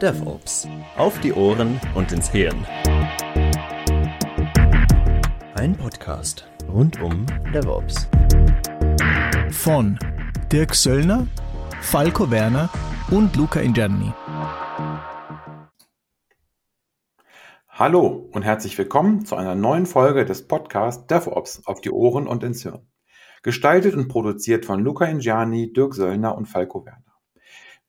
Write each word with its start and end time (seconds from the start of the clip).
DevOps. 0.00 0.66
Auf 0.96 1.20
die 1.20 1.34
Ohren 1.34 1.78
und 1.94 2.10
ins 2.10 2.30
Hirn. 2.30 2.64
Ein 5.56 5.76
Podcast 5.76 6.48
rund 6.72 7.02
um 7.02 7.26
DevOps. 7.52 8.08
Von 9.50 9.98
Dirk 10.50 10.74
Söllner, 10.74 11.26
Falco 11.82 12.30
Werner 12.30 12.70
und 13.10 13.36
Luca 13.36 13.60
Ingerni. 13.60 14.10
Hallo 17.68 18.30
und 18.32 18.42
herzlich 18.42 18.78
willkommen 18.78 19.26
zu 19.26 19.36
einer 19.36 19.54
neuen 19.54 19.84
Folge 19.84 20.24
des 20.24 20.48
Podcasts 20.48 21.06
DevOps 21.08 21.66
auf 21.66 21.82
die 21.82 21.90
Ohren 21.90 22.26
und 22.26 22.42
ins 22.42 22.62
Hirn. 22.62 22.88
Gestaltet 23.42 23.94
und 23.94 24.08
produziert 24.08 24.64
von 24.64 24.82
Luca 24.82 25.04
Ingiani, 25.04 25.74
Dirk 25.74 25.94
Söllner 25.94 26.38
und 26.38 26.46
Falco 26.46 26.86
Werner. 26.86 27.09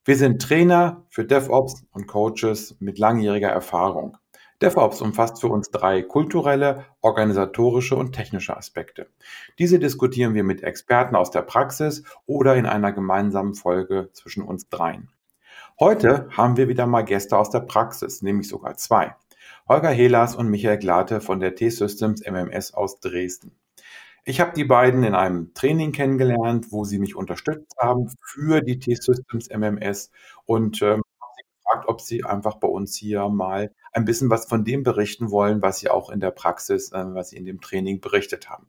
Wir 0.04 0.18
sind 0.18 0.42
Trainer 0.42 1.06
für 1.10 1.26
DevOps 1.26 1.84
und 1.91 2.08
Coaches 2.08 2.76
mit 2.80 2.98
langjähriger 2.98 3.50
Erfahrung. 3.50 4.18
DevOps 4.59 5.00
umfasst 5.00 5.40
für 5.40 5.50
uns 5.50 5.70
drei 5.70 6.02
kulturelle, 6.02 6.86
organisatorische 7.02 7.96
und 7.96 8.12
technische 8.12 8.58
Aspekte. 8.58 9.12
Diese 9.59 9.78
diskutieren 9.78 10.34
wir 10.34 10.44
mit 10.44 10.64
Experten 10.64 11.16
aus 11.16 11.30
der 11.30 11.44
Praxis 11.44 12.04
oder 12.26 12.56
in 12.56 12.66
einer 12.66 12.92
gemeinsamen 12.92 13.54
Folge 13.54 14.09
zwischen 14.14 14.42
uns 14.42 14.70
dreien. 14.70 15.12
Heute 15.80 16.30
haben 16.31 16.58
wir 16.58 16.68
wieder 16.68 16.88
mal 16.88 17.04
Gäste 17.04 17.38
aus 17.38 17.52
der 17.52 17.59
Praxis, 17.59 18.23
nämlich 18.23 18.48
sogar 18.48 18.78
zwei. 18.78 19.16
Holger 19.70 19.90
Helas 19.90 20.36
und 20.36 20.50
Michael 20.50 20.80
Glate 20.80 21.22
von 21.22 21.40
der 21.40 21.54
T-Systems 21.54 22.26
MMS 22.26 22.73
aus 22.73 23.00
Dresden. 23.02 23.56
Ich 24.23 24.39
habe 24.39 24.53
die 24.55 24.63
beiden 24.63 25.03
in 25.03 25.16
einem 25.16 25.53
Training 25.55 25.91
kennengelernt, 25.91 26.67
wo 26.71 26.84
sie 26.84 26.99
mich 26.99 27.16
unterstützt 27.16 27.75
haben 27.80 28.07
für 28.21 28.61
die 28.61 28.77
T-Systems 28.77 29.49
MMS 29.49 30.11
und 30.45 30.81
ähm, 30.84 31.02
habe 31.20 31.34
sie 31.35 31.44
gefragt, 31.57 31.85
ob 31.88 32.02
sie 32.02 32.23
einfach 32.23 32.57
bei 32.57 32.67
uns 32.67 32.95
hier 32.95 33.27
mal 33.30 33.73
ein 33.94 34.05
bisschen 34.05 34.30
was 34.30 34.45
von 34.45 34.63
dem 34.63 34.83
berichten 34.83 35.31
wollen, 35.31 35.63
was 35.63 35.80
sie 35.80 35.89
auch 35.89 36.11
in 36.11 36.19
der 36.19 36.30
Praxis, 36.30 36.91
äh, 36.91 37.03
was 37.16 37.30
sie 37.30 37.38
in 37.38 37.45
dem 37.45 37.61
Training 37.61 38.00
berichtet 38.00 38.47
haben. 38.47 38.67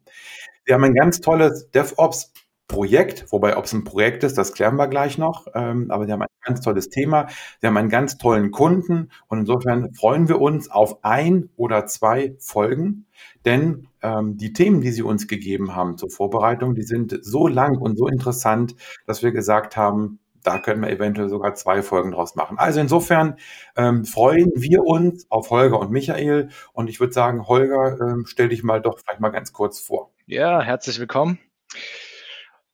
Sie 0.64 0.72
haben 0.72 0.84
ein 0.84 0.94
ganz 0.94 1.20
tolles 1.20 1.70
DevOps 1.70 2.32
Projekt, 2.72 3.30
wobei 3.30 3.56
ob 3.56 3.66
es 3.66 3.72
ein 3.74 3.84
Projekt 3.84 4.24
ist, 4.24 4.38
das 4.38 4.54
klären 4.54 4.76
wir 4.76 4.88
gleich 4.88 5.18
noch. 5.18 5.46
Ähm, 5.54 5.90
aber 5.90 6.06
sie 6.06 6.12
haben 6.12 6.22
ein 6.22 6.28
ganz 6.40 6.62
tolles 6.62 6.88
Thema, 6.88 7.28
sie 7.60 7.66
haben 7.66 7.76
einen 7.76 7.90
ganz 7.90 8.16
tollen 8.16 8.50
Kunden 8.50 9.10
und 9.28 9.40
insofern 9.40 9.92
freuen 9.94 10.28
wir 10.28 10.40
uns 10.40 10.70
auf 10.70 11.04
ein 11.04 11.50
oder 11.56 11.86
zwei 11.86 12.34
Folgen, 12.38 13.06
denn 13.44 13.88
ähm, 14.02 14.38
die 14.38 14.52
Themen, 14.52 14.80
die 14.80 14.90
sie 14.90 15.02
uns 15.02 15.28
gegeben 15.28 15.76
haben 15.76 15.98
zur 15.98 16.10
Vorbereitung, 16.10 16.74
die 16.74 16.82
sind 16.82 17.16
so 17.22 17.46
lang 17.46 17.76
und 17.76 17.96
so 17.98 18.08
interessant, 18.08 18.74
dass 19.06 19.22
wir 19.22 19.32
gesagt 19.32 19.76
haben, 19.76 20.18
da 20.42 20.58
können 20.58 20.82
wir 20.82 20.90
eventuell 20.90 21.28
sogar 21.28 21.54
zwei 21.54 21.82
Folgen 21.82 22.10
draus 22.10 22.34
machen. 22.34 22.58
Also 22.58 22.80
insofern 22.80 23.36
ähm, 23.76 24.04
freuen 24.04 24.50
wir 24.56 24.82
uns 24.82 25.30
auf 25.30 25.50
Holger 25.50 25.78
und 25.78 25.90
Michael 25.90 26.48
und 26.72 26.88
ich 26.88 27.00
würde 27.00 27.12
sagen, 27.12 27.46
Holger, 27.46 27.98
ähm, 28.00 28.24
stell 28.26 28.48
dich 28.48 28.62
mal 28.64 28.80
doch 28.80 28.98
vielleicht 28.98 29.20
mal 29.20 29.28
ganz 29.28 29.52
kurz 29.52 29.78
vor. 29.78 30.10
Ja, 30.26 30.62
herzlich 30.62 30.98
willkommen. 30.98 31.38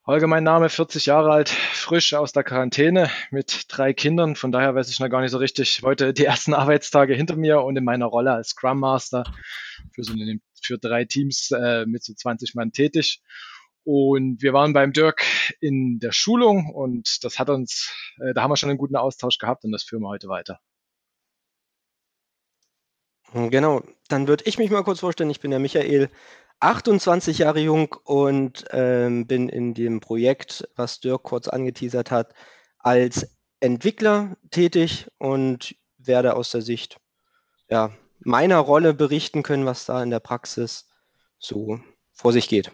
Holger, 0.09 0.27
mein 0.27 0.43
Name, 0.43 0.71
40 0.71 1.05
Jahre 1.05 1.31
alt, 1.31 1.51
frisch 1.51 2.15
aus 2.15 2.33
der 2.33 2.43
Quarantäne 2.43 3.11
mit 3.31 3.67
drei 3.69 3.93
Kindern. 3.93 4.37
Von 4.37 4.51
daher 4.53 4.75
weiß 4.75 4.89
ich 4.89 5.01
noch 5.01 5.11
gar 5.11 5.21
nicht 5.21 5.33
so 5.33 5.37
richtig. 5.37 5.83
Heute 5.83 6.15
die 6.15 6.25
ersten 6.25 6.55
Arbeitstage 6.55 7.15
hinter 7.15 7.37
mir 7.37 7.61
und 7.61 7.77
in 7.77 7.85
meiner 7.85 8.07
Rolle 8.07 8.33
als 8.33 8.49
Scrum 8.49 8.81
Master 8.81 9.25
für, 9.93 10.05
so 10.05 10.15
eine, 10.15 10.41
für 10.63 10.79
drei 10.79 11.05
Teams 11.05 11.51
äh, 11.51 11.85
mit 11.85 12.05
so 12.05 12.15
20 12.15 12.55
Mann 12.55 12.73
tätig. 12.73 13.21
Und 13.85 14.41
wir 14.41 14.55
waren 14.55 14.73
beim 14.73 14.95
Dirk 14.95 15.27
in 15.61 15.99
der 15.99 16.13
Schulung 16.13 16.71
und 16.71 17.23
das 17.23 17.39
hat 17.39 17.51
uns, 17.51 17.93
äh, 18.19 18.33
da 18.33 18.41
haben 18.41 18.51
wir 18.51 18.57
schon 18.57 18.71
einen 18.71 18.79
guten 18.79 18.97
Austausch 18.97 19.37
gehabt 19.37 19.65
und 19.65 19.73
das 19.73 19.83
führen 19.83 20.01
wir 20.01 20.09
heute 20.09 20.29
weiter. 20.29 20.59
Genau, 23.35 23.83
dann 24.09 24.27
würde 24.27 24.45
ich 24.47 24.57
mich 24.57 24.71
mal 24.71 24.85
kurz 24.85 25.01
vorstellen. 25.01 25.29
Ich 25.29 25.41
bin 25.41 25.51
der 25.51 25.61
Michael, 25.61 26.09
28 26.61 27.39
Jahre 27.39 27.61
jung 27.61 27.95
und 28.05 28.65
ähm, 28.73 29.27
bin 29.27 29.49
in 29.49 29.75
dem 29.75 30.01
Projekt, 30.01 30.69
was 30.77 31.01
Dirk 31.01 31.23
kurz 31.23 31.49
angeteasert 31.49 32.11
hat, 32.11 32.35
als 32.79 33.37
Entwickler 33.61 34.37
tätig 34.51 35.09
und 35.19 35.77
werde 35.99 36.35
aus 36.35 36.51
der 36.51 36.63
Sicht 36.63 37.01
ja, 37.69 37.93
meiner 38.21 38.59
Rolle 38.59 38.95
berichten 38.95 39.43
können, 39.43 39.67
was 39.67 39.87
da 39.87 40.03
in 40.03 40.11
der 40.11 40.21
Praxis 40.21 40.89
so 41.39 41.81
vor 42.13 42.33
sich 42.33 42.49
geht. 42.49 42.73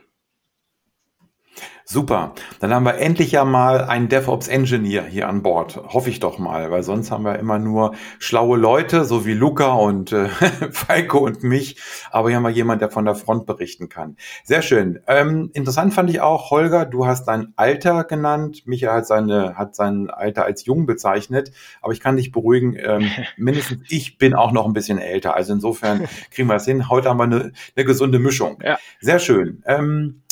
Super. 1.86 2.34
Dann 2.60 2.72
haben 2.72 2.84
wir 2.84 2.96
endlich 2.96 3.32
ja 3.32 3.44
mal 3.44 3.84
einen 3.84 4.08
DevOps 4.08 4.48
Engineer 4.48 5.04
hier 5.04 5.28
an 5.28 5.42
Bord. 5.42 5.76
Hoffe 5.76 6.08
ich 6.08 6.18
doch 6.18 6.38
mal, 6.38 6.70
weil 6.70 6.82
sonst 6.82 7.10
haben 7.10 7.24
wir 7.24 7.38
immer 7.38 7.58
nur 7.58 7.94
schlaue 8.18 8.56
Leute, 8.56 9.04
so 9.04 9.26
wie 9.26 9.34
Luca 9.34 9.74
und 9.74 10.10
äh, 10.10 10.28
Falco 10.70 11.18
und 11.18 11.42
mich. 11.42 11.76
Aber 12.10 12.30
hier 12.30 12.38
haben 12.38 12.44
wir 12.44 12.50
jemand, 12.50 12.80
der 12.80 12.90
von 12.90 13.04
der 13.04 13.14
Front 13.14 13.44
berichten 13.44 13.90
kann. 13.90 14.16
Sehr 14.44 14.62
schön. 14.62 15.00
Ähm, 15.06 15.50
interessant 15.52 15.92
fand 15.92 16.08
ich 16.08 16.22
auch, 16.22 16.50
Holger, 16.50 16.86
du 16.86 17.06
hast 17.06 17.26
dein 17.26 17.52
Alter 17.56 18.04
genannt. 18.04 18.62
Michael 18.64 18.94
hat, 18.94 19.06
seine, 19.06 19.56
hat 19.56 19.74
sein 19.74 20.08
Alter 20.08 20.46
als 20.46 20.64
jung 20.64 20.86
bezeichnet. 20.86 21.52
Aber 21.82 21.92
ich 21.92 22.00
kann 22.00 22.16
dich 22.16 22.32
beruhigen, 22.32 22.76
ähm, 22.78 23.10
mindestens 23.36 23.82
ich 23.90 24.16
bin 24.16 24.32
auch 24.34 24.52
noch 24.52 24.64
ein 24.64 24.72
bisschen 24.72 24.98
älter. 24.98 25.36
Also 25.36 25.52
insofern 25.52 26.08
kriegen 26.30 26.48
wir 26.48 26.54
das 26.54 26.64
hin. 26.64 26.88
Heute 26.88 27.10
haben 27.10 27.18
wir 27.18 27.24
eine, 27.24 27.52
eine 27.76 27.84
gesunde 27.84 28.18
Mischung. 28.18 28.58
Ja. 28.64 28.78
Sehr 29.00 29.18
schön. 29.18 29.62
Ähm, 29.66 30.22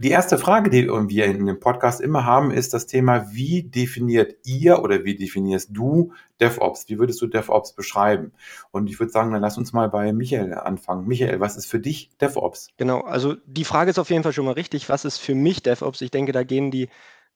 die 0.00 0.10
erste 0.10 0.38
Frage, 0.38 0.70
die 0.70 0.86
wir 0.86 1.24
in 1.24 1.44
dem 1.44 1.58
Podcast 1.58 2.00
immer 2.00 2.24
haben, 2.24 2.52
ist 2.52 2.72
das 2.72 2.86
Thema, 2.86 3.32
wie 3.32 3.64
definiert 3.64 4.36
ihr 4.44 4.80
oder 4.80 5.04
wie 5.04 5.16
definierst 5.16 5.70
du 5.72 6.12
DevOps? 6.40 6.88
Wie 6.88 7.00
würdest 7.00 7.20
du 7.20 7.26
DevOps 7.26 7.72
beschreiben? 7.72 8.32
Und 8.70 8.88
ich 8.88 9.00
würde 9.00 9.10
sagen, 9.10 9.32
dann 9.32 9.42
lass 9.42 9.58
uns 9.58 9.72
mal 9.72 9.88
bei 9.88 10.12
Michael 10.12 10.54
anfangen. 10.54 11.08
Michael, 11.08 11.40
was 11.40 11.56
ist 11.56 11.66
für 11.66 11.80
dich 11.80 12.10
DevOps? 12.20 12.68
Genau, 12.76 13.00
also 13.00 13.34
die 13.44 13.64
Frage 13.64 13.90
ist 13.90 13.98
auf 13.98 14.10
jeden 14.10 14.22
Fall 14.22 14.32
schon 14.32 14.44
mal 14.44 14.52
richtig. 14.52 14.88
Was 14.88 15.04
ist 15.04 15.18
für 15.18 15.34
mich 15.34 15.64
DevOps? 15.64 16.00
Ich 16.00 16.12
denke, 16.12 16.30
da 16.30 16.44
gehen 16.44 16.70
die 16.70 16.88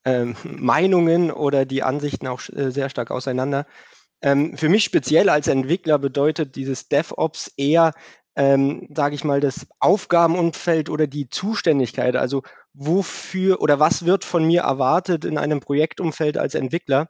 ähm, 0.04 0.36
Meinungen 0.44 1.32
oder 1.32 1.64
die 1.64 1.82
Ansichten 1.82 2.28
auch 2.28 2.42
äh, 2.48 2.70
sehr 2.70 2.90
stark 2.90 3.10
auseinander. 3.10 3.66
Ähm, 4.22 4.56
für 4.56 4.68
mich 4.68 4.84
speziell 4.84 5.28
als 5.28 5.48
Entwickler 5.48 5.98
bedeutet 5.98 6.54
dieses 6.54 6.88
DevOps 6.88 7.52
eher 7.56 7.92
ähm, 8.36 8.88
sage 8.94 9.14
ich 9.14 9.24
mal, 9.24 9.40
das 9.40 9.66
Aufgabenumfeld 9.78 10.88
oder 10.88 11.06
die 11.06 11.28
Zuständigkeit, 11.28 12.16
also 12.16 12.42
wofür 12.72 13.60
oder 13.60 13.78
was 13.78 14.06
wird 14.06 14.24
von 14.24 14.44
mir 14.44 14.62
erwartet 14.62 15.24
in 15.24 15.38
einem 15.38 15.60
Projektumfeld 15.60 16.38
als 16.38 16.54
Entwickler. 16.54 17.08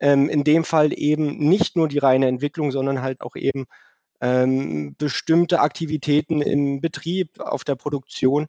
Ähm, 0.00 0.28
in 0.28 0.44
dem 0.44 0.64
Fall 0.64 0.92
eben 0.98 1.38
nicht 1.38 1.76
nur 1.76 1.88
die 1.88 1.98
reine 1.98 2.28
Entwicklung, 2.28 2.70
sondern 2.72 3.02
halt 3.02 3.20
auch 3.20 3.36
eben 3.36 3.66
ähm, 4.20 4.94
bestimmte 4.96 5.60
Aktivitäten 5.60 6.42
im 6.42 6.80
Betrieb, 6.80 7.40
auf 7.40 7.64
der 7.64 7.74
Produktion. 7.74 8.46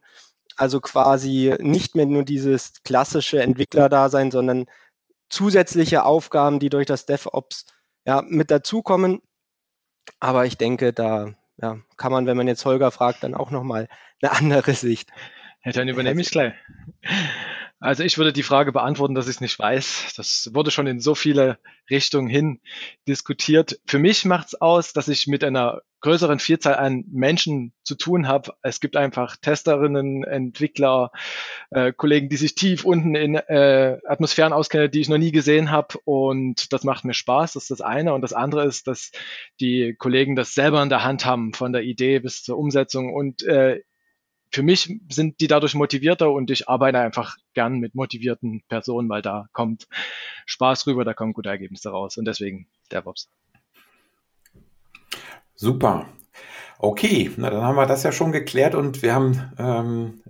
Also 0.57 0.79
quasi 0.81 1.55
nicht 1.59 1.95
mehr 1.95 2.05
nur 2.05 2.23
dieses 2.23 2.83
klassische 2.83 3.41
Entwicklerdasein, 3.41 4.31
sondern 4.31 4.65
zusätzliche 5.29 6.05
Aufgaben, 6.05 6.59
die 6.59 6.69
durch 6.69 6.85
das 6.85 7.05
DevOps 7.05 7.65
ja, 8.05 8.21
mit 8.27 8.51
dazukommen. 8.51 9.21
Aber 10.19 10.45
ich 10.45 10.57
denke, 10.57 10.93
da 10.93 11.33
ja, 11.61 11.77
kann 11.97 12.11
man, 12.11 12.25
wenn 12.25 12.37
man 12.37 12.47
jetzt 12.47 12.65
Holger 12.65 12.91
fragt, 12.91 13.23
dann 13.23 13.35
auch 13.35 13.51
nochmal 13.51 13.87
eine 14.21 14.31
andere 14.31 14.73
Sicht. 14.73 15.09
Ja, 15.63 15.71
dann 15.71 15.87
übernehme 15.87 16.21
ich 16.21 16.31
gleich. 16.31 16.53
Also 17.81 18.03
ich 18.03 18.19
würde 18.19 18.31
die 18.31 18.43
Frage 18.43 18.71
beantworten, 18.71 19.15
dass 19.15 19.27
ich 19.27 19.37
es 19.37 19.41
nicht 19.41 19.57
weiß. 19.57 20.13
Das 20.15 20.51
wurde 20.53 20.69
schon 20.69 20.85
in 20.85 20.99
so 20.99 21.15
viele 21.15 21.57
Richtungen 21.89 22.29
hin 22.29 22.61
diskutiert. 23.07 23.79
Für 23.87 23.97
mich 23.97 24.23
macht 24.23 24.49
es 24.49 24.61
aus, 24.61 24.93
dass 24.93 25.07
ich 25.07 25.25
mit 25.25 25.43
einer 25.43 25.81
größeren 26.01 26.37
Vielzahl 26.37 26.75
an 26.75 27.05
Menschen 27.11 27.73
zu 27.83 27.95
tun 27.95 28.27
habe. 28.27 28.53
Es 28.61 28.81
gibt 28.81 28.95
einfach 28.95 29.35
Testerinnen, 29.35 30.23
Entwickler, 30.23 31.11
äh, 31.71 31.91
Kollegen, 31.91 32.29
die 32.29 32.37
sich 32.37 32.53
tief 32.53 32.85
unten 32.85 33.15
in 33.15 33.33
äh, 33.33 33.97
Atmosphären 34.05 34.53
auskennen, 34.53 34.91
die 34.91 35.01
ich 35.01 35.09
noch 35.09 35.17
nie 35.17 35.31
gesehen 35.31 35.71
habe. 35.71 35.97
Und 36.05 36.71
das 36.73 36.83
macht 36.83 37.03
mir 37.03 37.15
Spaß. 37.15 37.53
Das 37.53 37.63
ist 37.63 37.71
das 37.71 37.81
eine. 37.81 38.13
Und 38.13 38.21
das 38.21 38.33
andere 38.33 38.63
ist, 38.65 38.85
dass 38.85 39.11
die 39.59 39.95
Kollegen 39.97 40.35
das 40.35 40.53
selber 40.53 40.83
in 40.83 40.89
der 40.89 41.03
Hand 41.03 41.25
haben, 41.25 41.53
von 41.53 41.73
der 41.73 41.81
Idee 41.81 42.19
bis 42.19 42.43
zur 42.43 42.59
Umsetzung. 42.59 43.11
Und 43.11 43.41
äh, 43.41 43.81
für 44.51 44.63
mich 44.63 44.99
sind 45.09 45.39
die 45.39 45.47
dadurch 45.47 45.75
motivierter 45.75 46.31
und 46.31 46.51
ich 46.51 46.67
arbeite 46.67 46.99
einfach 46.99 47.37
gern 47.53 47.79
mit 47.79 47.95
motivierten 47.95 48.63
Personen, 48.67 49.09
weil 49.09 49.21
da 49.21 49.47
kommt 49.53 49.87
Spaß 50.45 50.87
rüber, 50.87 51.05
da 51.05 51.13
kommen 51.13 51.33
gute 51.33 51.49
Ergebnisse 51.49 51.89
raus 51.89 52.17
und 52.17 52.25
deswegen 52.25 52.67
DevOps. 52.91 53.29
Super. 55.55 56.07
Okay, 56.79 57.31
na 57.37 57.49
dann 57.49 57.61
haben 57.61 57.75
wir 57.75 57.85
das 57.85 58.03
ja 58.03 58.11
schon 58.11 58.31
geklärt 58.31 58.75
und 58.75 59.01
wir 59.01 59.13
haben 59.13 59.53
ähm, 59.57 60.21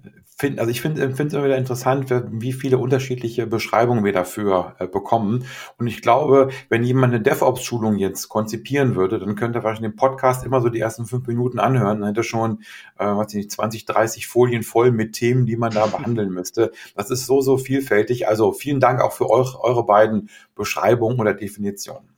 find, 0.42 0.60
also 0.60 0.72
ich 0.72 0.82
finde 0.82 1.04
es 1.04 1.20
immer 1.20 1.46
wieder 1.46 1.58
interessant, 1.58 2.08
wie 2.32 2.52
viele 2.52 2.80
unterschiedliche 2.80 3.46
Beschreibungen 3.46 4.04
wir 4.04 4.12
dafür 4.12 4.76
äh, 4.80 4.88
bekommen. 4.88 5.46
Und 5.78 5.86
ich 5.86 6.02
glaube, 6.02 6.50
wenn 6.68 6.84
jemand 6.84 7.14
eine 7.14 7.24
DevOps-Schulung 7.24 7.98
jetzt 7.98 8.28
konzipieren 8.28 8.96
würde, 8.96 9.20
dann 9.20 9.36
könnte 9.36 9.60
er 9.60 9.64
wahrscheinlich 9.64 9.92
den 9.92 9.96
Podcast 9.96 10.44
immer 10.44 10.60
so 10.60 10.70
die 10.70 10.80
ersten 10.80 11.06
fünf 11.06 11.28
Minuten 11.28 11.60
anhören. 11.60 12.00
Dann 12.00 12.10
hätte 12.10 12.24
schon, 12.24 12.64
äh, 12.98 13.06
weiß 13.06 13.30
ich 13.30 13.36
nicht, 13.36 13.52
20, 13.52 13.86
30 13.86 14.28
Folien 14.28 14.64
voll 14.64 14.92
mit 14.92 15.14
Themen, 15.14 15.46
die 15.46 15.58
man 15.58 15.72
da 15.72 15.86
behandeln 15.98 16.32
müsste. 16.32 16.72
Das 16.96 17.12
ist 17.12 17.28
so, 17.28 17.42
so 17.42 17.58
vielfältig. 17.58 18.28
Also 18.28 18.52
vielen 18.52 18.80
Dank 18.80 19.00
auch 19.00 19.14
für 19.14 19.30
euch, 19.30 19.56
eure 19.60 19.86
beiden 19.86 20.30
Beschreibungen 20.56 21.20
oder 21.20 21.36
Definitionen. 21.36 22.10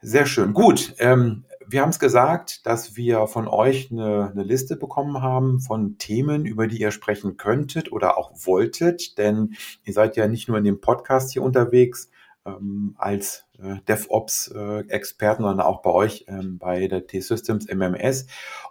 Sehr 0.00 0.26
schön. 0.26 0.54
Gut. 0.54 0.94
Ähm, 0.98 1.44
wir 1.68 1.82
haben 1.82 1.90
es 1.90 1.98
gesagt, 1.98 2.66
dass 2.66 2.96
wir 2.96 3.26
von 3.26 3.48
euch 3.48 3.90
eine, 3.90 4.30
eine, 4.30 4.42
Liste 4.42 4.76
bekommen 4.76 5.22
haben 5.22 5.60
von 5.60 5.98
Themen, 5.98 6.44
über 6.44 6.66
die 6.66 6.80
ihr 6.80 6.90
sprechen 6.90 7.36
könntet 7.36 7.92
oder 7.92 8.18
auch 8.18 8.32
wolltet, 8.44 9.18
denn 9.18 9.54
ihr 9.84 9.92
seid 9.92 10.16
ja 10.16 10.28
nicht 10.28 10.48
nur 10.48 10.58
in 10.58 10.64
dem 10.64 10.80
Podcast 10.80 11.32
hier 11.32 11.42
unterwegs 11.42 12.10
ähm, 12.44 12.94
als 12.98 13.44
äh, 13.58 13.76
DevOps-Experten, 13.88 15.42
äh, 15.42 15.46
sondern 15.46 15.66
auch 15.66 15.82
bei 15.82 15.90
euch 15.90 16.24
ähm, 16.28 16.58
bei 16.58 16.86
der 16.88 17.06
T-Systems 17.06 17.66
MMS. 17.68 18.26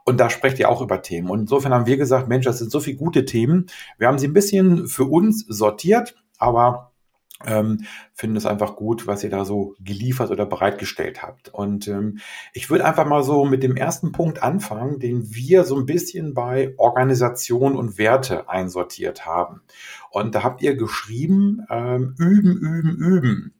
Und 0.05 0.19
da 0.19 0.29
sprecht 0.29 0.59
ihr 0.59 0.69
auch 0.69 0.81
über 0.81 1.01
Themen. 1.01 1.29
Und 1.29 1.41
insofern 1.41 1.73
haben 1.73 1.87
wir 1.87 1.97
gesagt, 1.97 2.27
Mensch, 2.27 2.45
das 2.45 2.59
sind 2.59 2.71
so 2.71 2.79
viele 2.79 2.97
gute 2.97 3.25
Themen. 3.25 3.67
Wir 3.97 4.07
haben 4.07 4.19
sie 4.19 4.27
ein 4.27 4.33
bisschen 4.33 4.87
für 4.87 5.05
uns 5.05 5.45
sortiert, 5.47 6.15
aber 6.37 6.93
ähm, 7.43 7.85
finde 8.13 8.37
es 8.37 8.45
einfach 8.45 8.75
gut, 8.75 9.07
was 9.07 9.23
ihr 9.23 9.29
da 9.29 9.43
so 9.43 9.75
geliefert 9.79 10.31
oder 10.31 10.45
bereitgestellt 10.45 11.21
habt. 11.21 11.49
Und 11.49 11.87
ähm, 11.87 12.19
ich 12.53 12.69
würde 12.69 12.85
einfach 12.85 13.05
mal 13.05 13.23
so 13.23 13.43
mit 13.43 13.61
dem 13.61 13.75
ersten 13.75 14.11
Punkt 14.13 14.41
anfangen, 14.41 14.99
den 14.99 15.33
wir 15.35 15.65
so 15.65 15.75
ein 15.75 15.85
bisschen 15.85 16.33
bei 16.33 16.73
Organisation 16.77 17.75
und 17.75 17.97
Werte 17.97 18.47
einsortiert 18.49 19.25
haben. 19.25 19.61
Und 20.11 20.33
da 20.33 20.43
habt 20.43 20.61
ihr 20.61 20.75
geschrieben, 20.75 21.65
ähm, 21.69 22.15
üben, 22.17 22.57
üben, 22.57 22.95
üben. 22.97 23.53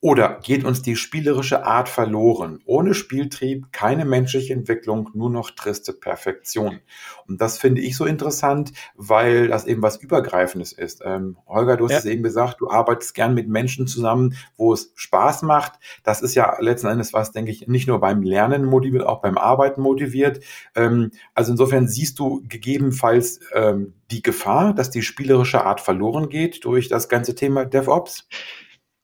Oder 0.00 0.38
geht 0.44 0.64
uns 0.64 0.80
die 0.80 0.94
spielerische 0.94 1.66
Art 1.66 1.88
verloren? 1.88 2.60
Ohne 2.66 2.94
Spieltrieb 2.94 3.72
keine 3.72 4.04
menschliche 4.04 4.52
Entwicklung, 4.52 5.10
nur 5.12 5.28
noch 5.28 5.50
triste 5.50 5.92
Perfektion. 5.92 6.78
Und 7.26 7.40
das 7.40 7.58
finde 7.58 7.80
ich 7.80 7.96
so 7.96 8.04
interessant, 8.04 8.72
weil 8.94 9.48
das 9.48 9.66
eben 9.66 9.82
was 9.82 9.96
Übergreifendes 9.96 10.72
ist. 10.72 11.02
Ähm, 11.04 11.36
Holger, 11.48 11.76
du 11.76 11.86
hast 11.86 11.92
ja. 11.92 11.98
es 11.98 12.04
eben 12.04 12.22
gesagt, 12.22 12.60
du 12.60 12.70
arbeitest 12.70 13.12
gern 13.12 13.34
mit 13.34 13.48
Menschen 13.48 13.88
zusammen, 13.88 14.36
wo 14.56 14.72
es 14.72 14.92
Spaß 14.94 15.42
macht. 15.42 15.72
Das 16.04 16.22
ist 16.22 16.36
ja 16.36 16.60
letzten 16.60 16.86
Endes 16.86 17.12
was, 17.12 17.32
denke 17.32 17.50
ich, 17.50 17.66
nicht 17.66 17.88
nur 17.88 17.98
beim 17.98 18.22
Lernen 18.22 18.66
motiviert, 18.66 19.04
auch 19.04 19.20
beim 19.20 19.36
Arbeiten 19.36 19.80
motiviert. 19.80 20.44
Ähm, 20.76 21.10
also 21.34 21.50
insofern 21.50 21.88
siehst 21.88 22.20
du 22.20 22.44
gegebenenfalls 22.48 23.40
ähm, 23.52 23.94
die 24.12 24.22
Gefahr, 24.22 24.74
dass 24.74 24.90
die 24.90 25.02
spielerische 25.02 25.64
Art 25.64 25.80
verloren 25.80 26.28
geht 26.28 26.64
durch 26.64 26.86
das 26.86 27.08
ganze 27.08 27.34
Thema 27.34 27.64
DevOps. 27.64 28.28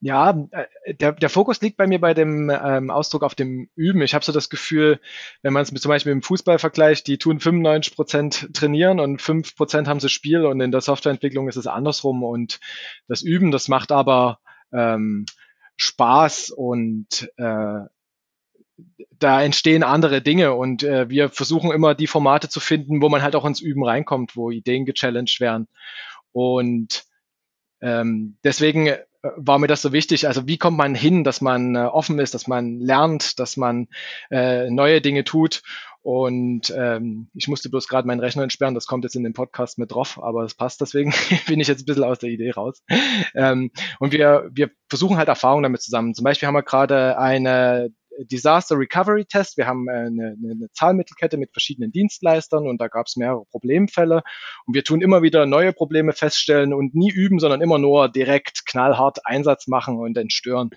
Ja, 0.05 0.37
äh, 0.51 0.93
der, 0.93 1.13
der 1.13 1.29
Fokus 1.31 1.61
liegt 1.61 1.77
bei 1.77 1.87
mir 1.87 1.99
bei 1.99 2.13
dem 2.13 2.51
ähm, 2.51 2.91
Ausdruck 2.91 3.23
auf 3.23 3.33
dem 3.33 3.71
Üben. 3.73 4.03
Ich 4.03 4.13
habe 4.13 4.23
so 4.23 4.31
das 4.31 4.51
Gefühl, 4.51 4.99
wenn 5.41 5.51
man 5.51 5.63
es 5.63 5.73
zum 5.73 5.89
Beispiel 5.89 6.13
mit 6.13 6.21
dem 6.21 6.27
Fußball 6.27 6.59
vergleicht, 6.59 7.07
die 7.07 7.17
tun 7.17 7.39
95 7.39 7.95
Prozent 7.95 8.53
trainieren 8.53 8.99
und 8.99 9.19
5 9.19 9.55
Prozent 9.55 9.87
haben 9.87 9.99
sie 9.99 10.09
Spiel 10.09 10.45
und 10.45 10.61
in 10.61 10.69
der 10.71 10.81
Softwareentwicklung 10.81 11.49
ist 11.49 11.55
es 11.55 11.65
andersrum. 11.65 12.23
Und 12.23 12.59
das 13.07 13.23
Üben, 13.23 13.49
das 13.49 13.67
macht 13.67 13.91
aber 13.91 14.37
ähm, 14.71 15.25
Spaß 15.75 16.51
und 16.51 17.27
äh, 17.37 17.79
da 19.17 19.41
entstehen 19.41 19.81
andere 19.81 20.21
Dinge 20.21 20.53
und 20.53 20.83
äh, 20.83 21.09
wir 21.09 21.29
versuchen 21.29 21.71
immer 21.71 21.95
die 21.95 22.05
Formate 22.05 22.47
zu 22.47 22.59
finden, 22.59 23.01
wo 23.01 23.09
man 23.09 23.23
halt 23.23 23.35
auch 23.35 23.45
ins 23.45 23.59
Üben 23.59 23.83
reinkommt, 23.83 24.35
wo 24.35 24.51
Ideen 24.51 24.85
gechallenged 24.85 25.39
werden. 25.39 25.67
Und 26.31 27.05
ähm, 27.81 28.37
deswegen 28.43 28.95
war 29.35 29.59
mir 29.59 29.67
das 29.67 29.81
so 29.81 29.91
wichtig. 29.93 30.27
Also 30.27 30.47
wie 30.47 30.57
kommt 30.57 30.77
man 30.77 30.95
hin, 30.95 31.23
dass 31.23 31.41
man 31.41 31.75
äh, 31.75 31.79
offen 31.79 32.19
ist, 32.19 32.33
dass 32.33 32.47
man 32.47 32.79
lernt, 32.79 33.39
dass 33.39 33.57
man 33.57 33.87
äh, 34.29 34.69
neue 34.69 35.01
Dinge 35.01 35.23
tut. 35.23 35.63
Und 36.01 36.71
ähm, 36.77 37.29
ich 37.33 37.47
musste 37.47 37.69
bloß 37.71 37.87
gerade 37.87 38.07
meinen 38.07 38.19
Rechner 38.19 38.43
entsperren, 38.43 38.75
das 38.75 38.85
kommt 38.85 39.05
jetzt 39.05 39.15
in 39.15 39.23
den 39.23 39.33
Podcast 39.33 39.79
mit 39.79 39.91
drauf, 39.91 40.21
aber 40.21 40.43
es 40.43 40.53
passt, 40.53 40.79
deswegen 40.79 41.11
bin 41.47 41.59
ich 41.59 41.67
jetzt 41.67 41.81
ein 41.81 41.85
bisschen 41.85 42.03
aus 42.03 42.19
der 42.19 42.29
Idee 42.29 42.51
raus. 42.51 42.83
Ähm, 43.33 43.71
und 43.99 44.11
wir, 44.11 44.47
wir 44.53 44.69
versuchen 44.87 45.17
halt 45.17 45.29
Erfahrungen 45.29 45.63
damit 45.63 45.81
zusammen. 45.81 46.13
Zum 46.13 46.23
Beispiel 46.23 46.45
haben 46.45 46.53
wir 46.53 46.61
gerade 46.61 47.17
eine 47.17 47.89
Disaster 48.19 48.77
Recovery 48.77 49.25
Test. 49.25 49.57
Wir 49.57 49.67
haben 49.67 49.87
äh, 49.87 49.91
eine, 49.91 50.35
eine 50.41 50.67
Zahlmittelkette 50.73 51.37
mit 51.37 51.51
verschiedenen 51.51 51.91
Dienstleistern 51.91 52.67
und 52.67 52.79
da 52.79 52.87
gab 52.87 53.07
es 53.07 53.15
mehrere 53.15 53.45
Problemfälle. 53.45 54.23
Und 54.65 54.73
wir 54.73 54.83
tun 54.83 55.01
immer 55.01 55.21
wieder 55.21 55.45
neue 55.45 55.73
Probleme 55.73 56.13
feststellen 56.13 56.73
und 56.73 56.95
nie 56.95 57.11
üben, 57.11 57.39
sondern 57.39 57.61
immer 57.61 57.77
nur 57.77 58.09
direkt 58.09 58.65
knallhart 58.65 59.25
Einsatz 59.25 59.67
machen 59.67 59.97
und 59.97 60.17
entstören. 60.17 60.71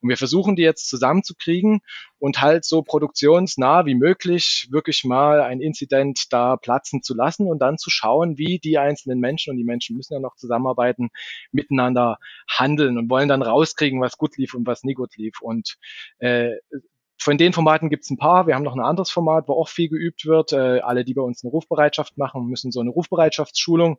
Und 0.00 0.08
wir 0.08 0.16
versuchen 0.16 0.56
die 0.56 0.62
jetzt 0.62 0.88
zusammenzukriegen 0.88 1.80
und 2.18 2.40
halt 2.40 2.64
so 2.64 2.82
produktionsnah 2.82 3.86
wie 3.86 3.94
möglich 3.94 4.68
wirklich 4.70 5.04
mal 5.04 5.40
ein 5.40 5.60
Inzident 5.60 6.26
da 6.30 6.56
platzen 6.56 7.02
zu 7.02 7.14
lassen 7.14 7.48
und 7.48 7.60
dann 7.60 7.78
zu 7.78 7.90
schauen, 7.90 8.38
wie 8.38 8.58
die 8.58 8.78
einzelnen 8.78 9.18
Menschen, 9.18 9.52
und 9.52 9.56
die 9.56 9.64
Menschen 9.64 9.96
müssen 9.96 10.14
ja 10.14 10.20
noch 10.20 10.36
zusammenarbeiten, 10.36 11.10
miteinander 11.52 12.18
handeln 12.48 12.98
und 12.98 13.10
wollen 13.10 13.28
dann 13.28 13.42
rauskriegen, 13.42 14.00
was 14.00 14.18
gut 14.18 14.36
lief 14.36 14.54
und 14.54 14.66
was 14.66 14.84
nie 14.84 14.94
gut 14.94 15.16
lief. 15.16 15.40
Und 15.40 15.76
äh, 16.18 16.56
von 17.20 17.36
den 17.36 17.52
Formaten 17.52 17.90
gibt 17.90 18.04
es 18.04 18.10
ein 18.10 18.16
paar. 18.16 18.46
Wir 18.46 18.54
haben 18.54 18.62
noch 18.62 18.76
ein 18.76 18.80
anderes 18.80 19.10
Format, 19.10 19.48
wo 19.48 19.54
auch 19.54 19.68
viel 19.68 19.88
geübt 19.88 20.24
wird. 20.24 20.52
Äh, 20.52 20.80
alle, 20.80 21.04
die 21.04 21.14
bei 21.14 21.22
uns 21.22 21.42
eine 21.42 21.50
Rufbereitschaft 21.50 22.16
machen, 22.16 22.46
müssen 22.46 22.70
so 22.70 22.80
eine 22.80 22.90
Rufbereitschaftsschulung 22.90 23.98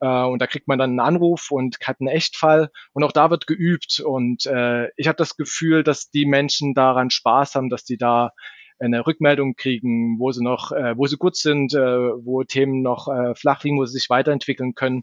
äh, 0.00 0.24
und 0.24 0.40
da 0.40 0.46
kriegt 0.46 0.68
man 0.68 0.78
dann 0.78 0.90
einen 0.90 1.00
Anruf 1.00 1.50
und 1.50 1.78
hat 1.84 1.96
einen 2.00 2.08
Echtfall 2.08 2.70
und 2.92 3.04
auch 3.04 3.12
da 3.12 3.30
wird 3.30 3.46
geübt. 3.46 4.00
Und 4.00 4.46
äh, 4.46 4.88
ich 4.96 5.08
habe 5.08 5.16
das 5.16 5.36
Gefühl, 5.36 5.82
dass 5.82 6.10
die 6.10 6.26
Menschen 6.26 6.74
daran 6.74 7.10
Spaß 7.10 7.54
haben, 7.54 7.70
dass 7.70 7.84
die 7.84 7.96
da 7.96 8.32
eine 8.78 9.06
Rückmeldung 9.06 9.56
kriegen, 9.56 10.18
wo 10.18 10.30
sie 10.32 10.42
noch, 10.42 10.72
äh, 10.72 10.96
wo 10.96 11.06
sie 11.06 11.16
gut 11.16 11.36
sind, 11.36 11.74
äh, 11.74 11.78
wo 11.78 12.44
Themen 12.44 12.82
noch 12.82 13.08
äh, 13.08 13.34
flach 13.34 13.64
liegen, 13.64 13.78
wo 13.78 13.84
sie 13.86 13.98
sich 13.98 14.08
weiterentwickeln 14.08 14.74
können. 14.74 15.02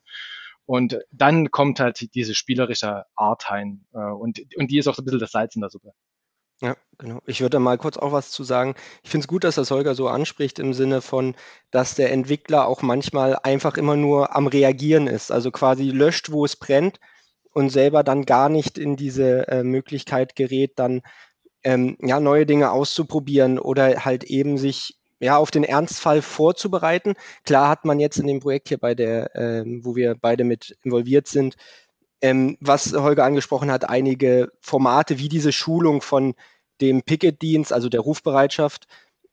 Und 0.66 1.00
dann 1.12 1.52
kommt 1.52 1.80
halt 1.80 2.16
diese 2.16 2.34
spielerische 2.34 3.04
Art 3.16 3.52
rein. 3.52 3.86
Äh, 3.94 3.98
und, 3.98 4.42
und 4.56 4.72
die 4.72 4.78
ist 4.78 4.88
auch 4.88 4.96
so 4.96 5.02
ein 5.02 5.06
bisschen 5.06 5.20
das 5.20 5.32
Salz 5.32 5.56
in 5.56 5.62
der 5.62 5.70
Suppe. 5.70 5.92
Ja, 6.62 6.76
genau. 6.98 7.20
Ich 7.26 7.42
würde 7.42 7.52
da 7.52 7.60
mal 7.60 7.78
kurz 7.78 7.98
auch 7.98 8.12
was 8.14 8.32
zu 8.32 8.44
sagen. 8.44 8.76
Ich 9.04 9.10
finde 9.10 9.24
es 9.26 9.28
gut, 9.28 9.44
dass 9.44 9.56
das 9.56 9.72
Holger 9.72 9.94
so 9.94 10.08
anspricht 10.08 10.58
im 10.60 10.74
Sinne 10.74 11.02
von, 11.02 11.36
dass 11.72 11.96
der 11.96 12.12
Entwickler 12.12 12.68
auch 12.68 12.82
manchmal 12.82 13.36
einfach 13.44 13.78
immer 13.78 13.96
nur 13.98 14.36
am 14.36 14.48
Reagieren 14.48 15.08
ist. 15.08 15.32
Also 15.32 15.52
quasi 15.52 15.90
löscht, 15.90 16.32
wo 16.32 16.46
es 16.46 16.56
brennt 16.56 17.00
und 17.54 17.70
selber 17.70 18.04
dann 18.04 18.26
gar 18.26 18.50
nicht 18.50 18.78
in 18.78 18.96
diese 18.96 19.48
äh, 19.50 19.64
Möglichkeit 19.64 20.36
gerät, 20.36 20.74
dann 20.78 21.02
ähm, 21.64 21.98
ja, 22.02 22.20
neue 22.20 22.46
Dinge 22.46 22.72
auszuprobieren 22.72 23.60
oder 23.60 24.06
halt 24.06 24.24
eben 24.26 24.58
sich 24.58 24.98
ja, 25.20 25.38
auf 25.38 25.52
den 25.52 25.64
Ernstfall 25.64 26.22
vorzubereiten. 26.22 27.16
Klar 27.46 27.70
hat 27.70 27.86
man 27.86 28.00
jetzt 28.00 28.18
in 28.20 28.28
dem 28.28 28.40
Projekt 28.42 28.70
hier 28.70 28.78
bei 28.80 28.96
der, 28.96 29.32
ähm, 29.36 29.82
wo 29.84 29.96
wir 29.96 30.16
beide 30.16 30.44
mit 30.44 30.78
involviert 30.84 31.28
sind, 31.28 31.56
ähm, 32.22 32.58
was 32.60 32.94
Holger 32.94 33.26
angesprochen 33.26 33.72
hat, 33.72 33.90
einige 33.90 34.52
Formate 34.62 35.20
wie 35.20 35.30
diese 35.30 35.52
Schulung 35.52 36.02
von 36.02 36.34
dem 36.82 37.04
Picket-Dienst, 37.04 37.72
also 37.72 37.90
der 37.90 38.02
Rufbereitschaft. 38.02 38.88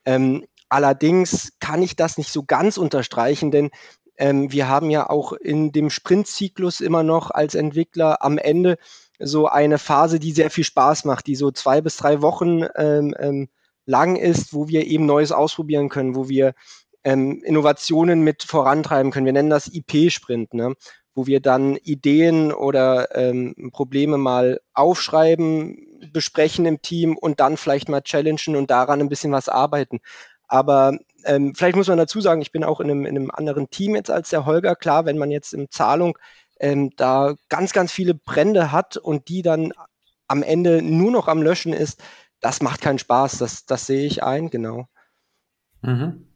Ähm, 0.05 0.45
allerdings 0.69 1.53
kann 1.61 1.83
ich 1.83 1.97
das 1.97 2.19
nicht 2.19 2.33
so 2.33 2.45
ganz 2.45 2.77
unterstreichen, 2.77 3.51
denn 3.51 3.71
ähm, 4.17 4.53
wir 4.53 4.69
haben 4.69 4.91
ja 4.91 5.09
auch 5.09 5.33
in 5.33 5.73
dem 5.73 5.91
Sprintzyklus 5.91 6.81
immer 6.81 7.03
noch 7.03 7.31
als 7.31 7.55
Entwickler 7.55 8.23
am 8.23 8.39
Ende 8.39 8.77
so 9.19 9.47
eine 9.47 9.79
Phase, 9.79 10.19
die 10.19 10.33
sehr 10.33 10.51
viel 10.51 10.65
Spaß 10.65 11.05
macht, 11.05 11.27
die 11.27 11.37
so 11.37 11.51
zwei 11.51 11.81
bis 11.81 11.97
drei 11.97 12.23
Wochen 12.23 12.65
ähm, 12.77 13.15
ähm, 13.19 13.49
lang 13.87 14.17
ist, 14.17 14.53
wo 14.53 14.69
wir 14.69 14.87
eben 14.87 15.07
Neues 15.07 15.33
ausprobieren 15.33 15.89
können, 15.89 16.15
wo 16.15 16.29
wir 16.29 16.55
ähm, 17.05 17.43
Innovationen 17.45 18.23
mit 18.23 18.43
vorantreiben 18.43 19.11
können. 19.11 19.27
Wir 19.27 19.33
nennen 19.33 19.51
das 19.51 19.69
IP-Sprint. 19.73 20.55
Ne? 20.55 20.75
Wo 21.14 21.26
wir 21.26 21.40
dann 21.40 21.76
Ideen 21.76 22.52
oder 22.52 23.14
ähm, 23.16 23.71
Probleme 23.73 24.19
mal 24.19 24.61
aufschreiben, 24.75 26.11
besprechen 26.12 26.66
im 26.66 26.83
Team 26.83 27.16
und 27.16 27.40
dann 27.40 27.57
vielleicht 27.57 27.88
mal 27.88 28.02
challengen 28.02 28.57
und 28.57 28.71
daran 28.71 29.00
ein 29.00 29.09
bisschen 29.09 29.33
was 29.33 29.49
arbeiten. 29.49 30.00
Aber 30.49 30.99
ähm, 31.25 31.54
vielleicht 31.54 31.76
muss 31.76 31.88
man 31.88 31.99
dazu 31.99 32.21
sagen, 32.21 32.42
ich 32.42 32.52
bin 32.52 32.64
auch 32.64 32.81
in 32.81 32.90
einem, 32.90 33.07
in 33.07 33.16
einem 33.16 33.31
anderen 33.31 33.71
Team 33.71 33.95
jetzt 33.95 34.11
als 34.11 34.31
der 34.31 34.45
Holger. 34.45 34.76
Klar, 34.76 35.04
wenn 35.07 35.19
man 35.19 35.31
jetzt 35.31 35.54
in 35.54 35.71
Zahlung 35.71 36.19
ähm, 36.61 36.90
da 36.97 37.35
ganz, 37.49 37.73
ganz 37.73 37.92
viele 37.92 38.14
Brände 38.14 38.73
hat 38.73 38.97
und 38.97 39.28
die 39.28 39.42
dann 39.42 39.73
am 40.28 40.42
Ende 40.42 40.83
nur 40.83 41.11
noch 41.11 41.28
am 41.28 41.42
Löschen 41.42 41.73
ist, 41.73 42.02
das 42.40 42.61
macht 42.62 42.81
keinen 42.81 42.99
Spaß. 42.99 43.38
Das, 43.38 43.64
das 43.64 43.87
sehe 43.87 44.07
ich 44.07 44.23
ein, 44.23 44.50
genau. 44.50 44.88
Mhm. 45.83 46.28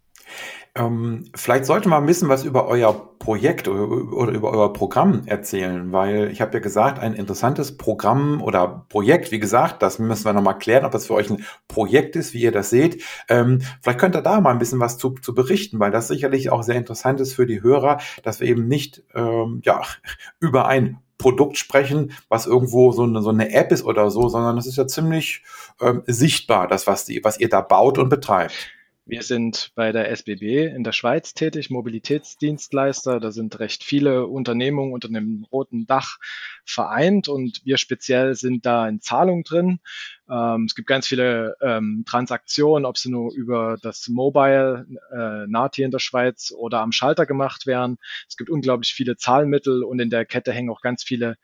Ähm, 0.77 1.25
vielleicht 1.35 1.65
sollte 1.65 1.89
man 1.89 2.03
ein 2.03 2.07
bisschen 2.07 2.29
was 2.29 2.45
über 2.45 2.69
euer 2.69 3.17
Projekt 3.19 3.67
oder, 3.67 3.89
oder 4.13 4.33
über 4.33 4.51
euer 4.53 4.73
Programm 4.75 5.23
erzählen, 5.25 5.91
weil 5.91 6.31
ich 6.31 6.43
habe 6.43 6.53
ja 6.53 6.61
gesagt, 6.61 6.99
ein 6.99 7.15
interessantes 7.15 7.79
Programm 7.79 8.43
oder 8.43 8.85
Projekt, 8.91 9.33
wie 9.33 9.39
gesagt, 9.39 9.83
das 9.83 9.99
müssen 9.99 10.27
wir 10.27 10.35
nochmal 10.35 10.59
klären, 10.59 10.85
ob 10.85 10.93
das 10.93 11.07
für 11.07 11.15
euch 11.15 11.31
ein 11.31 11.45
Projekt 11.67 12.15
ist, 12.15 12.35
wie 12.35 12.43
ihr 12.43 12.53
das 12.53 12.69
seht. 12.69 13.03
Ähm, 13.31 13.63
vielleicht 13.81 13.99
könnt 13.99 14.17
ihr 14.17 14.23
da 14.23 14.39
mal 14.41 14.51
ein 14.51 14.59
bisschen 14.59 14.79
was 14.79 14.99
zu, 14.99 15.11
zu 15.15 15.35
berichten, 15.35 15.81
weil 15.81 15.91
das 15.91 16.09
sicherlich 16.09 16.51
auch 16.51 16.63
sehr 16.63 16.77
interessant 16.77 17.21
ist 17.21 17.33
für 17.33 17.47
die 17.47 17.63
Hörer, 17.63 17.99
dass 18.23 18.41
wir 18.41 18.49
eben 18.49 18.69
nicht 18.69 19.03
ähm, 19.15 19.63
ja, 19.65 19.81
über 20.41 20.69
ein 20.69 20.99
Produkt 21.17 21.57
sprechen, 21.57 22.13
was 22.29 22.47
irgendwo 22.47 22.93
so 22.93 23.05
eine, 23.05 23.23
so 23.23 23.31
eine 23.31 23.51
App 23.55 23.73
ist 23.73 23.85
oder 23.85 24.11
so, 24.11 24.29
sondern 24.29 24.59
es 24.59 24.67
ist 24.67 24.77
ja 24.77 24.87
ziemlich 24.87 25.43
ähm, 25.81 26.03
sichtbar, 26.07 26.69
das, 26.69 26.87
was, 26.87 27.07
die, 27.07 27.25
was 27.25 27.41
ihr 27.41 27.49
da 27.49 27.63
baut 27.63 27.97
und 27.97 28.11
betreibt. 28.11 28.76
Wir 29.09 29.23
sind 29.23 29.71
bei 29.77 29.93
der 29.93 30.11
SBB 30.11 30.67
in 30.67 30.83
der 30.83 30.91
Schweiz 30.91 31.33
tätig, 31.33 31.71
Mobilitätsdienstleister. 31.71 33.21
Da 33.21 33.31
sind 33.31 33.61
recht 33.61 33.85
viele 33.85 34.27
Unternehmungen 34.27 34.93
unter 34.93 35.07
einem 35.07 35.47
roten 35.53 35.87
Dach 35.87 36.19
vereint 36.65 37.29
und 37.29 37.65
wir 37.65 37.79
speziell 37.79 38.35
sind 38.35 38.67
da 38.67 38.89
in 38.89 39.01
Zahlung 39.01 39.45
drin. 39.45 39.79
Ähm, 40.29 40.65
es 40.65 40.75
gibt 40.75 40.89
ganz 40.89 41.07
viele 41.07 41.57
ähm, 41.61 42.05
Transaktionen, 42.07 42.85
ob 42.85 42.99
sie 42.99 43.11
nur 43.11 43.33
über 43.33 43.77
das 43.81 44.09
Mobile 44.09 44.87
äh, 45.13 45.47
naht 45.47 45.77
hier 45.77 45.85
in 45.85 45.91
der 45.91 45.99
Schweiz 45.99 46.53
oder 46.57 46.81
am 46.81 46.93
Schalter 46.93 47.27
gemacht 47.27 47.67
werden. 47.67 47.99
Es 48.29 48.37
gibt 48.37 48.51
unglaublich 48.51 48.93
viele 48.93 49.17
Zahlmittel 49.17 49.85
und 49.85 50.01
in 50.01 50.11
der 50.11 50.25
Kette 50.27 50.53
hängen 50.53 50.71
auch 50.71 50.81
ganz 50.81 51.05
viele 51.05 51.37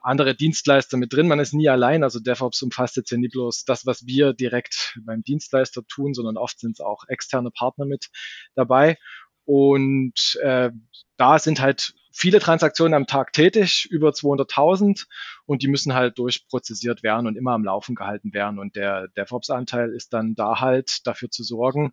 andere 0.00 0.34
Dienstleister 0.34 0.96
mit 0.96 1.12
drin. 1.12 1.28
Man 1.28 1.40
ist 1.40 1.54
nie 1.54 1.68
allein. 1.68 2.02
Also 2.02 2.20
DevOps 2.20 2.62
umfasst 2.62 2.96
jetzt 2.96 3.10
ja 3.10 3.18
nie 3.18 3.28
bloß 3.28 3.64
das, 3.64 3.86
was 3.86 4.06
wir 4.06 4.34
direkt 4.34 4.98
beim 5.04 5.22
Dienstleister 5.22 5.82
tun, 5.86 6.14
sondern 6.14 6.36
oft 6.36 6.60
sind 6.60 6.72
es 6.72 6.80
auch 6.80 7.04
externe 7.08 7.50
Partner 7.50 7.86
mit 7.86 8.10
dabei. 8.54 8.98
Und 9.44 10.38
äh, 10.42 10.70
da 11.16 11.38
sind 11.38 11.60
halt 11.60 11.94
viele 12.16 12.40
Transaktionen 12.40 12.94
am 12.94 13.06
Tag 13.06 13.34
tätig, 13.34 13.86
über 13.90 14.10
200.000 14.10 15.04
und 15.44 15.62
die 15.62 15.68
müssen 15.68 15.92
halt 15.92 16.18
durchprozessiert 16.18 17.02
werden 17.02 17.26
und 17.26 17.36
immer 17.36 17.52
am 17.52 17.62
Laufen 17.62 17.94
gehalten 17.94 18.32
werden. 18.32 18.58
Und 18.58 18.74
der 18.74 19.08
DevOps-Anteil 19.08 19.90
ist 19.90 20.14
dann 20.14 20.34
da 20.34 20.60
halt 20.60 21.06
dafür 21.06 21.30
zu 21.30 21.44
sorgen, 21.44 21.92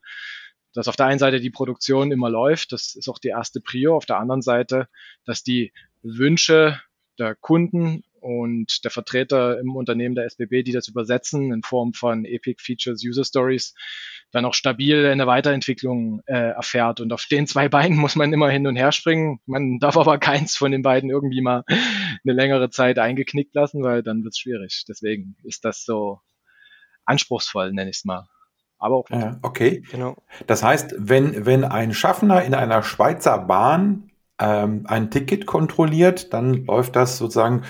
dass 0.73 0.87
auf 0.87 0.95
der 0.95 1.07
einen 1.07 1.19
Seite 1.19 1.41
die 1.41 1.49
Produktion 1.49 2.11
immer 2.11 2.29
läuft, 2.29 2.71
das 2.71 2.95
ist 2.95 3.09
auch 3.09 3.19
die 3.19 3.27
erste 3.27 3.59
Prio, 3.59 3.97
auf 3.97 4.05
der 4.05 4.17
anderen 4.17 4.41
Seite, 4.41 4.87
dass 5.25 5.43
die 5.43 5.73
Wünsche 6.01 6.81
der 7.19 7.35
Kunden 7.35 8.03
und 8.23 8.83
der 8.85 8.91
Vertreter 8.91 9.59
im 9.59 9.75
Unternehmen 9.75 10.15
der 10.15 10.25
SBB, 10.25 10.63
die 10.63 10.71
das 10.71 10.87
übersetzen 10.87 11.51
in 11.51 11.61
Form 11.61 11.93
von 11.93 12.23
Epic 12.23 12.61
Features, 12.63 13.03
User 13.05 13.25
Stories, 13.25 13.75
dann 14.31 14.45
auch 14.45 14.53
stabil 14.53 15.05
eine 15.05 15.27
Weiterentwicklung 15.27 16.21
äh, 16.25 16.51
erfährt. 16.51 17.01
Und 17.01 17.11
auf 17.11 17.25
den 17.29 17.47
zwei 17.47 17.67
Beinen 17.73 17.97
muss 17.97 18.15
man 18.15 18.31
immer 18.31 18.49
hin 18.49 18.65
und 18.65 18.77
her 18.77 18.93
springen. 18.93 19.39
Man 19.45 19.79
darf 19.79 19.97
aber 19.97 20.17
keins 20.17 20.55
von 20.55 20.71
den 20.71 20.81
beiden 20.81 21.09
irgendwie 21.09 21.41
mal 21.41 21.63
eine 21.67 22.33
längere 22.33 22.69
Zeit 22.69 22.97
eingeknickt 22.97 23.53
lassen, 23.53 23.83
weil 23.83 24.03
dann 24.03 24.23
wird 24.23 24.33
es 24.33 24.39
schwierig. 24.39 24.85
Deswegen 24.87 25.35
ist 25.43 25.65
das 25.65 25.83
so 25.83 26.19
anspruchsvoll, 27.05 27.73
nenne 27.73 27.89
ich 27.89 27.97
es 27.97 28.05
mal. 28.05 28.27
Aber 28.79 28.95
auch. 28.95 29.09
Ja, 29.09 29.37
okay. 29.41 29.83
Genau. 29.91 30.15
Das 30.47 30.63
heißt, 30.63 30.95
wenn, 30.97 31.45
wenn 31.45 31.63
ein 31.65 31.93
Schaffner 31.93 32.43
in 32.43 32.53
einer 32.53 32.83
Schweizer 32.83 33.37
Bahn 33.37 34.12
ähm, 34.43 34.83
ein 34.87 35.09
Ticket 35.09 35.45
kontrolliert, 35.45 36.33
dann 36.33 36.65
läuft 36.65 36.97
das 36.97 37.17
sozusagen 37.17 37.63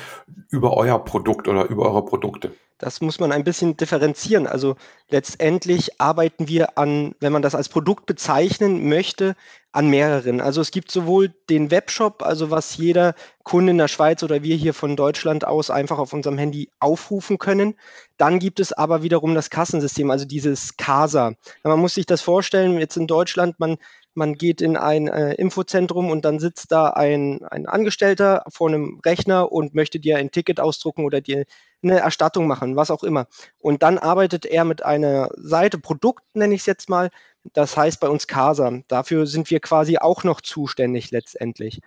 über 0.50 0.76
euer 0.76 1.04
Produkt 1.06 1.48
oder 1.48 1.66
über 1.66 1.86
eure 1.86 2.04
Produkte. 2.04 2.52
Das 2.80 3.00
muss 3.00 3.20
man 3.20 3.32
ein 3.32 3.44
bisschen 3.44 3.78
differenzieren. 3.78 4.48
Also 4.48 4.76
letztendlich 5.10 6.02
arbeiten 6.02 6.48
wir 6.48 6.78
an, 6.78 7.16
wenn 7.20 7.32
man 7.32 7.42
das 7.44 7.56
als 7.56 7.70
Produkt 7.70 8.08
bezeichnen 8.08 8.90
möchte, 8.90 9.36
an 9.72 9.88
mehreren. 9.90 10.42
Also 10.42 10.60
es 10.60 10.72
gibt 10.72 10.92
sowohl 10.92 11.34
den 11.50 11.72
Webshop, 11.72 12.24
also 12.24 12.52
was 12.52 12.76
jeder 12.76 13.16
Kunde 13.44 13.72
in 13.72 13.78
der 13.78 13.88
Schweiz 13.88 14.22
oder 14.22 14.44
wir 14.44 14.56
hier 14.56 14.74
von 14.74 14.96
Deutschland 14.96 15.46
aus 15.46 15.70
einfach 15.70 15.98
auf 15.98 16.12
unserem 16.12 16.38
Handy 16.38 16.70
aufrufen 16.80 17.38
können. 17.38 17.76
Dann 18.18 18.40
gibt 18.40 18.60
es 18.60 18.74
aber 18.74 19.02
wiederum 19.02 19.34
das 19.34 19.50
Kassensystem, 19.50 20.12
also 20.12 20.26
dieses 20.26 20.76
CASA. 20.76 21.36
Man 21.64 21.80
muss 21.80 21.94
sich 21.94 22.06
das 22.06 22.22
vorstellen, 22.22 22.78
jetzt 22.80 22.98
in 22.98 23.08
Deutschland, 23.08 23.60
man 23.60 23.78
man 24.16 24.36
geht 24.36 24.62
in 24.62 24.78
ein 24.78 25.08
äh, 25.08 25.34
Infozentrum 25.36 26.10
und 26.10 26.26
dann 26.26 26.40
sitzt 26.40 26.72
da 26.72 26.90
ein, 26.90 27.44
ein 27.46 27.66
Angestellter 27.66 28.44
vor 28.50 28.68
einem 28.68 29.02
Rechner 29.06 29.52
und 29.52 29.74
möchte 29.74 30.00
dir 30.00 30.18
ein 30.18 30.32
Ticket 30.32 30.60
ausdrucken 30.60 31.06
oder 31.06 31.22
dir 31.22 31.46
eine 31.82 32.00
Erstattung 32.00 32.48
machen, 32.48 32.76
was 32.76 32.92
auch 32.92 33.04
immer. 33.04 33.28
Und 33.60 33.84
dann 33.84 33.98
arbeitet 33.98 34.46
er 34.46 34.66
mit 34.66 34.84
einer 34.84 35.30
Seite, 35.36 35.78
Produkt 35.78 36.24
nenne 36.36 36.54
ich 36.54 36.62
es 36.62 36.68
jetzt 36.68 36.90
mal, 36.90 37.10
das 37.54 37.76
heißt 37.76 38.00
bei 38.00 38.08
uns 38.08 38.28
Casa. 38.28 38.72
Dafür 38.88 39.28
sind 39.28 39.50
wir 39.50 39.60
quasi 39.60 39.98
auch 39.98 40.24
noch 40.24 40.42
zuständig 40.42 41.12
letztendlich. 41.12 41.82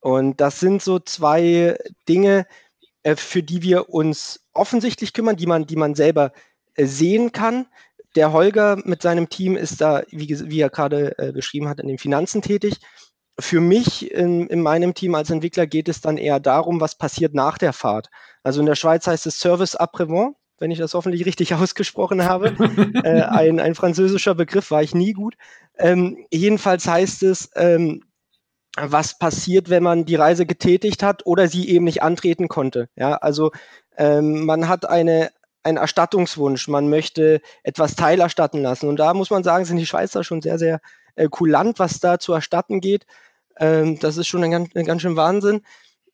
Und 0.00 0.40
das 0.40 0.60
sind 0.60 0.82
so 0.82 0.98
zwei 0.98 1.78
Dinge, 2.08 2.46
äh, 3.02 3.16
für 3.16 3.42
die 3.42 3.62
wir 3.62 3.88
uns 3.90 4.40
offensichtlich 4.52 5.12
kümmern, 5.12 5.36
die 5.36 5.46
man, 5.46 5.66
die 5.66 5.76
man 5.76 5.94
selber 5.94 6.32
äh, 6.74 6.86
sehen 6.86 7.32
kann 7.32 7.66
der 8.18 8.32
Holger 8.32 8.76
mit 8.84 9.00
seinem 9.00 9.28
Team 9.28 9.56
ist 9.56 9.80
da, 9.80 10.02
wie, 10.10 10.28
wie 10.50 10.60
er 10.60 10.70
gerade 10.70 11.16
äh, 11.18 11.30
beschrieben 11.30 11.68
hat, 11.68 11.78
in 11.78 11.86
den 11.86 11.98
Finanzen 11.98 12.42
tätig. 12.42 12.78
Für 13.38 13.60
mich 13.60 14.10
in, 14.10 14.48
in, 14.48 14.60
meinem 14.60 14.92
Team 14.92 15.14
als 15.14 15.30
Entwickler 15.30 15.68
geht 15.68 15.88
es 15.88 16.00
dann 16.00 16.18
eher 16.18 16.40
darum, 16.40 16.80
was 16.80 16.98
passiert 16.98 17.32
nach 17.32 17.58
der 17.58 17.72
Fahrt. 17.72 18.08
Also 18.42 18.58
in 18.58 18.66
der 18.66 18.74
Schweiz 18.74 19.06
heißt 19.06 19.24
es 19.26 19.38
Service 19.38 19.78
après-vent, 19.78 20.34
wenn 20.58 20.72
ich 20.72 20.80
das 20.80 20.94
hoffentlich 20.94 21.26
richtig 21.26 21.54
ausgesprochen 21.54 22.24
habe. 22.24 22.48
äh, 23.04 23.22
ein, 23.22 23.60
ein, 23.60 23.76
französischer 23.76 24.34
Begriff 24.34 24.72
war 24.72 24.82
ich 24.82 24.96
nie 24.96 25.12
gut. 25.12 25.36
Ähm, 25.78 26.26
jedenfalls 26.32 26.88
heißt 26.88 27.22
es, 27.22 27.50
ähm, 27.54 28.02
was 28.76 29.16
passiert, 29.16 29.70
wenn 29.70 29.84
man 29.84 30.06
die 30.06 30.16
Reise 30.16 30.44
getätigt 30.44 31.04
hat 31.04 31.24
oder 31.24 31.46
sie 31.46 31.68
eben 31.68 31.84
nicht 31.84 32.02
antreten 32.02 32.48
konnte. 32.48 32.88
Ja, 32.96 33.14
also 33.14 33.52
ähm, 33.96 34.44
man 34.44 34.66
hat 34.66 34.88
eine, 34.88 35.30
ein 35.62 35.76
Erstattungswunsch, 35.76 36.68
man 36.68 36.88
möchte 36.88 37.40
etwas 37.62 37.96
teilerstatten 37.96 38.62
lassen. 38.62 38.88
Und 38.88 38.96
da 38.96 39.14
muss 39.14 39.30
man 39.30 39.44
sagen, 39.44 39.64
sind 39.64 39.76
die 39.76 39.86
Schweizer 39.86 40.24
schon 40.24 40.42
sehr, 40.42 40.58
sehr 40.58 40.80
äh, 41.16 41.28
kulant, 41.28 41.78
was 41.78 42.00
da 42.00 42.18
zu 42.18 42.32
erstatten 42.32 42.80
geht. 42.80 43.06
Ähm, 43.58 43.98
das 43.98 44.16
ist 44.16 44.28
schon 44.28 44.44
ein 44.44 44.50
ganz, 44.50 44.74
ein 44.74 44.86
ganz 44.86 45.02
schön 45.02 45.16
Wahnsinn. 45.16 45.62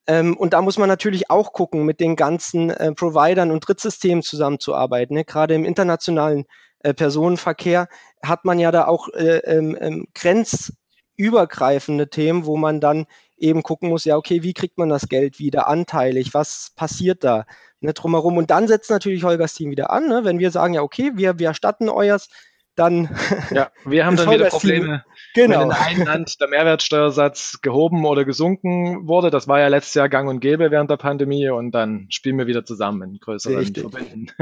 Ähm, 0.06 0.36
und 0.36 0.52
da 0.52 0.60
muss 0.60 0.78
man 0.78 0.88
natürlich 0.88 1.30
auch 1.30 1.52
gucken, 1.52 1.84
mit 1.84 2.00
den 2.00 2.16
ganzen 2.16 2.70
äh, 2.70 2.92
Providern 2.92 3.50
und 3.50 3.60
Drittsystemen 3.60 4.22
zusammenzuarbeiten. 4.22 5.14
Ne? 5.14 5.24
Gerade 5.24 5.54
im 5.54 5.64
internationalen 5.64 6.44
äh, 6.80 6.92
Personenverkehr 6.92 7.88
hat 8.22 8.44
man 8.44 8.58
ja 8.58 8.70
da 8.70 8.86
auch 8.86 9.08
äh, 9.08 9.38
ähm, 9.38 9.76
ähm, 9.80 10.06
grenzübergreifende 10.14 12.10
Themen, 12.10 12.44
wo 12.44 12.56
man 12.56 12.80
dann 12.80 13.06
eben 13.36 13.62
gucken 13.62 13.88
muss, 13.88 14.04
ja, 14.04 14.16
okay, 14.16 14.42
wie 14.42 14.54
kriegt 14.54 14.78
man 14.78 14.88
das 14.88 15.08
Geld 15.08 15.38
wieder 15.38 15.68
anteilig? 15.68 16.34
Was 16.34 16.72
passiert 16.76 17.24
da? 17.24 17.46
ne, 17.84 17.92
drumherum. 17.92 18.36
Und 18.36 18.50
dann 18.50 18.66
setzt 18.66 18.90
natürlich 18.90 19.22
Holgers 19.22 19.54
Team 19.54 19.70
wieder 19.70 19.90
an, 19.90 20.08
ne? 20.08 20.24
wenn 20.24 20.40
wir 20.40 20.50
sagen, 20.50 20.74
ja, 20.74 20.82
okay, 20.82 21.12
wir, 21.14 21.38
wir 21.38 21.48
erstatten 21.48 21.88
euers, 21.88 22.28
dann. 22.76 23.08
Ja, 23.52 23.70
wir 23.84 24.04
haben 24.04 24.16
dann 24.16 24.28
wieder 24.30 24.48
Probleme. 24.48 25.04
Genau. 25.34 25.60
Wenn 25.60 25.66
in 25.68 25.72
einem 25.72 26.06
Land 26.06 26.40
der 26.40 26.48
Mehrwertsteuersatz 26.48 27.60
gehoben 27.62 28.04
oder 28.04 28.24
gesunken 28.24 29.06
wurde, 29.06 29.30
das 29.30 29.46
war 29.46 29.60
ja 29.60 29.68
letztes 29.68 29.94
Jahr 29.94 30.08
gang 30.08 30.28
und 30.28 30.40
gäbe 30.40 30.72
während 30.72 30.90
der 30.90 30.96
Pandemie 30.96 31.48
und 31.50 31.70
dann 31.70 32.06
spielen 32.10 32.36
wir 32.36 32.48
wieder 32.48 32.64
zusammen 32.64 33.02
in 33.02 33.20
größeren 33.20 33.58
Richtig. 33.58 33.82
Verbänden. 33.82 34.32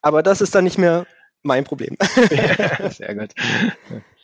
Aber 0.00 0.22
das 0.22 0.40
ist 0.40 0.54
dann 0.54 0.64
nicht 0.64 0.78
mehr 0.78 1.06
mein 1.42 1.64
Problem. 1.64 1.98
sehr 2.90 3.14
gut. 3.14 3.34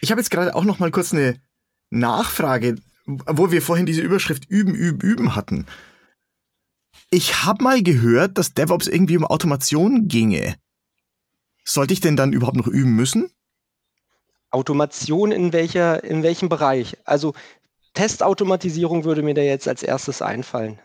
Ich 0.00 0.10
habe 0.10 0.20
jetzt 0.20 0.30
gerade 0.30 0.54
auch 0.54 0.64
noch 0.64 0.78
mal 0.78 0.90
kurz 0.90 1.12
eine 1.12 1.40
Nachfrage 1.90 2.76
wo 3.26 3.50
wir 3.50 3.62
vorhin 3.62 3.86
diese 3.86 4.02
Überschrift 4.02 4.48
üben, 4.48 4.74
üben, 4.74 5.00
üben 5.00 5.34
hatten. 5.34 5.66
Ich 7.10 7.44
habe 7.44 7.64
mal 7.64 7.82
gehört, 7.82 8.38
dass 8.38 8.54
DevOps 8.54 8.86
irgendwie 8.86 9.16
um 9.16 9.24
Automation 9.24 10.06
ginge. 10.08 10.54
Sollte 11.64 11.92
ich 11.92 12.00
denn 12.00 12.16
dann 12.16 12.32
überhaupt 12.32 12.56
noch 12.56 12.66
üben 12.66 12.94
müssen? 12.94 13.30
Automation 14.50 15.32
in 15.32 15.52
welcher, 15.52 16.02
in 16.04 16.22
welchem 16.22 16.48
Bereich? 16.48 16.96
Also 17.04 17.34
Testautomatisierung 17.94 19.04
würde 19.04 19.22
mir 19.22 19.34
da 19.34 19.42
jetzt 19.42 19.68
als 19.68 19.82
erstes 19.82 20.22
einfallen. 20.22 20.78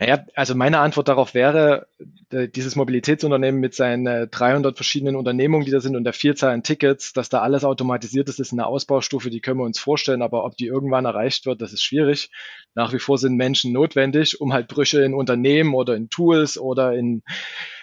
Naja, 0.00 0.24
also 0.34 0.54
meine 0.54 0.78
Antwort 0.78 1.08
darauf 1.08 1.34
wäre, 1.34 1.88
dieses 2.30 2.76
Mobilitätsunternehmen 2.76 3.60
mit 3.60 3.74
seinen 3.74 4.30
300 4.30 4.76
verschiedenen 4.76 5.16
Unternehmungen, 5.16 5.64
die 5.64 5.72
da 5.72 5.80
sind 5.80 5.96
und 5.96 6.04
der 6.04 6.12
Vielzahl 6.12 6.52
an 6.52 6.62
Tickets, 6.62 7.12
dass 7.12 7.28
da 7.28 7.40
alles 7.40 7.64
automatisiert 7.64 8.28
ist, 8.28 8.38
ist 8.38 8.52
eine 8.52 8.66
Ausbaustufe, 8.66 9.28
die 9.28 9.40
können 9.40 9.58
wir 9.58 9.64
uns 9.64 9.80
vorstellen, 9.80 10.22
aber 10.22 10.44
ob 10.44 10.56
die 10.56 10.66
irgendwann 10.66 11.04
erreicht 11.04 11.46
wird, 11.46 11.60
das 11.60 11.72
ist 11.72 11.82
schwierig. 11.82 12.30
Nach 12.74 12.92
wie 12.92 13.00
vor 13.00 13.18
sind 13.18 13.34
Menschen 13.34 13.72
notwendig, 13.72 14.40
um 14.40 14.52
halt 14.52 14.68
Brüche 14.68 15.02
in 15.02 15.14
Unternehmen 15.14 15.74
oder 15.74 15.96
in 15.96 16.10
Tools 16.10 16.58
oder 16.58 16.92
in 16.92 17.22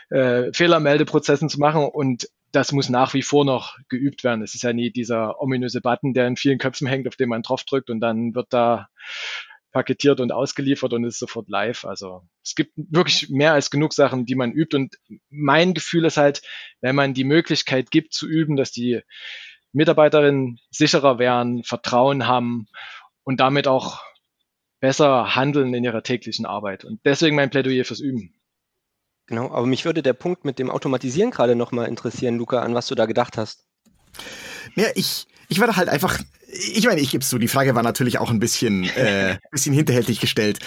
äh, 0.09 0.53
Fehlermeldeprozessen 0.53 1.49
zu 1.49 1.59
machen 1.59 1.83
und 1.83 2.29
das 2.53 2.71
muss 2.71 2.87
nach 2.87 3.13
wie 3.13 3.23
vor 3.23 3.43
noch 3.43 3.77
geübt 3.89 4.23
werden. 4.23 4.41
Es 4.41 4.55
ist 4.55 4.63
ja 4.63 4.71
nie 4.71 4.89
dieser 4.89 5.41
ominöse 5.41 5.81
Button, 5.81 6.13
der 6.13 6.27
in 6.27 6.37
vielen 6.37 6.59
Köpfen 6.59 6.87
hängt, 6.87 7.07
auf 7.09 7.17
den 7.17 7.27
man 7.27 7.41
draufdrückt 7.41 7.89
und 7.89 7.99
dann 7.99 8.33
wird 8.33 8.47
da 8.51 8.87
paketiert 9.75 10.21
und 10.21 10.31
ausgeliefert 10.31 10.93
und 10.93 11.03
ist 11.03 11.19
sofort 11.19 11.49
live. 11.49 11.83
Also 11.83 12.21
es 12.41 12.55
gibt 12.55 12.71
wirklich 12.77 13.29
mehr 13.29 13.51
als 13.51 13.69
genug 13.69 13.91
Sachen, 13.91 14.25
die 14.25 14.35
man 14.35 14.53
übt. 14.53 14.73
Und 14.73 14.95
mein 15.29 15.73
Gefühl 15.73 16.05
ist 16.05 16.15
halt, 16.15 16.43
wenn 16.79 16.95
man 16.95 17.13
die 17.13 17.25
Möglichkeit 17.25 17.91
gibt 17.91 18.13
zu 18.13 18.25
üben, 18.25 18.55
dass 18.55 18.71
die 18.71 19.01
Mitarbeiterinnen 19.73 20.61
sicherer 20.71 21.19
werden, 21.19 21.65
Vertrauen 21.65 22.25
haben 22.25 22.67
und 23.25 23.41
damit 23.41 23.67
auch 23.67 24.01
besser 24.79 25.35
handeln 25.35 25.73
in 25.73 25.83
ihrer 25.83 26.03
täglichen 26.03 26.45
Arbeit. 26.45 26.85
Und 26.85 27.01
deswegen 27.03 27.35
mein 27.35 27.49
Plädoyer 27.49 27.83
fürs 27.83 27.99
Üben. 27.99 28.33
Genau, 29.25 29.51
aber 29.51 29.65
mich 29.65 29.83
würde 29.83 30.01
der 30.01 30.13
Punkt 30.13 30.45
mit 30.45 30.57
dem 30.57 30.71
Automatisieren 30.71 31.31
gerade 31.31 31.57
nochmal 31.57 31.89
interessieren, 31.89 32.37
Luca, 32.37 32.61
an 32.61 32.75
was 32.75 32.87
du 32.87 32.95
da 32.95 33.07
gedacht 33.07 33.37
hast. 33.37 33.65
Ja, 34.75 34.87
ich, 34.95 35.27
ich 35.49 35.59
war 35.59 35.67
da 35.67 35.75
halt 35.75 35.89
einfach, 35.89 36.17
ich 36.57 36.85
meine, 36.85 37.01
ich 37.01 37.11
gebe 37.11 37.23
zu, 37.23 37.37
die 37.37 37.47
Frage 37.47 37.75
war 37.75 37.83
natürlich 37.83 38.17
auch 38.19 38.29
ein 38.29 38.39
bisschen, 38.39 38.83
äh, 38.83 39.37
bisschen 39.51 39.73
hinterhältig 39.73 40.19
gestellt. 40.19 40.59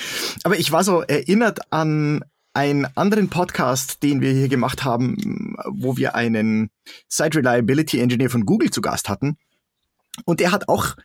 Aber 0.44 0.58
ich 0.58 0.72
war 0.72 0.84
so 0.84 1.02
erinnert 1.02 1.72
an 1.72 2.24
einen 2.54 2.86
anderen 2.96 3.28
Podcast, 3.28 4.02
den 4.02 4.20
wir 4.20 4.32
hier 4.32 4.48
gemacht 4.48 4.84
haben, 4.84 5.54
wo 5.68 5.96
wir 5.96 6.14
einen 6.14 6.70
Site 7.08 7.38
Reliability 7.38 8.00
Engineer 8.00 8.30
von 8.30 8.46
Google 8.46 8.70
zu 8.70 8.80
Gast 8.80 9.08
hatten. 9.08 9.36
Und 10.24 10.40
der 10.40 10.50
hat 10.50 10.68
auch 10.68 10.96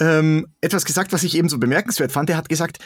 ähm, 0.00 0.46
etwas 0.60 0.84
gesagt, 0.84 1.12
was 1.12 1.24
ich 1.24 1.36
eben 1.36 1.48
so 1.48 1.58
bemerkenswert 1.58 2.12
fand. 2.12 2.30
Er 2.30 2.36
hat 2.36 2.48
gesagt, 2.48 2.78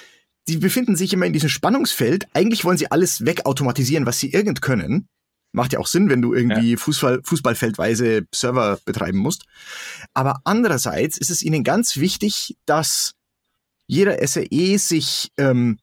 die 0.48 0.56
befinden 0.56 0.96
sich 0.96 1.12
immer 1.12 1.26
in 1.26 1.32
diesem 1.32 1.48
Spannungsfeld. 1.48 2.26
Eigentlich 2.34 2.64
wollen 2.64 2.78
sie 2.78 2.90
alles 2.90 3.24
wegautomatisieren, 3.24 4.06
was 4.06 4.18
sie 4.18 4.32
irgend 4.32 4.62
können. 4.62 5.08
Macht 5.52 5.72
ja 5.74 5.78
auch 5.78 5.86
Sinn, 5.86 6.08
wenn 6.08 6.22
du 6.22 6.34
irgendwie 6.34 6.72
ja. 6.72 6.76
Fußball, 6.76 7.20
Fußballfeldweise 7.24 8.26
Server 8.34 8.78
betreiben 8.84 9.18
musst. 9.18 9.44
Aber 10.14 10.40
andererseits 10.44 11.18
ist 11.18 11.30
es 11.30 11.42
ihnen 11.42 11.62
ganz 11.62 11.98
wichtig, 11.98 12.56
dass 12.64 13.14
jeder 13.86 14.26
SAE 14.26 14.78
sich 14.78 15.30
ähm, 15.36 15.78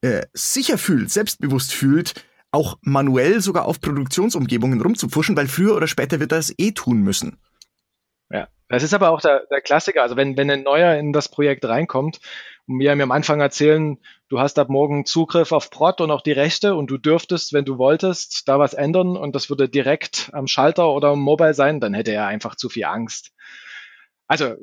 äh, 0.00 0.26
sicher 0.32 0.78
fühlt, 0.78 1.10
selbstbewusst 1.10 1.72
fühlt, 1.72 2.24
auch 2.50 2.78
manuell 2.82 3.40
sogar 3.40 3.66
auf 3.66 3.80
Produktionsumgebungen 3.80 4.80
rumzupfuschen, 4.80 5.36
weil 5.36 5.48
früher 5.48 5.76
oder 5.76 5.86
später 5.86 6.20
wird 6.20 6.32
er 6.32 6.38
es 6.38 6.54
eh 6.58 6.72
tun 6.72 7.02
müssen. 7.02 7.38
Das 8.74 8.82
ist 8.82 8.94
aber 8.94 9.10
auch 9.10 9.20
der, 9.20 9.46
der 9.50 9.60
Klassiker. 9.60 10.02
Also 10.02 10.16
wenn, 10.16 10.36
wenn 10.36 10.50
ein 10.50 10.62
Neuer 10.62 10.94
in 10.96 11.12
das 11.12 11.28
Projekt 11.28 11.64
reinkommt 11.64 12.20
und 12.66 12.76
mir 12.76 12.92
am 12.92 13.10
Anfang 13.10 13.40
erzählen, 13.40 13.98
du 14.28 14.40
hast 14.40 14.58
ab 14.58 14.68
morgen 14.68 15.06
Zugriff 15.06 15.52
auf 15.52 15.70
Prot 15.70 16.00
und 16.00 16.10
auch 16.10 16.22
die 16.22 16.32
Rechte 16.32 16.74
und 16.74 16.90
du 16.90 16.98
dürftest, 16.98 17.52
wenn 17.52 17.64
du 17.64 17.78
wolltest, 17.78 18.48
da 18.48 18.58
was 18.58 18.74
ändern 18.74 19.16
und 19.16 19.34
das 19.34 19.48
würde 19.48 19.68
direkt 19.68 20.30
am 20.32 20.46
Schalter 20.46 20.90
oder 20.90 21.08
am 21.08 21.20
Mobile 21.20 21.54
sein, 21.54 21.80
dann 21.80 21.94
hätte 21.94 22.12
er 22.12 22.26
einfach 22.26 22.56
zu 22.56 22.68
viel 22.68 22.84
Angst. 22.84 23.32
Also, 24.26 24.54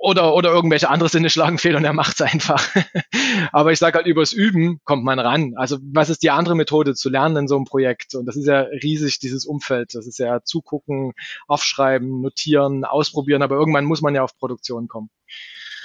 oder, 0.00 0.34
oder 0.34 0.50
irgendwelche 0.50 0.88
andere 0.88 1.08
Sinne 1.08 1.28
schlagen 1.28 1.58
fehl 1.58 1.74
und 1.74 1.84
er 1.84 1.92
macht's 1.92 2.20
einfach. 2.20 2.64
Aber 3.52 3.72
ich 3.72 3.80
sage 3.80 3.96
halt, 3.96 4.06
übers 4.06 4.32
Üben 4.32 4.80
kommt 4.84 5.02
man 5.02 5.18
ran. 5.18 5.54
Also, 5.56 5.78
was 5.82 6.10
ist 6.10 6.22
die 6.22 6.30
andere 6.30 6.54
Methode 6.54 6.94
zu 6.94 7.10
lernen 7.10 7.36
in 7.36 7.48
so 7.48 7.56
einem 7.56 7.64
Projekt? 7.64 8.14
Und 8.14 8.26
das 8.26 8.36
ist 8.36 8.46
ja 8.46 8.60
riesig, 8.60 9.18
dieses 9.18 9.46
Umfeld. 9.46 9.94
Das 9.94 10.06
ist 10.06 10.18
ja 10.18 10.42
zugucken, 10.44 11.12
aufschreiben, 11.48 12.20
notieren, 12.20 12.84
ausprobieren. 12.84 13.42
Aber 13.42 13.56
irgendwann 13.56 13.84
muss 13.84 14.00
man 14.00 14.14
ja 14.14 14.22
auf 14.22 14.38
Produktion 14.38 14.86
kommen. 14.86 15.10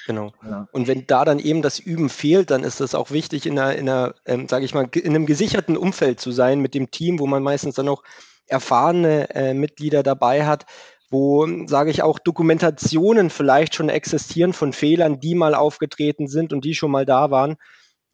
Genau. 0.06 0.32
Ja. 0.44 0.68
Und 0.72 0.88
wenn 0.88 1.08
da 1.08 1.26
dann 1.26 1.40
eben 1.40 1.62
das 1.64 1.80
Üben 1.80 2.10
fehlt, 2.10 2.52
dann 2.52 2.64
ist 2.64 2.80
es 2.80 2.96
auch 2.96 3.10
wichtig, 3.10 3.46
in 3.48 3.58
einer, 3.58 3.76
in 3.76 3.90
einer 3.90 4.16
ähm, 4.26 4.48
sage 4.48 4.66
ich 4.66 4.74
mal, 4.74 4.88
in 4.94 5.16
einem 5.16 5.26
gesicherten 5.26 5.78
Umfeld 5.78 6.20
zu 6.20 6.32
sein 6.32 6.60
mit 6.60 6.76
dem 6.76 6.92
Team, 6.92 7.20
wo 7.20 7.28
man 7.28 7.42
meistens 7.42 7.76
dann 7.76 7.88
auch 7.90 8.04
erfahrene 8.48 9.30
äh, 9.36 9.54
Mitglieder 9.54 10.04
dabei 10.04 10.46
hat, 10.46 10.66
wo, 11.10 11.48
sage 11.68 11.92
ich 11.92 12.04
auch, 12.04 12.20
Dokumentationen 12.20 13.30
vielleicht 13.30 13.76
schon 13.76 13.90
existieren 13.90 14.54
von 14.54 14.74
Fehlern, 14.74 15.20
die 15.20 15.36
mal 15.36 15.56
aufgetreten 15.56 16.28
sind 16.28 16.54
und 16.54 16.66
die 16.66 16.76
schon 16.76 16.92
mal 16.92 17.06
da 17.06 17.32
waren. 17.32 17.58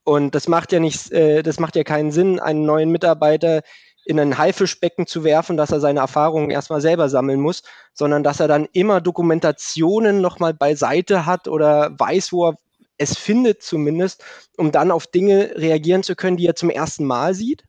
Und 0.03 0.35
das 0.35 0.47
macht 0.47 0.71
ja 0.71 0.79
nicht, 0.79 1.11
äh, 1.11 1.43
das 1.43 1.59
macht 1.59 1.75
ja 1.75 1.83
keinen 1.83 2.11
Sinn, 2.11 2.39
einen 2.39 2.65
neuen 2.65 2.91
Mitarbeiter 2.91 3.61
in 4.05 4.19
ein 4.19 4.37
Haifischbecken 4.37 5.07
zu 5.07 5.23
werfen, 5.23 5.57
dass 5.57 5.71
er 5.71 5.79
seine 5.79 5.99
Erfahrungen 5.99 6.51
erstmal 6.51 6.79
selber 6.79 7.09
sammeln 7.09 7.41
muss, 7.41 7.63
sondern 7.93 8.23
dass 8.23 8.39
er 8.39 8.47
dann 8.47 8.67
immer 8.71 9.01
Dokumentationen 9.01 10.21
nochmal 10.21 10.53
beiseite 10.53 11.25
hat 11.25 11.47
oder 11.47 11.91
weiß, 11.97 12.31
wo 12.31 12.49
er 12.49 12.57
es 12.97 13.17
findet 13.17 13.63
zumindest, 13.63 14.23
um 14.57 14.71
dann 14.71 14.91
auf 14.91 15.07
Dinge 15.07 15.53
reagieren 15.55 16.03
zu 16.03 16.15
können, 16.15 16.37
die 16.37 16.45
er 16.45 16.55
zum 16.55 16.69
ersten 16.69 17.03
Mal 17.03 17.33
sieht. 17.33 17.65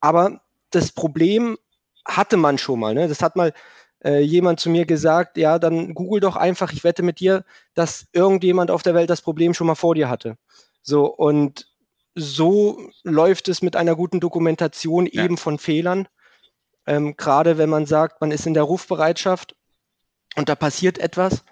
Aber 0.00 0.42
das 0.70 0.92
Problem 0.92 1.56
hatte 2.06 2.36
man 2.36 2.58
schon 2.58 2.78
mal. 2.78 2.94
Ne? 2.94 3.08
Das 3.08 3.22
hat 3.22 3.36
mal 3.36 3.52
äh, 4.04 4.20
jemand 4.20 4.60
zu 4.60 4.70
mir 4.70 4.86
gesagt, 4.86 5.36
ja, 5.36 5.58
dann 5.58 5.94
google 5.94 6.20
doch 6.20 6.36
einfach, 6.36 6.72
ich 6.72 6.84
wette 6.84 7.02
mit 7.02 7.20
dir, 7.20 7.44
dass 7.74 8.06
irgendjemand 8.12 8.70
auf 8.70 8.82
der 8.82 8.94
Welt 8.94 9.10
das 9.10 9.22
Problem 9.22 9.54
schon 9.54 9.66
mal 9.66 9.74
vor 9.74 9.94
dir 9.94 10.08
hatte. 10.08 10.36
So, 10.82 11.06
und 11.06 11.66
so 12.14 12.80
läuft 13.04 13.48
es 13.48 13.62
mit 13.62 13.76
einer 13.76 13.94
guten 13.94 14.20
Dokumentation 14.20 15.06
ja. 15.06 15.24
eben 15.24 15.36
von 15.36 15.58
Fehlern. 15.58 16.08
Ähm, 16.86 17.16
Gerade 17.16 17.58
wenn 17.58 17.70
man 17.70 17.86
sagt, 17.86 18.20
man 18.20 18.30
ist 18.30 18.46
in 18.46 18.54
der 18.54 18.62
Rufbereitschaft 18.64 19.54
und 20.36 20.48
da 20.48 20.54
passiert 20.54 20.98
etwas, 20.98 21.44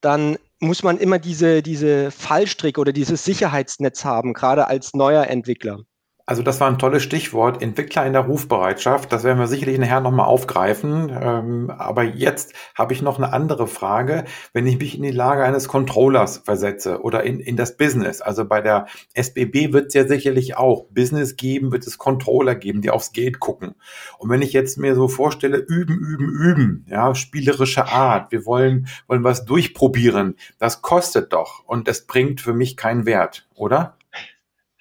dann 0.00 0.36
muss 0.60 0.82
man 0.82 0.98
immer 0.98 1.18
diese, 1.18 1.62
diese 1.62 2.10
Fallstricke 2.10 2.80
oder 2.80 2.92
dieses 2.92 3.24
Sicherheitsnetz 3.24 4.04
haben, 4.04 4.34
gerade 4.34 4.66
als 4.66 4.94
neuer 4.94 5.26
Entwickler. 5.26 5.80
Also 6.26 6.42
das 6.42 6.58
war 6.58 6.70
ein 6.70 6.78
tolles 6.78 7.02
Stichwort, 7.02 7.60
Entwickler 7.60 8.06
in 8.06 8.14
der 8.14 8.22
Rufbereitschaft. 8.22 9.12
Das 9.12 9.24
werden 9.24 9.38
wir 9.38 9.46
sicherlich 9.46 9.78
nachher 9.78 10.00
nochmal 10.00 10.24
aufgreifen. 10.24 11.14
Ähm, 11.20 11.70
aber 11.70 12.02
jetzt 12.02 12.54
habe 12.74 12.94
ich 12.94 13.02
noch 13.02 13.18
eine 13.18 13.34
andere 13.34 13.66
Frage. 13.66 14.24
Wenn 14.54 14.66
ich 14.66 14.78
mich 14.78 14.96
in 14.96 15.02
die 15.02 15.10
Lage 15.10 15.44
eines 15.44 15.68
Controllers 15.68 16.38
versetze 16.38 17.02
oder 17.02 17.24
in, 17.24 17.40
in 17.40 17.56
das 17.56 17.76
Business, 17.76 18.22
also 18.22 18.46
bei 18.46 18.62
der 18.62 18.86
SBB 19.12 19.74
wird 19.74 19.88
es 19.88 19.94
ja 19.94 20.06
sicherlich 20.08 20.56
auch 20.56 20.86
Business 20.88 21.36
geben, 21.36 21.72
wird 21.72 21.86
es 21.86 21.98
Controller 21.98 22.54
geben, 22.54 22.80
die 22.80 22.90
aufs 22.90 23.12
Geld 23.12 23.38
gucken. 23.38 23.74
Und 24.16 24.30
wenn 24.30 24.40
ich 24.40 24.54
jetzt 24.54 24.78
mir 24.78 24.94
so 24.94 25.08
vorstelle, 25.08 25.58
üben, 25.58 25.98
üben, 25.98 26.30
üben, 26.30 26.86
ja, 26.88 27.14
spielerische 27.14 27.88
Art, 27.88 28.32
wir 28.32 28.46
wollen, 28.46 28.86
wollen 29.08 29.24
was 29.24 29.44
durchprobieren, 29.44 30.36
das 30.58 30.80
kostet 30.80 31.34
doch 31.34 31.64
und 31.66 31.86
es 31.86 32.06
bringt 32.06 32.40
für 32.40 32.54
mich 32.54 32.78
keinen 32.78 33.04
Wert, 33.04 33.46
oder? 33.54 33.98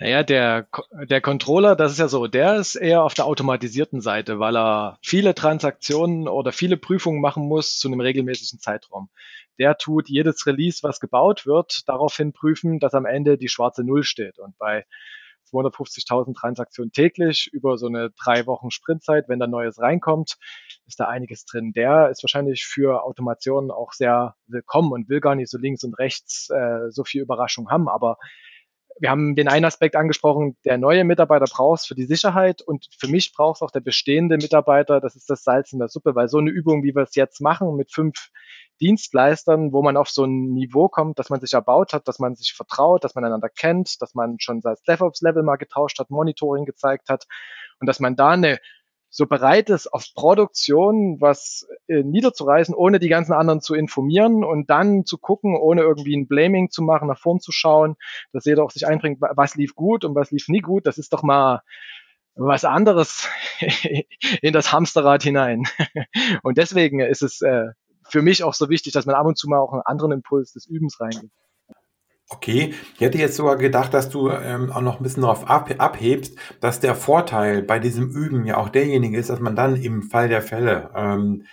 Naja, 0.04 0.22
der, 0.22 0.68
der 0.92 1.22
Controller, 1.22 1.78
das 1.78 1.94
ist 1.94 1.98
ja 1.98 2.10
so, 2.10 2.28
der 2.28 2.58
ist 2.58 2.76
eher 2.76 3.04
auf 3.04 3.14
der 3.14 3.26
automatisierten 3.26 4.02
Seite, 4.02 4.38
weil 4.38 4.58
er 4.58 4.98
viele 5.02 5.34
Transaktionen 5.34 6.28
oder 6.28 6.52
viele 6.52 6.76
Prüfungen 6.76 7.22
machen 7.22 7.48
muss 7.48 7.80
zu 7.80 7.88
einem 7.88 8.02
regelmäßigen 8.02 8.60
Zeitraum. 8.60 9.08
Der 9.60 9.78
tut 9.78 10.10
jedes 10.10 10.46
Release, 10.46 10.84
was 10.84 11.00
gebaut 11.00 11.46
wird, 11.46 11.88
daraufhin 11.88 12.34
prüfen, 12.34 12.80
dass 12.80 12.96
am 12.96 13.06
Ende 13.06 13.38
die 13.38 13.48
schwarze 13.48 13.86
Null 13.86 14.04
steht. 14.04 14.40
Und 14.40 14.58
bei 14.58 14.86
250.000 15.54 16.36
Transaktionen 16.36 16.92
täglich 16.92 17.50
über 17.54 17.78
so 17.78 17.88
eine 17.88 18.10
drei 18.22 18.46
Wochen 18.46 18.72
Sprintzeit, 18.72 19.30
wenn 19.30 19.40
da 19.40 19.48
Neues 19.48 19.80
reinkommt, 19.80 20.36
ist 20.86 21.00
da 21.00 21.08
einiges 21.08 21.46
drin. 21.46 21.72
Der 21.72 22.10
ist 22.10 22.22
wahrscheinlich 22.24 22.66
für 22.66 23.06
Automationen 23.06 23.72
auch 23.72 23.94
sehr 23.94 24.36
willkommen 24.48 24.92
und 24.92 25.08
will 25.08 25.22
gar 25.22 25.36
nicht 25.36 25.50
so 25.50 25.58
links 25.58 25.86
und 25.86 25.98
rechts 25.98 26.50
äh, 26.50 26.90
so 26.90 27.06
viel 27.06 27.22
Überraschung 27.22 27.70
haben. 27.70 27.88
Aber 27.88 28.18
wir 29.00 29.10
haben 29.10 29.36
den 29.36 29.48
einen 29.48 29.66
Aspekt 29.66 29.96
angesprochen, 29.96 30.58
der 30.66 30.78
neue 30.78 31.04
Mitarbeiter 31.04 31.46
brauchst 31.50 31.88
für 31.88 31.96
die 31.96 32.06
Sicherheit 32.06 32.62
und 32.62 32.88
für 32.98 33.08
mich 33.08 33.34
braucht 33.34 33.62
auch 33.62 33.72
der 33.72 33.82
bestehende 33.82 34.38
Mitarbeiter, 34.38 35.02
das 35.02 35.16
ist 35.16 35.30
das 35.30 35.44
Salz 35.44 35.74
in 35.74 35.80
der 35.80 35.88
Suppe, 35.88 36.16
weil 36.16 36.30
so 36.30 36.38
eine 36.38 36.50
Übung, 36.50 36.84
wie 36.84 36.96
wir 36.96 37.04
es 37.04 37.16
jetzt 37.16 37.42
machen 37.42 37.76
mit 37.76 37.92
fünf 37.92 38.30
Dienstleistern, 38.82 39.72
wo 39.72 39.82
man 39.82 39.98
auf 39.98 40.10
so 40.10 40.26
ein 40.26 40.54
Niveau 40.54 40.90
kommt, 40.90 41.20
dass 41.20 41.30
man 41.30 41.40
sich 41.40 41.54
erbaut 41.54 41.94
hat, 41.94 42.08
dass 42.08 42.20
man 42.20 42.36
sich 42.36 42.54
vertraut, 42.54 43.04
dass 43.04 43.16
man 43.16 43.24
einander 43.24 43.50
kennt, 43.50 44.02
dass 44.02 44.16
man 44.16 44.40
schon 44.40 44.62
das 44.62 44.82
DevOps-Level 44.84 45.44
mal 45.44 45.58
getauscht 45.58 46.00
hat, 46.00 46.10
Monitoring 46.10 46.66
gezeigt 46.66 47.10
hat 47.10 47.26
und 47.80 47.88
dass 47.88 48.00
man 48.00 48.16
da 48.16 48.30
eine 48.30 48.60
so 49.16 49.28
bereit 49.28 49.70
ist, 49.70 49.94
auf 49.94 50.06
Produktion 50.16 51.22
was 51.22 51.68
äh, 51.88 52.02
niederzureißen, 52.02 52.74
ohne 52.74 52.98
die 52.98 53.10
ganzen 53.10 53.34
anderen 53.34 53.62
zu 53.62 53.76
informieren 53.76 54.44
und 54.44 54.72
dann 54.72 55.06
zu 55.06 55.20
gucken, 55.20 55.56
ohne 55.56 55.82
irgendwie 55.82 56.18
ein 56.18 56.28
Blaming 56.28 56.72
zu 56.72 56.82
machen, 56.82 57.10
nach 57.10 57.20
vorn 57.20 57.40
zu 57.40 57.52
schauen, 57.52 57.96
dass 58.32 58.46
jeder 58.46 58.64
auch 58.64 58.72
sich 58.72 58.88
einbringt, 58.88 59.22
was 59.22 59.54
lief 59.54 59.76
gut 59.76 60.04
und 60.04 60.16
was 60.16 60.32
lief 60.32 60.48
nie 60.48 60.62
gut. 60.62 60.88
Das 60.88 60.98
ist 60.98 61.14
doch 61.14 61.22
mal 61.22 61.62
was 62.34 62.66
anderes 62.66 63.30
in 64.42 64.52
das 64.52 64.72
Hamsterrad 64.74 65.22
hinein. 65.22 65.66
Und 66.42 66.58
deswegen 66.58 67.00
ist 67.00 67.22
es 67.22 67.42
äh, 67.42 67.68
für 68.10 68.24
mich 68.24 68.44
auch 68.44 68.56
so 68.56 68.70
wichtig, 68.70 68.94
dass 68.94 69.06
man 69.06 69.14
ab 69.14 69.28
und 69.28 69.38
zu 69.38 69.48
mal 69.48 69.60
auch 69.60 69.74
einen 69.74 69.84
anderen 69.84 70.12
Impuls 70.12 70.54
des 70.54 70.66
Übens 70.66 71.00
reingeht. 71.00 71.30
Okay, 72.30 72.74
ich 72.96 73.02
hätte 73.02 73.18
jetzt 73.18 73.36
sogar 73.36 73.58
gedacht, 73.58 73.94
dass 73.94 74.10
du 74.10 74.30
ähm, 74.30 74.72
auch 74.72 74.82
noch 74.82 75.00
ein 75.00 75.04
bisschen 75.04 75.22
darauf 75.22 75.50
ab, 75.50 75.70
abhebst, 75.78 76.36
dass 76.62 76.80
der 76.80 76.96
Vorteil 76.96 77.62
bei 77.62 77.80
diesem 77.80 78.10
Üben 78.10 78.46
ja 78.46 78.58
auch 78.58 78.70
derjenige 78.70 79.18
ist, 79.18 79.30
dass 79.30 79.40
man 79.40 79.56
dann 79.56 79.76
im 79.76 80.04
Fall 80.04 80.30
der 80.30 80.42
Fälle 80.42 80.90
ähm, 80.96 81.44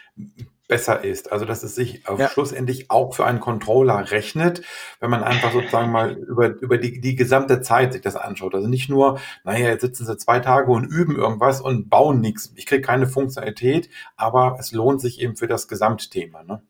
besser 0.71 1.05
ist. 1.05 1.33
Also 1.33 1.45
dass 1.45 1.65
es 1.65 1.75
sich 1.75 2.05
ja. 2.07 2.29
schlussendlich 2.29 2.91
auch 2.91 3.13
für 3.15 3.27
einen 3.27 3.41
Controller 3.41 4.11
rechnet, 4.11 4.63
wenn 5.01 5.11
man 5.11 5.25
einfach 5.25 5.53
sozusagen 5.53 5.91
mal 5.91 6.13
über, 6.13 6.47
über 6.61 6.79
die, 6.79 7.01
die 7.01 7.17
gesamte 7.17 7.61
Zeit 7.61 7.93
sich 7.93 8.03
das 8.03 8.17
anschaut. 8.17 8.55
Also 8.55 8.69
nicht 8.69 8.89
nur, 8.89 9.19
naja, 9.45 9.69
jetzt 9.69 9.83
sitzen 9.83 10.07
sie 10.07 10.17
zwei 10.17 10.39
Tage 10.39 10.71
und 10.71 10.85
üben 10.85 11.17
irgendwas 11.17 11.61
und 11.61 11.91
bauen 11.91 12.21
nichts. 12.21 12.53
Ich 12.55 12.67
kriege 12.67 12.83
keine 12.83 13.09
Funktionalität, 13.09 13.91
aber 14.17 14.57
es 14.61 14.71
lohnt 14.73 15.01
sich 15.01 15.21
eben 15.21 15.37
für 15.37 15.49
das 15.49 15.67
Gesamtthema. 15.67 16.45
Ne? 16.45 16.63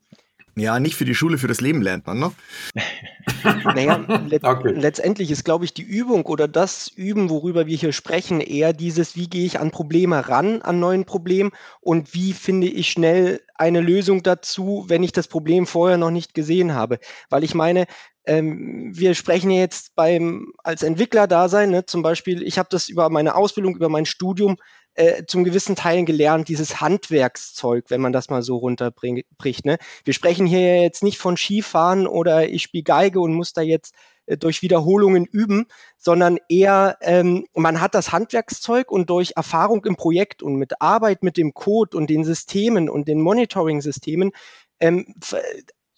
Ja, 0.56 0.80
nicht 0.80 0.96
für 0.96 1.04
die 1.04 1.14
Schule, 1.14 1.38
für 1.38 1.46
das 1.46 1.60
Leben 1.60 1.80
lernt 1.80 2.06
man, 2.06 2.18
ne? 2.18 2.32
naja, 3.64 3.96
let 4.26 4.44
okay. 4.44 4.72
letztendlich 4.74 5.30
ist, 5.30 5.44
glaube 5.44 5.64
ich, 5.64 5.72
die 5.72 5.82
Übung 5.82 6.26
oder 6.26 6.48
das 6.48 6.88
Üben, 6.88 7.30
worüber 7.30 7.66
wir 7.66 7.76
hier 7.76 7.92
sprechen, 7.92 8.40
eher 8.40 8.72
dieses, 8.72 9.16
wie 9.16 9.28
gehe 9.28 9.46
ich 9.46 9.60
an 9.60 9.70
Probleme 9.70 10.28
ran, 10.28 10.62
an 10.62 10.80
neuen 10.80 11.04
Problemen 11.04 11.52
und 11.80 12.14
wie 12.14 12.32
finde 12.32 12.66
ich 12.66 12.90
schnell 12.90 13.40
eine 13.54 13.80
Lösung 13.80 14.22
dazu, 14.22 14.84
wenn 14.88 15.02
ich 15.02 15.12
das 15.12 15.28
Problem 15.28 15.66
vorher 15.66 15.98
noch 15.98 16.10
nicht 16.10 16.34
gesehen 16.34 16.74
habe. 16.74 16.98
Weil 17.28 17.44
ich 17.44 17.54
meine, 17.54 17.86
ähm, 18.26 18.90
wir 18.92 19.14
sprechen 19.14 19.50
jetzt 19.50 19.94
beim 19.94 20.52
als 20.62 20.82
Entwickler 20.82 21.26
da 21.26 21.48
sein, 21.48 21.70
ne? 21.70 21.86
zum 21.86 22.02
Beispiel, 22.02 22.42
ich 22.42 22.58
habe 22.58 22.68
das 22.70 22.88
über 22.88 23.08
meine 23.08 23.34
Ausbildung, 23.34 23.76
über 23.76 23.88
mein 23.88 24.06
Studium 24.06 24.56
äh, 25.00 25.24
zum 25.26 25.44
gewissen 25.44 25.76
Teilen 25.76 26.04
gelernt, 26.04 26.48
dieses 26.48 26.82
Handwerkszeug, 26.82 27.86
wenn 27.88 28.02
man 28.02 28.12
das 28.12 28.28
mal 28.28 28.42
so 28.42 28.58
runterbricht. 28.58 29.64
Ne? 29.64 29.78
Wir 30.04 30.12
sprechen 30.12 30.44
hier 30.44 30.82
jetzt 30.82 31.02
nicht 31.02 31.16
von 31.16 31.38
Skifahren 31.38 32.06
oder 32.06 32.46
ich 32.46 32.62
spiele 32.62 32.84
Geige 32.84 33.20
und 33.20 33.32
muss 33.32 33.54
da 33.54 33.62
jetzt 33.62 33.94
äh, 34.26 34.36
durch 34.36 34.60
Wiederholungen 34.60 35.24
üben, 35.24 35.66
sondern 35.96 36.38
eher, 36.50 36.98
ähm, 37.00 37.46
man 37.54 37.80
hat 37.80 37.94
das 37.94 38.12
Handwerkszeug 38.12 38.90
und 38.92 39.08
durch 39.08 39.32
Erfahrung 39.36 39.86
im 39.86 39.96
Projekt 39.96 40.42
und 40.42 40.56
mit 40.56 40.82
Arbeit 40.82 41.22
mit 41.22 41.38
dem 41.38 41.54
Code 41.54 41.96
und 41.96 42.10
den 42.10 42.24
Systemen 42.24 42.90
und 42.90 43.08
den 43.08 43.22
Monitoring-Systemen 43.22 44.32
ähm, 44.80 45.14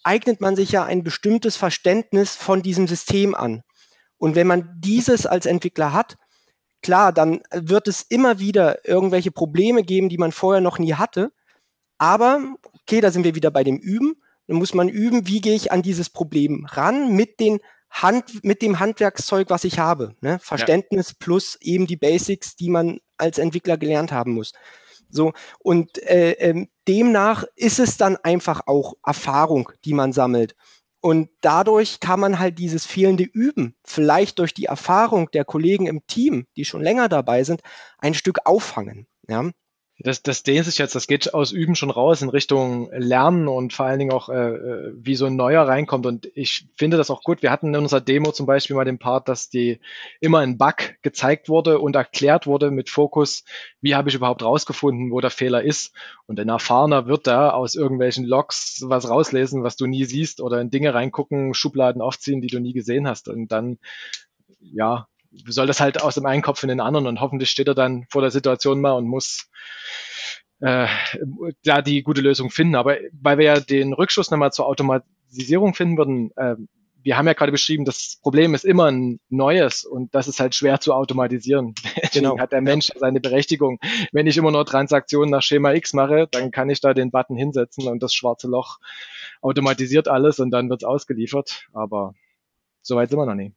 eignet 0.03 0.39
man 0.39 0.55
sich 0.55 0.71
ja 0.71 0.85
ein 0.85 1.03
bestimmtes 1.03 1.57
Verständnis 1.57 2.37
von 2.37 2.61
diesem 2.61 2.87
System 2.87 3.35
an. 3.35 3.63
Und 4.17 4.35
wenn 4.35 4.47
man 4.47 4.77
dieses 4.79 5.25
als 5.25 5.45
Entwickler 5.45 5.91
hat, 5.91 6.15
klar, 6.83 7.11
dann 7.11 7.41
wird 7.51 7.87
es 7.87 8.03
immer 8.03 8.39
wieder 8.39 8.87
irgendwelche 8.87 9.31
Probleme 9.31 9.83
geben, 9.83 10.09
die 10.09 10.17
man 10.17 10.31
vorher 10.31 10.61
noch 10.61 10.77
nie 10.77 10.93
hatte. 10.93 11.31
Aber, 11.97 12.55
okay, 12.81 13.01
da 13.01 13.11
sind 13.11 13.23
wir 13.23 13.35
wieder 13.35 13.49
bei 13.49 13.63
dem 13.63 13.77
Üben. 13.77 14.15
Dann 14.47 14.57
muss 14.57 14.73
man 14.73 14.89
üben, 14.89 15.27
wie 15.27 15.41
gehe 15.41 15.55
ich 15.55 15.71
an 15.71 15.81
dieses 15.81 16.09
Problem 16.09 16.65
ran 16.65 17.15
mit 17.15 17.39
den 17.39 17.59
Hand, 17.89 18.43
mit 18.43 18.61
dem 18.61 18.79
Handwerkszeug, 18.79 19.49
was 19.49 19.63
ich 19.63 19.79
habe. 19.79 20.15
Ne? 20.21 20.39
Verständnis 20.39 21.09
ja. 21.09 21.15
plus 21.19 21.57
eben 21.61 21.87
die 21.87 21.95
Basics, 21.95 22.55
die 22.55 22.69
man 22.69 22.99
als 23.17 23.37
Entwickler 23.37 23.77
gelernt 23.77 24.11
haben 24.11 24.33
muss. 24.33 24.51
So, 25.09 25.31
und 25.59 26.01
äh, 26.03 26.31
äh, 26.31 26.67
demnach 26.87 27.45
ist 27.55 27.79
es 27.79 27.97
dann 27.97 28.17
einfach 28.17 28.61
auch 28.65 28.95
Erfahrung, 29.05 29.71
die 29.85 29.93
man 29.93 30.11
sammelt. 30.11 30.55
Und 31.03 31.29
dadurch 31.41 31.99
kann 31.99 32.19
man 32.21 32.39
halt 32.39 32.57
dieses 32.59 32.85
fehlende 32.85 33.25
Üben, 33.25 33.75
vielleicht 33.83 34.39
durch 34.39 34.53
die 34.53 34.65
Erfahrung 34.65 35.29
der 35.31 35.43
Kollegen 35.43 35.85
im 35.85 36.07
Team, 36.07 36.47
die 36.55 36.63
schon 36.65 36.81
länger 36.81 37.09
dabei 37.09 37.43
sind, 37.43 37.61
ein 37.99 38.13
Stück 38.13 38.39
auffangen. 38.45 39.05
Ja? 39.27 39.51
Das, 39.99 40.23
das 40.23 40.41
dehnt 40.41 40.65
sich 40.65 40.79
jetzt, 40.79 40.95
das 40.95 41.05
geht 41.05 41.33
aus 41.35 41.51
Üben 41.51 41.75
schon 41.75 41.91
raus 41.91 42.23
in 42.23 42.29
Richtung 42.29 42.89
Lernen 42.91 43.47
und 43.47 43.73
vor 43.73 43.85
allen 43.85 43.99
Dingen 43.99 44.11
auch, 44.11 44.27
äh, 44.27 44.33
äh, 44.33 44.93
wie 44.95 45.15
so 45.15 45.27
ein 45.27 45.35
neuer 45.35 45.67
reinkommt. 45.67 46.07
Und 46.07 46.29
ich 46.33 46.67
finde 46.75 46.97
das 46.97 47.11
auch 47.11 47.21
gut. 47.23 47.43
Wir 47.43 47.51
hatten 47.51 47.75
in 47.75 47.81
unserer 47.81 48.01
Demo 48.01 48.31
zum 48.31 48.47
Beispiel 48.47 48.75
mal 48.75 48.85
den 48.85 48.97
Part, 48.97 49.29
dass 49.29 49.49
die 49.49 49.79
immer 50.19 50.39
ein 50.39 50.57
Bug 50.57 50.95
gezeigt 51.03 51.47
wurde 51.47 51.77
und 51.77 51.95
erklärt 51.95 52.47
wurde 52.47 52.71
mit 52.71 52.89
Fokus, 52.89 53.45
wie 53.81 53.93
habe 53.93 54.09
ich 54.09 54.15
überhaupt 54.15 54.41
rausgefunden, 54.41 55.11
wo 55.11 55.21
der 55.21 55.29
Fehler 55.29 55.61
ist. 55.61 55.93
Und 56.25 56.39
ein 56.39 56.49
Erfahrener 56.49 57.05
wird 57.05 57.27
da 57.27 57.51
aus 57.51 57.75
irgendwelchen 57.75 58.25
Logs 58.25 58.83
was 58.87 59.07
rauslesen, 59.07 59.63
was 59.63 59.75
du 59.75 59.85
nie 59.85 60.05
siehst 60.05 60.41
oder 60.41 60.59
in 60.59 60.71
Dinge 60.71 60.95
reingucken, 60.95 61.53
Schubladen 61.53 62.01
aufziehen, 62.01 62.41
die 62.41 62.47
du 62.47 62.59
nie 62.59 62.73
gesehen 62.73 63.07
hast. 63.07 63.29
Und 63.29 63.51
dann, 63.51 63.77
ja, 64.59 65.07
soll 65.47 65.67
das 65.67 65.79
halt 65.79 66.01
aus 66.01 66.15
dem 66.15 66.25
einen 66.25 66.41
Kopf 66.41 66.63
in 66.63 66.69
den 66.69 66.79
anderen 66.79 67.07
und 67.07 67.21
hoffentlich 67.21 67.49
steht 67.49 67.67
er 67.67 67.75
dann 67.75 68.05
vor 68.09 68.21
der 68.21 68.31
Situation 68.31 68.81
mal 68.81 68.93
und 68.93 69.07
muss 69.07 69.49
äh, 70.59 70.87
da 71.63 71.81
die 71.81 72.03
gute 72.03 72.21
Lösung 72.21 72.49
finden. 72.49 72.75
Aber 72.75 72.97
weil 73.11 73.37
wir 73.37 73.45
ja 73.45 73.59
den 73.59 73.93
Rückschluss 73.93 74.31
nochmal 74.31 74.51
zur 74.51 74.67
Automatisierung 74.67 75.73
finden 75.73 75.97
würden, 75.97 76.31
äh, 76.35 76.55
wir 77.05 77.17
haben 77.17 77.27
ja 77.27 77.33
gerade 77.33 77.51
beschrieben, 77.51 77.83
das 77.83 78.17
Problem 78.21 78.53
ist 78.53 78.63
immer 78.63 78.89
ein 78.89 79.19
neues 79.27 79.83
und 79.83 80.15
das 80.15 80.29
ist 80.29 80.39
halt 80.39 80.55
schwer 80.55 80.79
zu 80.79 80.93
automatisieren. 80.93 81.73
Genau. 82.13 82.37
hat 82.37 82.51
der 82.51 82.61
Mensch 82.61 82.91
seine 82.95 83.19
Berechtigung. 83.19 83.79
Wenn 84.11 84.27
ich 84.27 84.37
immer 84.37 84.51
nur 84.51 84.67
Transaktionen 84.67 85.31
nach 85.31 85.41
Schema 85.41 85.73
X 85.73 85.93
mache, 85.93 86.27
dann 86.29 86.51
kann 86.51 86.69
ich 86.69 86.79
da 86.79 86.93
den 86.93 87.09
Button 87.09 87.35
hinsetzen 87.35 87.87
und 87.87 88.03
das 88.03 88.13
schwarze 88.13 88.47
Loch 88.47 88.77
automatisiert 89.41 90.07
alles 90.07 90.39
und 90.39 90.51
dann 90.51 90.69
wird's 90.69 90.83
ausgeliefert. 90.83 91.65
Aber 91.73 92.13
soweit 92.83 93.09
sind 93.09 93.17
wir 93.17 93.25
noch 93.25 93.33
nicht 93.33 93.55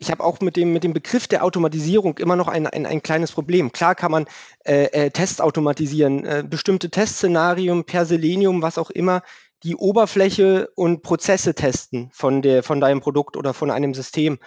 ich 0.00 0.10
habe 0.10 0.22
auch 0.24 0.40
mit 0.40 0.56
dem, 0.56 0.72
mit 0.72 0.84
dem 0.84 0.92
Begriff 0.92 1.26
der 1.26 1.44
Automatisierung 1.44 2.18
immer 2.18 2.36
noch 2.36 2.48
ein, 2.48 2.66
ein, 2.66 2.86
ein 2.86 3.02
kleines 3.02 3.32
Problem. 3.32 3.72
Klar 3.72 3.94
kann 3.94 4.12
man 4.12 4.26
äh, 4.64 4.84
äh, 4.84 5.10
Tests 5.10 5.40
automatisieren, 5.40 6.24
äh, 6.24 6.44
bestimmte 6.48 6.90
Testszenarien 6.90 7.84
per 7.84 8.06
Selenium, 8.06 8.62
was 8.62 8.78
auch 8.78 8.90
immer, 8.90 9.22
die 9.64 9.74
Oberfläche 9.74 10.68
und 10.76 11.02
Prozesse 11.02 11.54
testen 11.54 12.10
von, 12.12 12.42
der, 12.42 12.62
von 12.62 12.80
deinem 12.80 13.00
Produkt 13.00 13.36
oder 13.36 13.54
von 13.54 13.70
einem 13.70 13.92
System. 13.92 14.38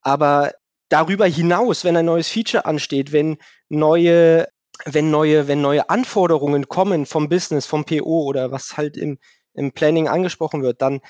Aber 0.00 0.52
darüber 0.88 1.26
hinaus, 1.26 1.84
wenn 1.84 1.96
ein 1.96 2.06
neues 2.06 2.28
Feature 2.28 2.66
ansteht, 2.66 3.12
wenn 3.12 3.38
neue, 3.68 4.46
wenn 4.84 5.10
neue, 5.10 5.48
wenn 5.48 5.60
neue 5.60 5.90
Anforderungen 5.90 6.68
kommen 6.68 7.04
vom 7.04 7.28
Business, 7.28 7.66
vom 7.66 7.84
PO 7.84 8.24
oder 8.24 8.52
was 8.52 8.76
halt 8.76 8.96
im, 8.96 9.18
im 9.54 9.72
Planning 9.72 10.06
angesprochen 10.06 10.62
wird, 10.62 10.80
dann 10.82 11.00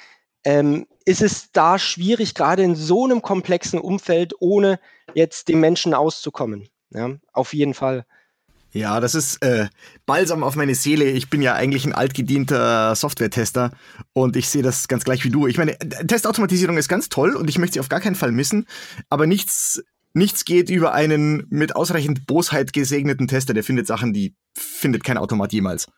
ähm, 0.44 0.86
ist 1.04 1.22
es 1.22 1.52
da 1.52 1.78
schwierig, 1.78 2.34
gerade 2.34 2.62
in 2.62 2.74
so 2.74 3.04
einem 3.04 3.22
komplexen 3.22 3.78
Umfeld, 3.78 4.34
ohne 4.40 4.78
jetzt 5.14 5.48
dem 5.48 5.60
Menschen 5.60 5.94
auszukommen. 5.94 6.68
Ja, 6.90 7.16
auf 7.32 7.54
jeden 7.54 7.74
Fall. 7.74 8.04
Ja, 8.72 9.00
das 9.00 9.16
ist 9.16 9.42
äh, 9.42 9.68
balsam 10.06 10.44
auf 10.44 10.54
meine 10.54 10.76
Seele. 10.76 11.04
Ich 11.06 11.28
bin 11.28 11.42
ja 11.42 11.54
eigentlich 11.54 11.84
ein 11.84 11.92
altgedienter 11.92 12.94
Software-Tester 12.94 13.72
und 14.12 14.36
ich 14.36 14.48
sehe 14.48 14.62
das 14.62 14.86
ganz 14.86 15.02
gleich 15.04 15.24
wie 15.24 15.30
du. 15.30 15.48
Ich 15.48 15.58
meine, 15.58 15.76
Testautomatisierung 15.78 16.78
ist 16.78 16.88
ganz 16.88 17.08
toll 17.08 17.34
und 17.34 17.50
ich 17.50 17.58
möchte 17.58 17.74
sie 17.74 17.80
auf 17.80 17.88
gar 17.88 18.00
keinen 18.00 18.14
Fall 18.14 18.30
missen, 18.30 18.66
aber 19.08 19.26
nichts, 19.26 19.82
nichts 20.12 20.44
geht 20.44 20.70
über 20.70 20.92
einen 20.92 21.46
mit 21.50 21.74
ausreichend 21.74 22.26
Bosheit 22.26 22.72
gesegneten 22.72 23.26
Tester, 23.26 23.54
der 23.54 23.64
findet 23.64 23.88
Sachen, 23.88 24.12
die 24.12 24.36
findet 24.56 25.02
kein 25.02 25.18
Automat 25.18 25.52
jemals. 25.52 25.88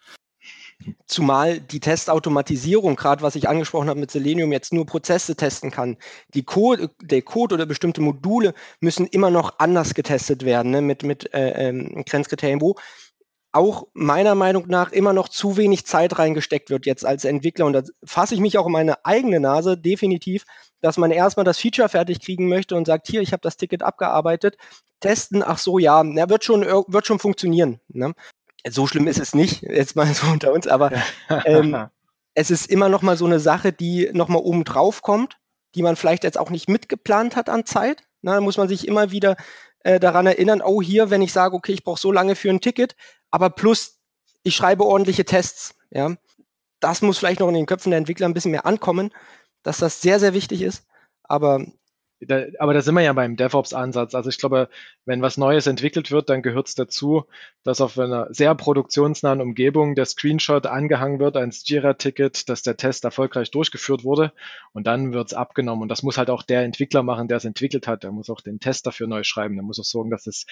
Zumal 1.06 1.60
die 1.60 1.80
Testautomatisierung, 1.80 2.96
gerade 2.96 3.22
was 3.22 3.34
ich 3.34 3.48
angesprochen 3.48 3.88
habe 3.88 4.00
mit 4.00 4.10
Selenium, 4.10 4.52
jetzt 4.52 4.72
nur 4.72 4.86
Prozesse 4.86 5.36
testen 5.36 5.70
kann. 5.70 5.96
Die 6.34 6.44
Code, 6.44 6.90
der 7.00 7.22
Code 7.22 7.54
oder 7.54 7.66
bestimmte 7.66 8.00
Module 8.00 8.54
müssen 8.80 9.06
immer 9.06 9.30
noch 9.30 9.58
anders 9.58 9.94
getestet 9.94 10.44
werden, 10.44 10.70
ne, 10.70 10.80
mit, 10.82 11.02
mit 11.02 11.32
äh, 11.34 11.68
ähm, 11.68 12.04
Grenzkriterien, 12.06 12.60
wo 12.60 12.76
auch 13.52 13.86
meiner 13.92 14.34
Meinung 14.34 14.64
nach 14.68 14.92
immer 14.92 15.12
noch 15.12 15.28
zu 15.28 15.58
wenig 15.58 15.84
Zeit 15.86 16.18
reingesteckt 16.18 16.70
wird 16.70 16.86
jetzt 16.86 17.04
als 17.04 17.24
Entwickler. 17.24 17.66
Und 17.66 17.74
da 17.74 17.82
fasse 18.02 18.34
ich 18.34 18.40
mich 18.40 18.56
auch 18.56 18.66
in 18.66 18.72
meine 18.72 19.04
eigene 19.04 19.40
Nase, 19.40 19.76
definitiv, 19.76 20.44
dass 20.80 20.96
man 20.96 21.10
erstmal 21.10 21.44
das 21.44 21.58
Feature 21.58 21.88
fertig 21.90 22.20
kriegen 22.20 22.48
möchte 22.48 22.74
und 22.74 22.86
sagt, 22.86 23.06
hier, 23.08 23.20
ich 23.20 23.32
habe 23.32 23.42
das 23.42 23.58
Ticket 23.58 23.82
abgearbeitet, 23.82 24.56
testen, 25.00 25.42
ach 25.42 25.58
so, 25.58 25.78
ja, 25.78 26.02
na, 26.02 26.30
wird 26.30 26.44
schon, 26.44 26.62
wird 26.62 27.06
schon 27.06 27.18
funktionieren. 27.18 27.80
Ne? 27.88 28.14
So 28.68 28.86
schlimm 28.86 29.06
ist 29.06 29.20
es 29.20 29.34
nicht, 29.34 29.62
jetzt 29.62 29.96
mal 29.96 30.06
so 30.14 30.26
unter 30.26 30.52
uns, 30.52 30.66
aber 30.66 30.92
ähm, 31.44 31.88
es 32.34 32.50
ist 32.50 32.70
immer 32.70 32.88
noch 32.88 33.02
mal 33.02 33.16
so 33.16 33.26
eine 33.26 33.40
Sache, 33.40 33.72
die 33.72 34.10
noch 34.12 34.28
mal 34.28 34.38
oben 34.38 34.64
drauf 34.64 35.02
kommt, 35.02 35.38
die 35.74 35.82
man 35.82 35.96
vielleicht 35.96 36.24
jetzt 36.24 36.38
auch 36.38 36.50
nicht 36.50 36.68
mitgeplant 36.68 37.36
hat 37.36 37.48
an 37.48 37.66
Zeit. 37.66 38.02
Na, 38.22 38.34
da 38.34 38.40
muss 38.40 38.56
man 38.56 38.68
sich 38.68 38.86
immer 38.86 39.10
wieder 39.10 39.36
äh, 39.80 39.98
daran 39.98 40.26
erinnern, 40.26 40.62
oh 40.62 40.80
hier, 40.80 41.10
wenn 41.10 41.22
ich 41.22 41.32
sage, 41.32 41.56
okay, 41.56 41.72
ich 41.72 41.84
brauche 41.84 42.00
so 42.00 42.12
lange 42.12 42.36
für 42.36 42.50
ein 42.50 42.60
Ticket, 42.60 42.94
aber 43.30 43.50
plus 43.50 43.98
ich 44.44 44.54
schreibe 44.54 44.84
ordentliche 44.84 45.24
Tests, 45.24 45.74
ja. 45.90 46.14
Das 46.80 47.00
muss 47.00 47.18
vielleicht 47.18 47.38
noch 47.38 47.48
in 47.48 47.54
den 47.54 47.66
Köpfen 47.66 47.90
der 47.90 47.98
Entwickler 47.98 48.26
ein 48.26 48.34
bisschen 48.34 48.50
mehr 48.50 48.66
ankommen, 48.66 49.12
dass 49.62 49.78
das 49.78 50.00
sehr, 50.00 50.18
sehr 50.18 50.34
wichtig 50.34 50.62
ist. 50.62 50.84
Aber 51.22 51.64
da, 52.26 52.44
aber 52.58 52.74
da 52.74 52.82
sind 52.82 52.94
wir 52.94 53.02
ja 53.02 53.12
beim 53.12 53.36
DevOps-Ansatz. 53.36 54.14
Also 54.14 54.30
ich 54.30 54.38
glaube, 54.38 54.68
wenn 55.04 55.22
was 55.22 55.36
Neues 55.36 55.66
entwickelt 55.66 56.10
wird, 56.10 56.28
dann 56.28 56.42
gehört 56.42 56.68
es 56.68 56.74
dazu, 56.74 57.24
dass 57.64 57.80
auf 57.80 57.98
einer 57.98 58.32
sehr 58.32 58.54
produktionsnahen 58.54 59.40
Umgebung 59.40 59.94
der 59.94 60.04
Screenshot 60.04 60.66
angehangen 60.66 61.18
wird 61.20 61.36
ans 61.36 61.66
Jira-Ticket, 61.66 62.48
dass 62.48 62.62
der 62.62 62.76
Test 62.76 63.04
erfolgreich 63.04 63.50
durchgeführt 63.50 64.04
wurde 64.04 64.32
und 64.72 64.86
dann 64.86 65.12
wird 65.12 65.28
es 65.28 65.34
abgenommen. 65.34 65.82
Und 65.82 65.88
das 65.88 66.02
muss 66.02 66.18
halt 66.18 66.30
auch 66.30 66.42
der 66.42 66.62
Entwickler 66.62 67.02
machen, 67.02 67.28
der 67.28 67.38
es 67.38 67.44
entwickelt 67.44 67.86
hat. 67.86 68.02
Der 68.02 68.12
muss 68.12 68.30
auch 68.30 68.40
den 68.40 68.60
Test 68.60 68.86
dafür 68.86 69.06
neu 69.06 69.22
schreiben. 69.24 69.54
Der 69.54 69.64
muss 69.64 69.80
auch 69.80 69.84
sorgen, 69.84 70.10
dass 70.10 70.26
es 70.26 70.46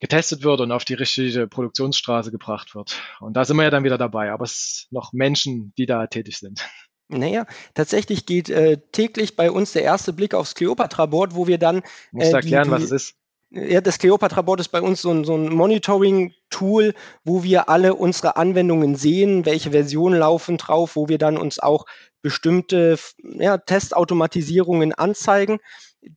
getestet 0.00 0.44
wird 0.44 0.60
und 0.60 0.72
auf 0.72 0.84
die 0.84 0.94
richtige 0.94 1.46
Produktionsstraße 1.46 2.30
gebracht 2.30 2.74
wird. 2.74 3.00
Und 3.20 3.34
da 3.34 3.44
sind 3.44 3.56
wir 3.56 3.64
ja 3.64 3.70
dann 3.70 3.84
wieder 3.84 3.98
dabei. 3.98 4.30
Aber 4.30 4.44
es 4.44 4.86
sind 4.88 4.92
noch 4.92 5.12
Menschen, 5.12 5.72
die 5.78 5.86
da 5.86 6.06
tätig 6.06 6.38
sind. 6.38 6.68
Naja, 7.08 7.46
tatsächlich 7.74 8.26
geht 8.26 8.50
äh, 8.50 8.78
täglich 8.90 9.36
bei 9.36 9.50
uns 9.50 9.72
der 9.72 9.82
erste 9.82 10.12
Blick 10.12 10.34
aufs 10.34 10.54
Cleopatra-Board, 10.54 11.34
wo 11.34 11.46
wir 11.46 11.58
dann. 11.58 11.82
Musst 12.10 12.32
äh, 12.32 12.36
erklären, 12.36 12.64
die, 12.64 12.70
was 12.70 12.82
es 12.82 12.90
ist. 12.90 13.14
Ja, 13.50 13.80
das 13.80 13.98
Cleopatra-Board 13.98 14.58
ist 14.58 14.68
bei 14.68 14.82
uns 14.82 15.02
so 15.02 15.10
ein, 15.12 15.24
so 15.24 15.36
ein 15.36 15.48
Monitoring-Tool, 15.48 16.94
wo 17.24 17.44
wir 17.44 17.68
alle 17.68 17.94
unsere 17.94 18.36
Anwendungen 18.36 18.96
sehen, 18.96 19.46
welche 19.46 19.70
Versionen 19.70 20.18
laufen 20.18 20.56
drauf, 20.56 20.96
wo 20.96 21.08
wir 21.08 21.18
dann 21.18 21.38
uns 21.38 21.60
auch 21.60 21.86
bestimmte 22.22 22.98
ja, 23.22 23.56
Testautomatisierungen 23.56 24.92
anzeigen, 24.92 25.58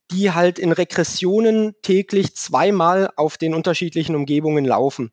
die 0.09 0.31
halt 0.31 0.57
in 0.57 0.71
Regressionen 0.71 1.75
täglich 1.83 2.35
zweimal 2.35 3.11
auf 3.15 3.37
den 3.37 3.53
unterschiedlichen 3.53 4.15
Umgebungen 4.15 4.65
laufen. 4.65 5.11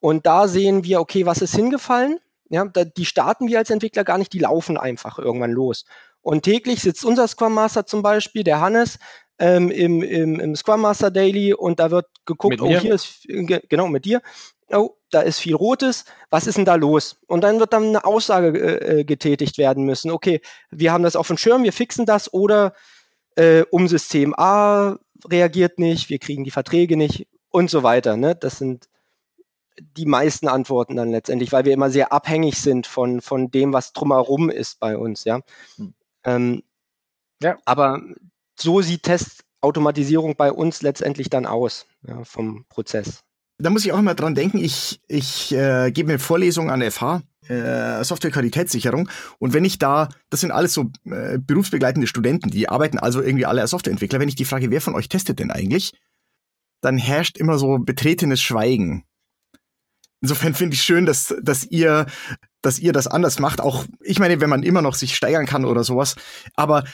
Und 0.00 0.26
da 0.26 0.48
sehen 0.48 0.82
wir, 0.82 1.00
okay, 1.00 1.26
was 1.26 1.42
ist 1.42 1.54
hingefallen? 1.54 2.18
Ja, 2.52 2.66
da, 2.66 2.84
die 2.84 3.06
starten 3.06 3.48
wir 3.48 3.58
als 3.58 3.70
Entwickler 3.70 4.04
gar 4.04 4.18
nicht, 4.18 4.32
die 4.34 4.38
laufen 4.38 4.76
einfach 4.76 5.18
irgendwann 5.18 5.52
los. 5.52 5.86
Und 6.20 6.42
täglich 6.42 6.82
sitzt 6.82 7.02
unser 7.02 7.26
Scrum 7.26 7.54
Master 7.54 7.86
zum 7.86 8.02
Beispiel, 8.02 8.44
der 8.44 8.60
Hannes, 8.60 8.98
ähm, 9.38 9.70
im, 9.70 10.02
im, 10.02 10.38
im 10.38 10.54
Scrum 10.54 10.82
Master 10.82 11.10
Daily 11.10 11.54
und 11.54 11.80
da 11.80 11.90
wird 11.90 12.06
geguckt, 12.26 12.60
oh, 12.60 12.66
hier 12.68 12.94
ist, 12.94 13.26
genau, 13.26 13.88
mit 13.88 14.04
dir, 14.04 14.20
oh, 14.70 14.90
da 15.10 15.22
ist 15.22 15.38
viel 15.40 15.54
Rotes, 15.54 16.04
was 16.28 16.46
ist 16.46 16.58
denn 16.58 16.66
da 16.66 16.74
los? 16.74 17.16
Und 17.26 17.40
dann 17.40 17.58
wird 17.58 17.72
dann 17.72 17.84
eine 17.84 18.04
Aussage 18.04 18.58
äh, 18.58 19.00
äh 19.00 19.04
getätigt 19.04 19.56
werden 19.56 19.84
müssen, 19.84 20.10
okay, 20.10 20.42
wir 20.70 20.92
haben 20.92 21.04
das 21.04 21.16
auf 21.16 21.28
dem 21.28 21.38
Schirm, 21.38 21.64
wir 21.64 21.72
fixen 21.72 22.04
das 22.04 22.32
oder 22.34 22.74
äh, 23.36 23.62
um 23.70 23.88
System 23.88 24.34
A 24.36 24.98
reagiert 25.30 25.78
nicht, 25.78 26.10
wir 26.10 26.18
kriegen 26.18 26.44
die 26.44 26.50
Verträge 26.50 26.98
nicht 26.98 27.26
und 27.48 27.70
so 27.70 27.82
weiter. 27.82 28.18
Ne? 28.18 28.34
Das 28.34 28.58
sind 28.58 28.88
die 29.78 30.06
meisten 30.06 30.48
Antworten 30.48 30.96
dann 30.96 31.10
letztendlich, 31.10 31.52
weil 31.52 31.64
wir 31.64 31.72
immer 31.72 31.90
sehr 31.90 32.12
abhängig 32.12 32.58
sind 32.58 32.86
von, 32.86 33.20
von 33.20 33.50
dem, 33.50 33.72
was 33.72 33.92
drumherum 33.92 34.50
ist 34.50 34.80
bei 34.80 34.96
uns, 34.96 35.24
ja. 35.24 35.40
Hm. 35.76 35.94
Ähm, 36.24 36.62
ja. 37.42 37.58
Aber 37.64 38.00
so 38.58 38.82
sieht 38.82 39.04
Testautomatisierung 39.04 40.36
bei 40.36 40.52
uns 40.52 40.82
letztendlich 40.82 41.30
dann 41.30 41.46
aus, 41.46 41.86
ja, 42.06 42.22
vom 42.24 42.64
Prozess. 42.68 43.22
Da 43.58 43.70
muss 43.70 43.84
ich 43.84 43.92
auch 43.92 43.98
immer 43.98 44.14
dran 44.14 44.34
denken, 44.34 44.58
ich, 44.58 45.00
ich 45.08 45.52
äh, 45.52 45.90
gebe 45.92 46.12
mir 46.12 46.18
Vorlesungen 46.18 46.70
an 46.70 46.80
der 46.80 46.90
FH 46.90 47.22
äh, 47.48 48.04
Softwarequalitätssicherung. 48.04 49.08
Und 49.38 49.52
wenn 49.52 49.64
ich 49.64 49.78
da, 49.78 50.08
das 50.30 50.40
sind 50.40 50.50
alles 50.50 50.74
so 50.74 50.90
äh, 51.04 51.38
berufsbegleitende 51.38 52.06
Studenten, 52.06 52.50
die 52.50 52.68
arbeiten 52.68 52.98
also 52.98 53.20
irgendwie 53.20 53.46
alle 53.46 53.60
als 53.60 53.70
Softwareentwickler. 53.70 54.20
Wenn 54.20 54.28
ich 54.28 54.36
die 54.36 54.44
frage, 54.44 54.70
wer 54.70 54.80
von 54.80 54.94
euch 54.94 55.08
testet 55.08 55.38
denn 55.38 55.50
eigentlich, 55.50 55.92
dann 56.80 56.98
herrscht 56.98 57.38
immer 57.38 57.58
so 57.58 57.78
betretenes 57.78 58.40
Schweigen. 58.40 59.04
Insofern 60.22 60.54
finde 60.54 60.74
ich 60.74 60.82
schön, 60.82 61.04
dass, 61.04 61.34
dass 61.42 61.64
ihr, 61.64 62.06
dass 62.62 62.78
ihr 62.78 62.92
das 62.92 63.08
anders 63.08 63.40
macht. 63.40 63.60
Auch, 63.60 63.84
ich 64.00 64.20
meine, 64.20 64.40
wenn 64.40 64.48
man 64.48 64.62
immer 64.62 64.80
noch 64.80 64.94
sich 64.94 65.16
steigern 65.16 65.46
kann 65.46 65.64
oder 65.64 65.82
sowas. 65.82 66.14
Aber 66.54 66.84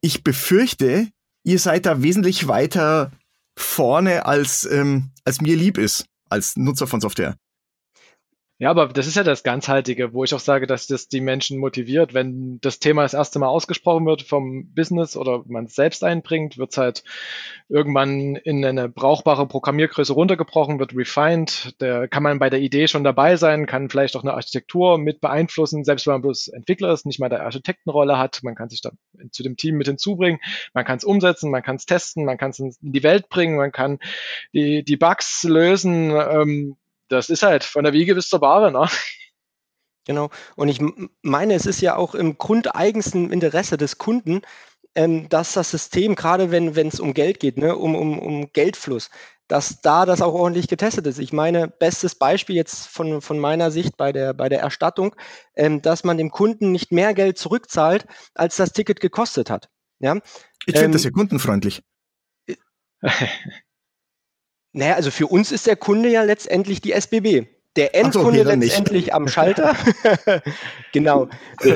ich 0.00 0.24
befürchte, 0.24 1.08
ihr 1.44 1.58
seid 1.58 1.84
da 1.84 2.02
wesentlich 2.02 2.48
weiter 2.48 3.12
vorne, 3.56 4.24
als, 4.24 4.64
ähm, 4.64 5.10
als 5.24 5.42
mir 5.42 5.56
lieb 5.56 5.76
ist, 5.76 6.06
als 6.30 6.56
Nutzer 6.56 6.86
von 6.86 7.02
Software. 7.02 7.36
Ja, 8.62 8.68
aber 8.68 8.88
das 8.88 9.06
ist 9.06 9.16
ja 9.16 9.22
das 9.24 9.42
Ganzhaltige, 9.42 10.12
wo 10.12 10.22
ich 10.22 10.34
auch 10.34 10.38
sage, 10.38 10.66
dass 10.66 10.86
das 10.86 11.08
die 11.08 11.22
Menschen 11.22 11.58
motiviert. 11.58 12.12
Wenn 12.12 12.60
das 12.60 12.78
Thema 12.78 13.04
das 13.04 13.14
erste 13.14 13.38
Mal 13.38 13.48
ausgesprochen 13.48 14.04
wird 14.04 14.20
vom 14.20 14.74
Business 14.74 15.16
oder 15.16 15.42
man 15.46 15.64
es 15.64 15.74
selbst 15.74 16.04
einbringt, 16.04 16.58
wird 16.58 16.72
es 16.72 16.76
halt 16.76 17.02
irgendwann 17.70 18.36
in 18.36 18.62
eine 18.62 18.90
brauchbare 18.90 19.48
Programmiergröße 19.48 20.12
runtergebrochen, 20.12 20.78
wird 20.78 20.94
refined. 20.94 21.74
Da 21.78 22.06
kann 22.06 22.22
man 22.22 22.38
bei 22.38 22.50
der 22.50 22.60
Idee 22.60 22.86
schon 22.86 23.02
dabei 23.02 23.36
sein, 23.36 23.64
kann 23.64 23.88
vielleicht 23.88 24.14
auch 24.14 24.24
eine 24.24 24.34
Architektur 24.34 24.98
mit 24.98 25.22
beeinflussen, 25.22 25.82
selbst 25.82 26.06
wenn 26.06 26.12
man 26.12 26.22
bloß 26.22 26.48
Entwickler 26.48 26.92
ist, 26.92 27.06
nicht 27.06 27.18
mal 27.18 27.30
der 27.30 27.44
Architektenrolle 27.44 28.18
hat. 28.18 28.40
Man 28.42 28.56
kann 28.56 28.68
sich 28.68 28.82
da 28.82 28.90
zu 29.30 29.42
dem 29.42 29.56
Team 29.56 29.78
mit 29.78 29.86
hinzubringen, 29.86 30.38
man 30.74 30.84
kann 30.84 30.98
es 30.98 31.04
umsetzen, 31.04 31.50
man 31.50 31.62
kann 31.62 31.76
es 31.76 31.86
testen, 31.86 32.26
man 32.26 32.36
kann 32.36 32.50
es 32.50 32.58
in 32.58 32.74
die 32.82 33.02
Welt 33.02 33.30
bringen, 33.30 33.56
man 33.56 33.72
kann 33.72 34.00
die, 34.52 34.84
die 34.84 34.98
Bugs 34.98 35.44
lösen. 35.44 36.10
Ähm, 36.10 36.76
das 37.10 37.28
ist 37.28 37.42
halt 37.42 37.64
von 37.64 37.84
der 37.84 37.92
Wiege 37.92 38.14
bis 38.14 38.28
zur 38.28 38.40
Bahre, 38.40 38.72
ne? 38.72 38.88
Genau. 40.06 40.30
Und 40.56 40.68
ich 40.68 40.80
meine, 41.22 41.54
es 41.54 41.66
ist 41.66 41.82
ja 41.82 41.96
auch 41.96 42.14
im 42.14 42.38
grundeigensten 42.38 43.30
Interesse 43.30 43.76
des 43.76 43.98
Kunden, 43.98 44.40
ähm, 44.94 45.28
dass 45.28 45.52
das 45.52 45.70
System, 45.70 46.14
gerade 46.14 46.50
wenn 46.50 46.88
es 46.88 46.98
um 47.00 47.14
Geld 47.14 47.38
geht, 47.38 47.58
ne, 47.58 47.76
um, 47.76 47.94
um, 47.94 48.18
um 48.18 48.52
Geldfluss, 48.52 49.10
dass 49.46 49.80
da 49.82 50.06
das 50.06 50.22
auch 50.22 50.34
ordentlich 50.34 50.68
getestet 50.68 51.06
ist. 51.06 51.18
Ich 51.18 51.32
meine, 51.32 51.68
bestes 51.68 52.14
Beispiel 52.14 52.56
jetzt 52.56 52.86
von, 52.86 53.20
von 53.20 53.38
meiner 53.38 53.70
Sicht 53.70 53.96
bei 53.96 54.12
der, 54.12 54.32
bei 54.32 54.48
der 54.48 54.60
Erstattung, 54.60 55.14
ähm, 55.54 55.82
dass 55.82 56.02
man 56.02 56.18
dem 56.18 56.30
Kunden 56.30 56.72
nicht 56.72 56.92
mehr 56.92 57.14
Geld 57.14 57.36
zurückzahlt, 57.36 58.06
als 58.34 58.56
das 58.56 58.72
Ticket 58.72 59.00
gekostet 59.00 59.50
hat. 59.50 59.68
Ja? 59.98 60.16
Ich 60.66 60.74
finde 60.74 60.86
ähm, 60.86 60.92
das 60.92 61.04
ja 61.04 61.10
kundenfreundlich. 61.10 61.82
Naja, 64.72 64.94
also 64.94 65.10
für 65.10 65.26
uns 65.26 65.52
ist 65.52 65.66
der 65.66 65.76
Kunde 65.76 66.08
ja 66.10 66.22
letztendlich 66.22 66.80
die 66.80 66.92
SBB. 66.92 67.46
Der 67.76 67.94
Endkunde 67.94 68.42
so, 68.42 68.48
okay, 68.48 68.58
letztendlich 68.58 69.04
nicht. 69.04 69.14
am 69.14 69.28
Schalter. 69.28 69.76
genau. 70.92 71.28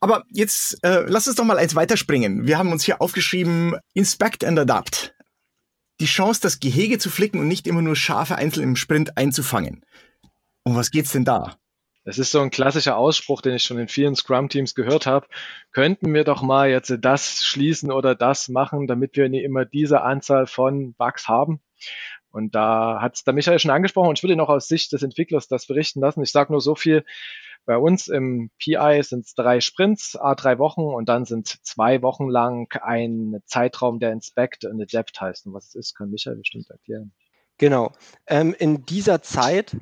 Aber 0.00 0.24
jetzt 0.30 0.82
äh, 0.82 1.04
lass 1.06 1.28
uns 1.28 1.36
doch 1.36 1.44
mal 1.44 1.58
eins 1.58 1.76
weiterspringen. 1.76 2.44
Wir 2.44 2.58
haben 2.58 2.72
uns 2.72 2.82
hier 2.82 3.00
aufgeschrieben, 3.00 3.76
Inspect 3.94 4.44
and 4.44 4.58
Adapt. 4.58 5.14
Die 6.00 6.06
Chance, 6.06 6.40
das 6.40 6.58
Gehege 6.58 6.98
zu 6.98 7.08
flicken 7.08 7.38
und 7.38 7.46
nicht 7.46 7.68
immer 7.68 7.82
nur 7.82 7.94
Schafe 7.94 8.34
einzeln 8.34 8.64
im 8.64 8.74
Sprint 8.76 9.16
einzufangen. 9.16 9.84
Um 10.64 10.74
was 10.74 10.90
geht's 10.90 11.12
denn 11.12 11.24
da? 11.24 11.56
Das 12.04 12.18
ist 12.18 12.30
so 12.30 12.40
ein 12.40 12.50
klassischer 12.50 12.96
Ausspruch, 12.96 13.40
den 13.40 13.54
ich 13.54 13.62
schon 13.62 13.78
in 13.78 13.88
vielen 13.88 14.14
Scrum-Teams 14.14 14.74
gehört 14.74 15.06
habe. 15.06 15.26
Könnten 15.72 16.12
wir 16.12 16.24
doch 16.24 16.42
mal 16.42 16.68
jetzt 16.68 16.94
das 17.00 17.42
schließen 17.44 17.90
oder 17.90 18.14
das 18.14 18.48
machen, 18.48 18.86
damit 18.86 19.16
wir 19.16 19.28
nicht 19.30 19.44
immer 19.44 19.64
diese 19.64 20.02
Anzahl 20.02 20.46
von 20.46 20.92
Bugs 20.94 21.28
haben? 21.28 21.60
Und 22.30 22.54
da 22.54 23.00
hat 23.00 23.14
es 23.14 23.24
der 23.24 23.32
Michael 23.32 23.58
schon 23.58 23.70
angesprochen 23.70 24.08
und 24.08 24.18
ich 24.18 24.22
würde 24.22 24.36
noch 24.36 24.48
aus 24.48 24.68
Sicht 24.68 24.92
des 24.92 25.02
Entwicklers 25.02 25.48
das 25.48 25.66
berichten 25.66 26.00
lassen. 26.00 26.22
Ich 26.22 26.32
sage 26.32 26.52
nur 26.52 26.60
so 26.60 26.74
viel. 26.74 27.04
Bei 27.64 27.78
uns 27.78 28.08
im 28.08 28.50
PI 28.58 29.00
sind 29.02 29.24
es 29.24 29.34
drei 29.34 29.60
Sprints, 29.60 30.16
a 30.16 30.34
drei 30.34 30.58
Wochen 30.58 30.82
und 30.82 31.08
dann 31.08 31.24
sind 31.24 31.48
zwei 31.64 32.02
Wochen 32.02 32.28
lang 32.28 32.68
ein 32.82 33.40
Zeitraum, 33.46 34.00
der 34.00 34.12
Inspect 34.12 34.66
und 34.66 34.82
Adapt 34.82 35.18
heißt. 35.18 35.46
Und 35.46 35.54
was 35.54 35.68
es 35.68 35.74
ist, 35.74 35.94
kann 35.94 36.10
Michael 36.10 36.36
bestimmt 36.36 36.68
erklären. 36.68 37.12
Genau. 37.56 37.92
Ähm, 38.26 38.54
in 38.58 38.84
dieser 38.84 39.22
Zeit 39.22 39.76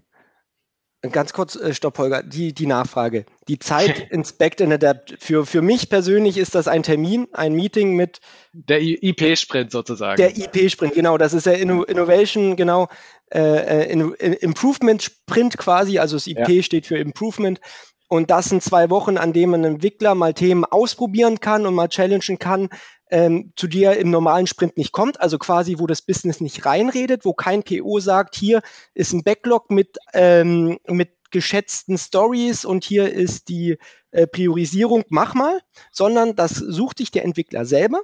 Ganz 1.11 1.33
kurz, 1.33 1.57
äh, 1.57 1.75
Stopp, 1.75 1.99
Holger, 1.99 2.23
die, 2.23 2.53
die 2.53 2.67
Nachfrage. 2.67 3.27
Die 3.49 3.59
Zeit 3.59 4.09
Inspect 4.11 4.63
and 4.63 4.73
Adapt. 4.73 5.17
Für, 5.19 5.45
für 5.45 5.61
mich 5.61 5.89
persönlich 5.91 6.39
ist 6.39 6.55
das 6.55 6.69
ein 6.69 6.85
Termin, 6.85 7.27
ein 7.33 7.55
Meeting 7.55 7.97
mit. 7.97 8.21
Der 8.53 8.81
IP-Sprint 8.81 9.73
sozusagen. 9.73 10.17
Der 10.17 10.37
IP-Sprint, 10.37 10.95
genau. 10.95 11.19
Das 11.19 11.33
ist 11.33 11.47
der 11.47 11.59
Inno 11.59 11.83
Innovation, 11.83 12.55
genau. 12.55 12.89
Äh, 13.35 13.93
äh 13.93 14.35
Improvement 14.43 15.03
Sprint 15.03 15.59
quasi. 15.59 15.99
Also 15.99 16.15
das 16.15 16.29
IP 16.29 16.49
ja. 16.49 16.63
steht 16.63 16.87
für 16.87 16.99
Improvement. 16.99 17.61
Und 18.09 18.31
das 18.31 18.51
sind 18.51 18.63
zwei 18.63 18.89
Wochen, 18.89 19.17
an 19.17 19.33
denen 19.33 19.55
ein 19.55 19.65
Entwickler 19.65 20.15
mal 20.15 20.35
Themen 20.35 20.65
ausprobieren 20.65 21.41
kann 21.41 21.67
und 21.67 21.75
mal 21.75 21.89
challengen 21.89 22.39
kann, 22.39 22.69
ähm, 23.13 23.53
zu 23.57 23.69
dir 23.69 23.99
im 23.99 24.11
normalen 24.11 24.47
Sprint 24.47 24.79
nicht 24.79 24.91
kommt, 24.91 25.21
also 25.21 25.39
quasi, 25.39 25.79
wo 25.79 25.87
das 25.87 26.01
Business 26.01 26.41
nicht 26.41 26.65
reinredet, 26.65 27.27
wo 27.27 27.35
kein 27.35 27.63
PO 27.63 28.01
sagt, 28.01 28.35
hier 28.35 28.63
ist 28.95 29.13
ein 29.13 29.23
Backlog 29.23 29.71
mit, 29.71 29.99
ähm, 30.15 30.79
mit 30.87 31.11
geschätzten 31.31 31.99
Stories 31.99 32.65
und 32.65 32.85
hier 32.85 33.13
ist 33.13 33.49
die 33.49 33.77
äh, 34.13 34.27
Priorisierung, 34.27 35.05
mach 35.11 35.35
mal, 35.35 35.61
sondern 35.93 36.37
das 36.37 36.55
sucht 36.55 36.99
sich 36.99 37.11
der 37.11 37.25
Entwickler 37.25 37.67
selber 37.67 38.01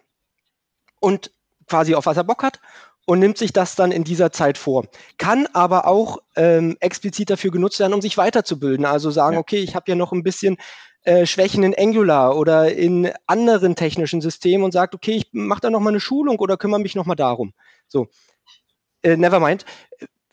und 1.00 1.32
quasi 1.66 1.94
auf 1.94 2.04
was 2.04 2.18
er 2.18 2.24
Bock 2.24 2.42
hat 2.42 2.60
und 3.06 3.18
nimmt 3.18 3.38
sich 3.38 3.54
das 3.54 3.76
dann 3.76 3.92
in 3.92 4.04
dieser 4.04 4.30
Zeit 4.30 4.58
vor. 4.58 4.84
Kann 5.16 5.46
aber 5.54 5.86
auch 5.86 6.18
ähm, 6.36 6.76
explizit 6.80 7.30
dafür 7.30 7.50
genutzt 7.50 7.80
werden, 7.80 7.94
um 7.94 8.02
sich 8.02 8.18
weiterzubilden. 8.18 8.84
Also 8.84 9.10
sagen, 9.10 9.34
ja. 9.34 9.40
okay, 9.40 9.60
ich 9.60 9.74
habe 9.74 9.84
ja 9.88 9.94
noch 9.94 10.12
ein 10.12 10.22
bisschen 10.22 10.58
äh, 11.04 11.26
Schwächen 11.26 11.62
in 11.62 11.74
Angular 11.78 12.36
oder 12.36 12.72
in 12.72 13.10
anderen 13.26 13.76
technischen 13.76 14.20
Systemen 14.20 14.64
und 14.64 14.72
sagt, 14.72 14.94
okay, 14.94 15.12
ich 15.12 15.28
mache 15.32 15.60
da 15.60 15.70
nochmal 15.70 15.92
eine 15.92 16.00
Schulung 16.00 16.38
oder 16.38 16.56
kümmere 16.56 16.80
mich 16.80 16.94
nochmal 16.94 17.16
darum. 17.16 17.52
So, 17.86 18.08
äh, 19.02 19.16
never 19.16 19.40
mind. 19.40 19.64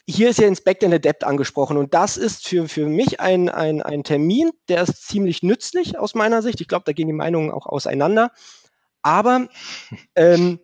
Hier 0.07 0.29
ist 0.29 0.39
ja 0.39 0.47
Inspect 0.47 0.83
and 0.83 0.93
Adapt 0.93 1.23
angesprochen 1.23 1.77
und 1.77 1.93
das 1.93 2.17
ist 2.17 2.47
für, 2.47 2.67
für 2.67 2.87
mich 2.87 3.19
ein, 3.19 3.49
ein, 3.49 3.81
ein 3.81 4.03
Termin, 4.03 4.51
der 4.69 4.83
ist 4.83 5.07
ziemlich 5.07 5.41
nützlich 5.41 5.97
aus 5.97 6.13
meiner 6.13 6.41
Sicht. 6.43 6.61
Ich 6.61 6.67
glaube, 6.67 6.83
da 6.85 6.93
gehen 6.93 7.07
die 7.07 7.13
Meinungen 7.13 7.51
auch 7.51 7.65
auseinander. 7.65 8.31
Aber 9.01 9.47
ähm, 10.15 10.59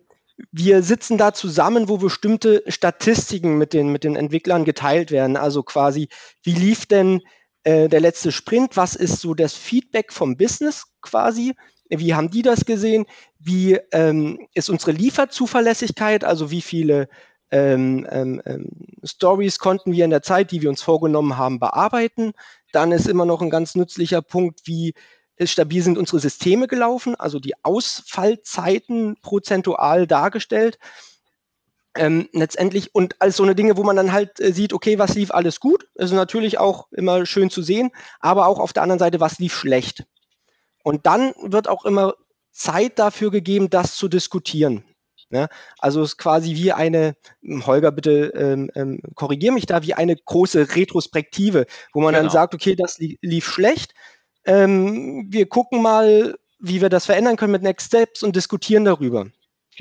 wir 0.50 0.82
sitzen 0.82 1.18
da 1.18 1.32
zusammen, 1.32 1.88
wo 1.88 1.98
bestimmte 1.98 2.62
Statistiken 2.66 3.58
mit 3.58 3.72
den, 3.72 3.90
mit 3.90 4.04
den 4.04 4.16
Entwicklern 4.16 4.64
geteilt 4.64 5.10
werden. 5.10 5.36
Also 5.36 5.62
quasi, 5.62 6.08
wie 6.42 6.54
lief 6.54 6.86
denn 6.86 7.20
äh, 7.64 7.88
der 7.88 8.00
letzte 8.00 8.32
Sprint, 8.32 8.76
was 8.76 8.94
ist 8.94 9.20
so 9.20 9.34
das 9.34 9.54
Feedback 9.54 10.12
vom 10.12 10.36
Business 10.36 10.84
quasi? 11.00 11.54
Wie 11.88 12.14
haben 12.14 12.30
die 12.30 12.42
das 12.42 12.64
gesehen? 12.64 13.06
Wie 13.38 13.78
ähm, 13.92 14.46
ist 14.54 14.70
unsere 14.70 14.92
Lieferzuverlässigkeit? 14.92 16.24
Also 16.24 16.50
wie 16.50 16.62
viele 16.62 17.08
ähm, 17.50 18.06
ähm, 18.10 18.40
ähm, 18.46 18.68
Stories 19.04 19.58
konnten 19.58 19.92
wir 19.92 20.04
in 20.04 20.10
der 20.10 20.22
Zeit, 20.22 20.50
die 20.50 20.62
wir 20.62 20.70
uns 20.70 20.82
vorgenommen 20.82 21.36
haben, 21.36 21.60
bearbeiten? 21.60 22.32
Dann 22.72 22.92
ist 22.92 23.06
immer 23.06 23.26
noch 23.26 23.42
ein 23.42 23.50
ganz 23.50 23.74
nützlicher 23.74 24.22
Punkt, 24.22 24.62
wie 24.64 24.94
stabil 25.44 25.82
sind 25.82 25.98
unsere 25.98 26.20
Systeme 26.20 26.66
gelaufen, 26.66 27.14
also 27.14 27.38
die 27.38 27.54
Ausfallzeiten 27.62 29.16
prozentual 29.22 30.06
dargestellt 30.06 30.78
ähm, 31.96 32.28
letztendlich 32.32 32.94
und 32.94 33.16
alles 33.20 33.36
so 33.36 33.42
eine 33.42 33.54
Dinge, 33.54 33.76
wo 33.76 33.84
man 33.84 33.96
dann 33.96 34.12
halt 34.12 34.40
äh, 34.40 34.52
sieht, 34.52 34.72
okay, 34.72 34.98
was 34.98 35.14
lief 35.14 35.30
alles 35.30 35.60
gut, 35.60 35.86
ist 35.94 36.12
natürlich 36.12 36.58
auch 36.58 36.88
immer 36.92 37.26
schön 37.26 37.50
zu 37.50 37.62
sehen, 37.62 37.90
aber 38.20 38.46
auch 38.46 38.58
auf 38.58 38.72
der 38.72 38.82
anderen 38.82 38.98
Seite, 38.98 39.20
was 39.20 39.38
lief 39.38 39.54
schlecht. 39.54 40.04
Und 40.82 41.06
dann 41.06 41.32
wird 41.42 41.68
auch 41.68 41.84
immer 41.84 42.14
Zeit 42.50 42.98
dafür 42.98 43.30
gegeben, 43.30 43.70
das 43.70 43.94
zu 43.96 44.08
diskutieren. 44.08 44.84
Ne? 45.32 45.48
also 45.78 46.02
es 46.02 46.10
ist 46.10 46.18
quasi 46.18 46.54
wie 46.56 46.72
eine, 46.72 47.16
hm, 47.42 47.66
Holger, 47.66 47.90
bitte 47.90 48.32
ähm, 48.36 48.70
ähm, 48.74 49.00
korrigier 49.14 49.50
mich 49.50 49.64
da, 49.64 49.82
wie 49.82 49.94
eine 49.94 50.14
große 50.14 50.76
Retrospektive, 50.76 51.64
wo 51.94 52.00
man 52.00 52.12
genau. 52.12 52.24
dann 52.24 52.30
sagt, 52.30 52.54
okay, 52.54 52.76
das 52.76 52.98
li 52.98 53.18
lief 53.22 53.46
schlecht. 53.46 53.94
Ähm, 54.44 55.26
wir 55.30 55.46
gucken 55.48 55.80
mal, 55.80 56.36
wie 56.58 56.82
wir 56.82 56.90
das 56.90 57.06
verändern 57.06 57.36
können 57.36 57.52
mit 57.52 57.62
Next 57.62 57.86
Steps 57.86 58.22
und 58.22 58.36
diskutieren 58.36 58.84
darüber. 58.84 59.26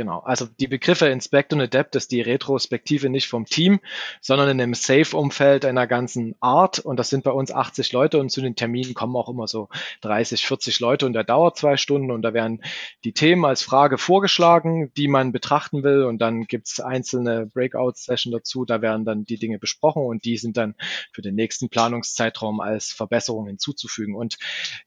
Genau, 0.01 0.17
also 0.21 0.47
die 0.59 0.65
Begriffe 0.65 1.09
Inspect 1.09 1.53
und 1.53 1.61
Adapt 1.61 1.95
ist 1.95 2.11
die 2.11 2.21
Retrospektive 2.21 3.07
nicht 3.07 3.27
vom 3.27 3.45
Team, 3.45 3.79
sondern 4.19 4.49
in 4.49 4.59
einem 4.59 4.73
Safe-Umfeld 4.73 5.63
einer 5.63 5.85
ganzen 5.85 6.33
Art. 6.39 6.79
Und 6.79 6.97
das 6.97 7.11
sind 7.11 7.23
bei 7.23 7.29
uns 7.29 7.51
80 7.51 7.91
Leute 7.91 8.17
und 8.17 8.31
zu 8.31 8.41
den 8.41 8.55
Terminen 8.55 8.95
kommen 8.95 9.15
auch 9.15 9.29
immer 9.29 9.47
so 9.47 9.69
30, 10.01 10.43
40 10.43 10.79
Leute 10.79 11.05
und 11.05 11.13
der 11.13 11.23
dauert 11.23 11.55
zwei 11.55 11.77
Stunden 11.77 12.09
und 12.09 12.23
da 12.23 12.33
werden 12.33 12.63
die 13.03 13.13
Themen 13.13 13.45
als 13.45 13.61
Frage 13.61 13.99
vorgeschlagen, 13.99 14.91
die 14.97 15.07
man 15.07 15.31
betrachten 15.31 15.83
will. 15.83 16.05
Und 16.05 16.17
dann 16.17 16.45
gibt's 16.45 16.79
einzelne 16.79 17.45
Breakout-Session 17.45 18.33
dazu, 18.33 18.65
da 18.65 18.81
werden 18.81 19.05
dann 19.05 19.25
die 19.25 19.37
Dinge 19.37 19.59
besprochen 19.59 20.03
und 20.03 20.25
die 20.25 20.37
sind 20.37 20.57
dann 20.57 20.73
für 21.13 21.21
den 21.21 21.35
nächsten 21.35 21.69
Planungszeitraum 21.69 22.59
als 22.59 22.87
Verbesserung 22.87 23.45
hinzuzufügen. 23.45 24.15
Und 24.15 24.39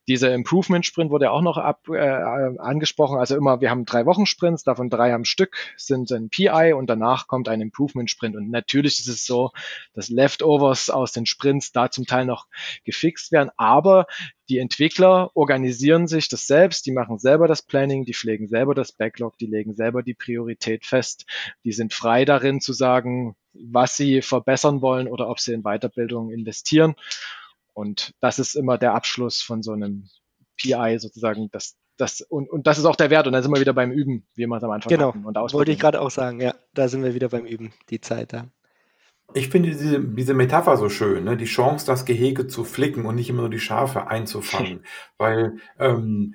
dieser 0.08 0.34
Improvement-Sprint 0.34 1.12
wurde 1.12 1.30
auch 1.30 1.42
noch 1.42 1.56
ab, 1.56 1.88
äh, 1.88 2.00
angesprochen. 2.58 3.20
Also 3.20 3.36
immer, 3.36 3.60
wir 3.60 3.70
haben 3.70 3.84
drei 3.84 4.06
Wochen 4.06 4.26
Sprints, 4.26 4.64
davon 4.64 4.90
drei 4.90 5.03
drei 5.04 5.14
am 5.14 5.24
Stück 5.24 5.56
sind 5.76 6.10
ein 6.12 6.30
PI 6.30 6.72
und 6.72 6.88
danach 6.88 7.26
kommt 7.26 7.48
ein 7.48 7.60
Improvement 7.60 8.10
Sprint. 8.10 8.36
Und 8.36 8.50
natürlich 8.50 9.00
ist 9.00 9.08
es 9.08 9.26
so, 9.26 9.50
dass 9.92 10.08
Leftovers 10.08 10.88
aus 10.88 11.12
den 11.12 11.26
Sprints 11.26 11.72
da 11.72 11.90
zum 11.90 12.06
Teil 12.06 12.24
noch 12.24 12.46
gefixt 12.84 13.30
werden, 13.32 13.50
aber 13.56 14.06
die 14.48 14.58
Entwickler 14.58 15.30
organisieren 15.34 16.06
sich 16.06 16.28
das 16.28 16.46
selbst, 16.46 16.86
die 16.86 16.92
machen 16.92 17.18
selber 17.18 17.48
das 17.48 17.62
Planning, 17.62 18.04
die 18.04 18.14
pflegen 18.14 18.46
selber 18.46 18.74
das 18.74 18.92
Backlog, 18.92 19.36
die 19.38 19.46
legen 19.46 19.74
selber 19.74 20.02
die 20.02 20.14
Priorität 20.14 20.86
fest, 20.86 21.26
die 21.64 21.72
sind 21.72 21.92
frei 21.92 22.24
darin 22.24 22.60
zu 22.60 22.72
sagen, 22.72 23.36
was 23.52 23.96
sie 23.96 24.22
verbessern 24.22 24.80
wollen 24.80 25.08
oder 25.08 25.28
ob 25.28 25.38
sie 25.40 25.52
in 25.52 25.62
Weiterbildung 25.62 26.30
investieren. 26.30 26.94
Und 27.72 28.14
das 28.20 28.38
ist 28.38 28.54
immer 28.54 28.78
der 28.78 28.94
Abschluss 28.94 29.42
von 29.42 29.62
so 29.62 29.72
einem 29.72 30.08
PI 30.56 30.98
sozusagen, 30.98 31.48
das, 31.50 31.76
das, 31.96 32.20
und, 32.22 32.50
und 32.50 32.66
das 32.66 32.78
ist 32.78 32.84
auch 32.84 32.96
der 32.96 33.10
Wert. 33.10 33.26
Und 33.26 33.32
dann 33.32 33.42
sind 33.42 33.52
wir 33.52 33.60
wieder 33.60 33.72
beim 33.72 33.92
Üben, 33.92 34.24
wie 34.34 34.46
wir 34.46 34.56
es 34.56 34.64
am 34.64 34.70
Anfang 34.70 34.90
genau. 34.90 35.08
hatten. 35.08 35.24
Genau, 35.24 35.52
wollte 35.52 35.72
ich 35.72 35.78
gerade 35.78 36.00
auch 36.00 36.10
sagen, 36.10 36.40
ja, 36.40 36.54
da 36.74 36.88
sind 36.88 37.02
wir 37.02 37.14
wieder 37.14 37.28
beim 37.28 37.46
Üben, 37.46 37.72
die 37.90 38.00
Zeit 38.00 38.32
da. 38.32 38.46
Ich 39.32 39.48
finde 39.48 39.70
diese, 39.70 40.00
diese 40.00 40.34
Metapher 40.34 40.76
so 40.76 40.88
schön, 40.88 41.24
ne? 41.24 41.36
die 41.36 41.46
Chance, 41.46 41.86
das 41.86 42.04
Gehege 42.04 42.46
zu 42.46 42.62
flicken 42.62 43.06
und 43.06 43.14
nicht 43.14 43.30
immer 43.30 43.40
nur 43.40 43.50
die 43.50 43.58
Schafe 43.58 44.06
einzufangen. 44.06 44.84
Weil 45.18 45.56
ähm, 45.78 46.34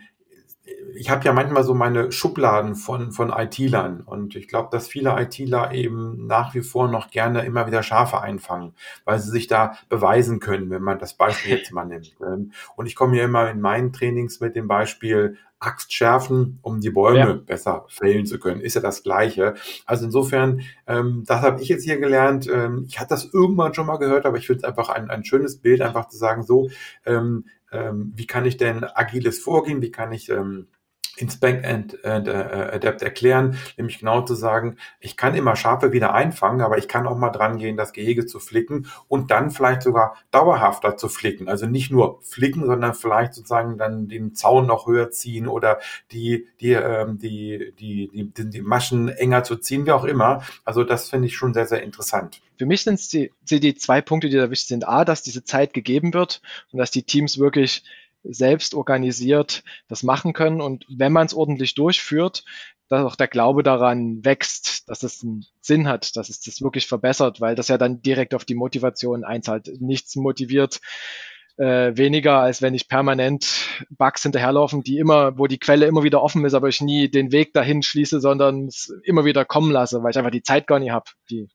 ich 0.96 1.10
habe 1.10 1.24
ja 1.24 1.34
manchmal 1.34 1.64
so 1.64 1.74
meine 1.74 2.12
Schubladen 2.12 2.76
von, 2.76 3.12
von 3.12 3.30
IT-Lern 3.30 4.02
und 4.02 4.36
ich 4.36 4.48
glaube, 4.48 4.70
dass 4.72 4.88
viele 4.88 5.20
ITler 5.20 5.72
eben 5.74 6.28
nach 6.28 6.54
wie 6.54 6.62
vor 6.62 6.88
noch 6.88 7.10
gerne 7.10 7.46
immer 7.46 7.68
wieder 7.68 7.84
Schafe 7.84 8.22
einfangen, 8.22 8.74
weil 9.06 9.20
sie 9.20 9.30
sich 9.30 9.48
da 9.48 9.78
beweisen 9.90 10.40
können, 10.40 10.70
wenn 10.70 10.82
man 10.82 11.00
das 11.00 11.14
Beispiel 11.14 11.58
jetzt 11.58 11.72
mal 11.72 11.86
nimmt. 11.86 12.16
Ähm, 12.22 12.52
und 12.76 12.86
ich 12.86 12.96
komme 12.96 13.18
ja 13.18 13.24
immer 13.24 13.50
in 13.50 13.62
meinen 13.62 13.94
Trainings 13.94 14.40
mit 14.40 14.56
dem 14.56 14.68
Beispiel 14.68 15.38
Axt 15.60 15.94
schärfen, 15.94 16.60
um 16.62 16.80
die 16.80 16.90
Bäume 16.90 17.18
ja. 17.20 17.34
besser 17.34 17.86
fällen 17.90 18.26
zu 18.26 18.40
können. 18.40 18.62
Ist 18.62 18.76
ja 18.76 18.82
das 18.82 19.04
Gleiche. 19.04 19.56
Also 19.86 20.06
insofern, 20.06 20.62
ähm, 20.88 21.24
das 21.28 21.42
habe 21.42 21.62
ich 21.62 21.68
jetzt 21.68 21.84
hier 21.84 22.00
gelernt. 22.00 22.50
Ähm, 22.52 22.86
ich 22.88 23.00
hatte 23.00 23.10
das 23.10 23.26
irgendwann 23.34 23.74
schon 23.74 23.86
mal 23.86 23.98
gehört, 23.98 24.26
aber 24.26 24.38
ich 24.38 24.48
finde 24.48 24.60
es 24.60 24.64
einfach 24.64 24.90
ein, 24.90 25.10
ein 25.10 25.26
schönes 25.26 25.58
Bild, 25.58 25.82
einfach 25.82 26.08
zu 26.08 26.18
sagen, 26.18 26.44
so, 26.44 26.70
ähm, 27.06 27.46
ähm, 27.72 28.14
wie 28.16 28.26
kann 28.26 28.46
ich 28.46 28.58
denn 28.58 28.84
agiles 28.84 29.40
Vorgehen, 29.40 29.82
wie 29.82 29.92
kann 29.92 30.12
ich 30.12 30.30
ähm, 30.30 30.68
Inspect 31.20 31.66
and, 31.66 32.06
and 32.06 32.28
uh, 32.28 32.76
Adapt 32.76 33.02
erklären, 33.02 33.58
nämlich 33.78 34.00
genau 34.00 34.22
zu 34.22 34.36
sagen, 34.36 34.78
ich 35.00 35.18
kann 35.18 35.36
immer 35.36 35.56
Schafe 35.56 35.92
wieder 35.92 36.14
einfangen, 36.14 36.62
aber 36.62 36.78
ich 36.78 36.88
kann 36.88 37.08
auch 37.08 37.18
mal 37.18 37.30
dran 37.30 37.58
gehen, 37.58 37.78
das 37.78 37.94
Gehege 37.94 38.26
zu 38.26 38.40
flicken 38.40 38.88
und 39.08 39.32
dann 39.32 39.52
vielleicht 39.52 39.82
sogar 39.82 40.16
dauerhafter 40.32 40.98
zu 40.98 41.10
flicken. 41.10 41.50
Also 41.50 41.66
nicht 41.66 41.92
nur 41.92 42.22
flicken, 42.22 42.66
sondern 42.66 42.94
vielleicht 42.94 43.34
sozusagen 43.34 43.78
dann 43.78 44.08
den 44.08 44.34
Zaun 44.36 44.68
noch 44.68 44.88
höher 44.88 45.12
ziehen 45.12 45.48
oder 45.48 45.80
die, 46.12 46.48
die, 46.62 46.74
ähm, 46.74 47.18
die, 47.18 47.74
die, 47.80 48.10
die, 48.14 48.32
die, 48.32 48.50
die 48.50 48.62
Maschen 48.62 49.10
enger 49.10 49.44
zu 49.44 49.58
ziehen, 49.58 49.86
wie 49.86 49.92
auch 49.92 50.06
immer. 50.06 50.44
Also 50.66 50.84
das 50.84 51.10
finde 51.10 51.28
ich 51.28 51.36
schon 51.36 51.54
sehr, 51.54 51.66
sehr 51.66 51.84
interessant. 51.84 52.42
Für 52.58 52.66
mich 52.66 52.84
sind 52.84 52.96
es 52.96 53.08
die, 53.08 53.32
die 53.50 53.76
zwei 53.76 54.02
Punkte, 54.02 54.30
die 54.30 54.36
da 54.36 54.52
wichtig 54.52 54.68
sind. 54.68 54.88
A, 54.88 55.06
dass 55.06 55.24
diese 55.24 55.44
Zeit 55.44 55.74
gegeben 55.74 56.14
wird 56.14 56.42
und 56.72 56.80
dass 56.80 56.92
die 56.92 57.04
Teams 57.04 57.38
wirklich 57.38 57.84
selbst 58.24 58.74
organisiert 58.74 59.64
das 59.88 60.04
machen 60.04 60.34
können. 60.34 60.62
Und 60.62 60.86
wenn 60.90 61.12
man 61.12 61.26
es 61.26 61.34
ordentlich 61.34 61.76
durchführt, 61.76 62.44
dass 62.90 63.06
auch 63.06 63.16
der 63.16 63.28
Glaube 63.28 63.64
daran 63.64 64.26
wächst, 64.26 64.90
dass 64.90 65.04
es 65.04 65.24
einen 65.24 65.46
Sinn 65.62 65.88
hat, 65.88 66.16
dass 66.16 66.30
es 66.30 66.42
das 66.42 66.62
wirklich 66.62 66.88
verbessert, 66.88 67.40
weil 67.40 67.56
das 67.56 67.68
ja 67.68 67.78
dann 67.78 68.02
direkt 68.02 68.34
auf 68.34 68.46
die 68.46 68.56
Motivation 68.56 69.24
einzahlt. 69.24 69.70
Nichts 69.80 70.16
motiviert 70.16 70.80
äh, 71.58 71.96
weniger, 71.96 72.40
als 72.40 72.62
wenn 72.62 72.74
ich 72.74 72.88
permanent 72.88 73.68
Bugs 73.90 74.24
hinterherlaufen, 74.24 74.82
die 74.82 74.98
immer, 74.98 75.38
wo 75.38 75.46
die 75.46 75.60
Quelle 75.60 75.86
immer 75.86 76.04
wieder 76.04 76.24
offen 76.24 76.46
ist, 76.46 76.54
aber 76.54 76.70
ich 76.70 76.82
nie 76.82 77.10
den 77.10 77.32
Weg 77.32 77.54
dahin 77.54 77.84
schließe, 77.84 78.20
sondern 78.22 78.68
es 78.68 78.92
immer 79.04 79.26
wieder 79.26 79.46
kommen 79.46 79.72
lasse, 79.72 80.02
weil 80.02 80.12
ich 80.12 80.18
einfach 80.18 80.32
die 80.32 80.44
Zeit 80.44 80.68
gar 80.68 80.80
nicht 80.80 80.92
habe, 80.92 81.12
die 81.30 81.48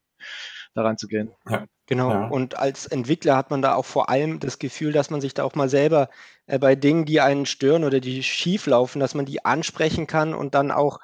daran 0.74 0.98
zu 0.98 1.06
gehen. 1.06 1.32
Ja. 1.48 1.64
Genau. 1.86 2.10
Ja. 2.10 2.28
Und 2.28 2.58
als 2.58 2.86
Entwickler 2.86 3.36
hat 3.36 3.50
man 3.50 3.60
da 3.60 3.74
auch 3.74 3.84
vor 3.84 4.08
allem 4.08 4.40
das 4.40 4.58
Gefühl, 4.58 4.92
dass 4.92 5.10
man 5.10 5.20
sich 5.20 5.34
da 5.34 5.44
auch 5.44 5.54
mal 5.54 5.68
selber 5.68 6.08
äh, 6.46 6.58
bei 6.58 6.74
Dingen, 6.74 7.04
die 7.04 7.20
einen 7.20 7.46
stören 7.46 7.84
oder 7.84 8.00
die 8.00 8.22
schief 8.22 8.66
laufen, 8.66 9.00
dass 9.00 9.14
man 9.14 9.26
die 9.26 9.44
ansprechen 9.44 10.06
kann 10.06 10.34
und 10.34 10.54
dann 10.54 10.70
auch 10.70 10.98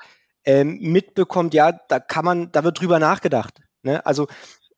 ähm, 0.45 0.79
mitbekommt, 0.81 1.53
ja, 1.53 1.73
da 1.73 2.01
kann 2.01 2.25
man, 2.25 2.53
da 2.53 2.65
wird 2.65 2.81
drüber 2.81 2.99
nachgedacht. 2.99 3.61
Ne? 3.83 4.05
Also 4.07 4.27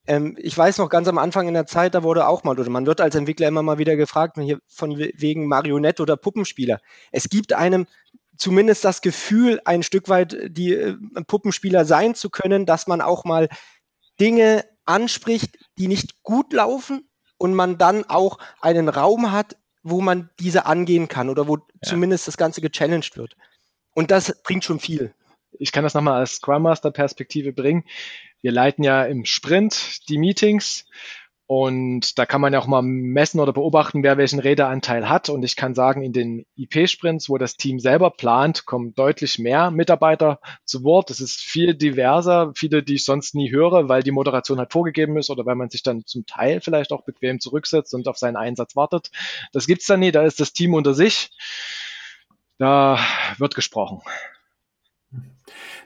ähm, 0.07 0.37
ich 0.39 0.59
weiß 0.59 0.79
noch 0.79 0.89
ganz 0.89 1.07
am 1.07 1.19
Anfang 1.19 1.47
in 1.47 1.55
der 1.55 1.67
Zeit, 1.67 1.95
da 1.95 2.03
wurde 2.03 2.27
auch 2.27 2.43
mal, 2.43 2.59
oder 2.59 2.69
man 2.69 2.87
wird 2.87 3.01
als 3.01 3.15
Entwickler 3.15 3.47
immer 3.47 3.63
mal 3.63 3.79
wieder 3.79 3.95
gefragt, 3.95 4.37
hier 4.41 4.59
von 4.67 4.99
wegen 4.99 5.47
Marionette 5.47 6.03
oder 6.03 6.17
Puppenspieler. 6.17 6.81
Es 7.13 7.29
gibt 7.29 7.53
einem 7.53 7.87
zumindest 8.37 8.85
das 8.85 9.03
Gefühl, 9.03 9.61
ein 9.65 9.85
Stück 9.85 10.09
weit 10.09 10.37
die 10.49 10.75
äh, 10.75 10.97
Puppenspieler 11.29 11.85
sein 11.85 12.17
zu 12.17 12.31
können, 12.31 12.67
dass 12.67 12.89
man 12.89 13.01
auch 13.01 13.25
mal 13.25 13.49
Dinge 14.21 14.65
anspricht, 14.85 15.59
die 15.79 15.89
nicht 15.89 16.23
gut 16.23 16.53
laufen 16.53 17.09
und 17.39 17.55
man 17.55 17.79
dann 17.79 18.05
auch 18.05 18.39
einen 18.61 18.89
Raum 18.89 19.33
hat, 19.33 19.57
wo 19.83 20.01
man 20.01 20.31
diese 20.39 20.67
angehen 20.67 21.09
kann 21.09 21.29
oder 21.29 21.49
wo 21.49 21.57
ja. 21.57 21.63
zumindest 21.83 22.29
das 22.29 22.37
Ganze 22.37 22.61
gechallenged 22.61 23.17
wird. 23.17 23.37
Und 23.95 24.11
das 24.11 24.43
bringt 24.43 24.65
schon 24.65 24.81
viel. 24.81 25.15
Ich 25.59 25.73
kann 25.73 25.85
das 25.85 25.95
nochmal 25.95 26.21
als 26.21 26.37
Scrum 26.37 26.63
Master 26.63 26.91
Perspektive 26.91 27.53
bringen. 27.53 27.85
Wir 28.41 28.53
leiten 28.53 28.85
ja 28.85 29.05
im 29.05 29.25
Sprint 29.25 30.09
die 30.09 30.19
Meetings 30.19 30.87
und 31.55 32.19
da 32.19 32.25
kann 32.25 32.41
man 32.41 32.55
ja 32.55 32.61
auch 32.61 32.67
mal 32.67 32.81
messen 32.81 33.39
oder 33.39 33.53
beobachten, 33.53 34.03
wer 34.03 34.17
welchen 34.17 34.39
Redeanteil 34.39 35.11
hat. 35.11 35.29
Und 35.29 35.43
ich 35.43 35.55
kann 35.55 35.75
sagen, 35.75 36.03
in 36.03 36.15
den 36.15 36.47
IP-Sprints, 36.57 37.29
wo 37.29 37.37
das 37.37 37.59
Team 37.59 37.79
selber 37.79 38.09
plant, 38.09 38.65
kommen 38.65 38.95
deutlich 38.95 39.39
mehr 39.39 39.71
Mitarbeiter 39.71 40.41
zu 40.65 40.83
Wort. 40.83 41.11
Es 41.11 41.21
ist 41.21 41.41
viel 41.41 41.75
diverser, 41.75 42.53
viele, 42.57 42.83
die 42.83 42.95
ich 42.95 43.05
sonst 43.05 43.35
nie 43.35 43.53
höre, 43.53 43.91
weil 43.91 44.03
die 44.03 44.13
Moderation 44.13 44.61
halt 44.61 44.73
vorgegeben 44.73 45.19
ist 45.19 45.29
oder 45.29 45.45
weil 45.45 45.57
man 45.57 45.69
sich 45.69 45.83
dann 45.83 46.07
zum 46.07 46.25
Teil 46.25 46.63
vielleicht 46.63 46.91
auch 46.91 47.05
bequem 47.05 47.39
zurücksetzt 47.39 47.93
und 47.93 48.09
auf 48.09 48.17
seinen 48.17 48.37
Einsatz 48.37 48.75
wartet. 48.75 49.11
Das 49.53 49.67
gibt's 49.67 49.85
dann 49.85 50.01
nie, 50.01 50.11
da 50.11 50.23
ist 50.23 50.41
das 50.41 50.55
Team 50.55 50.73
unter 50.73 50.95
sich. 50.95 51.33
Da 52.57 52.99
wird 53.37 53.55
gesprochen. 53.55 54.01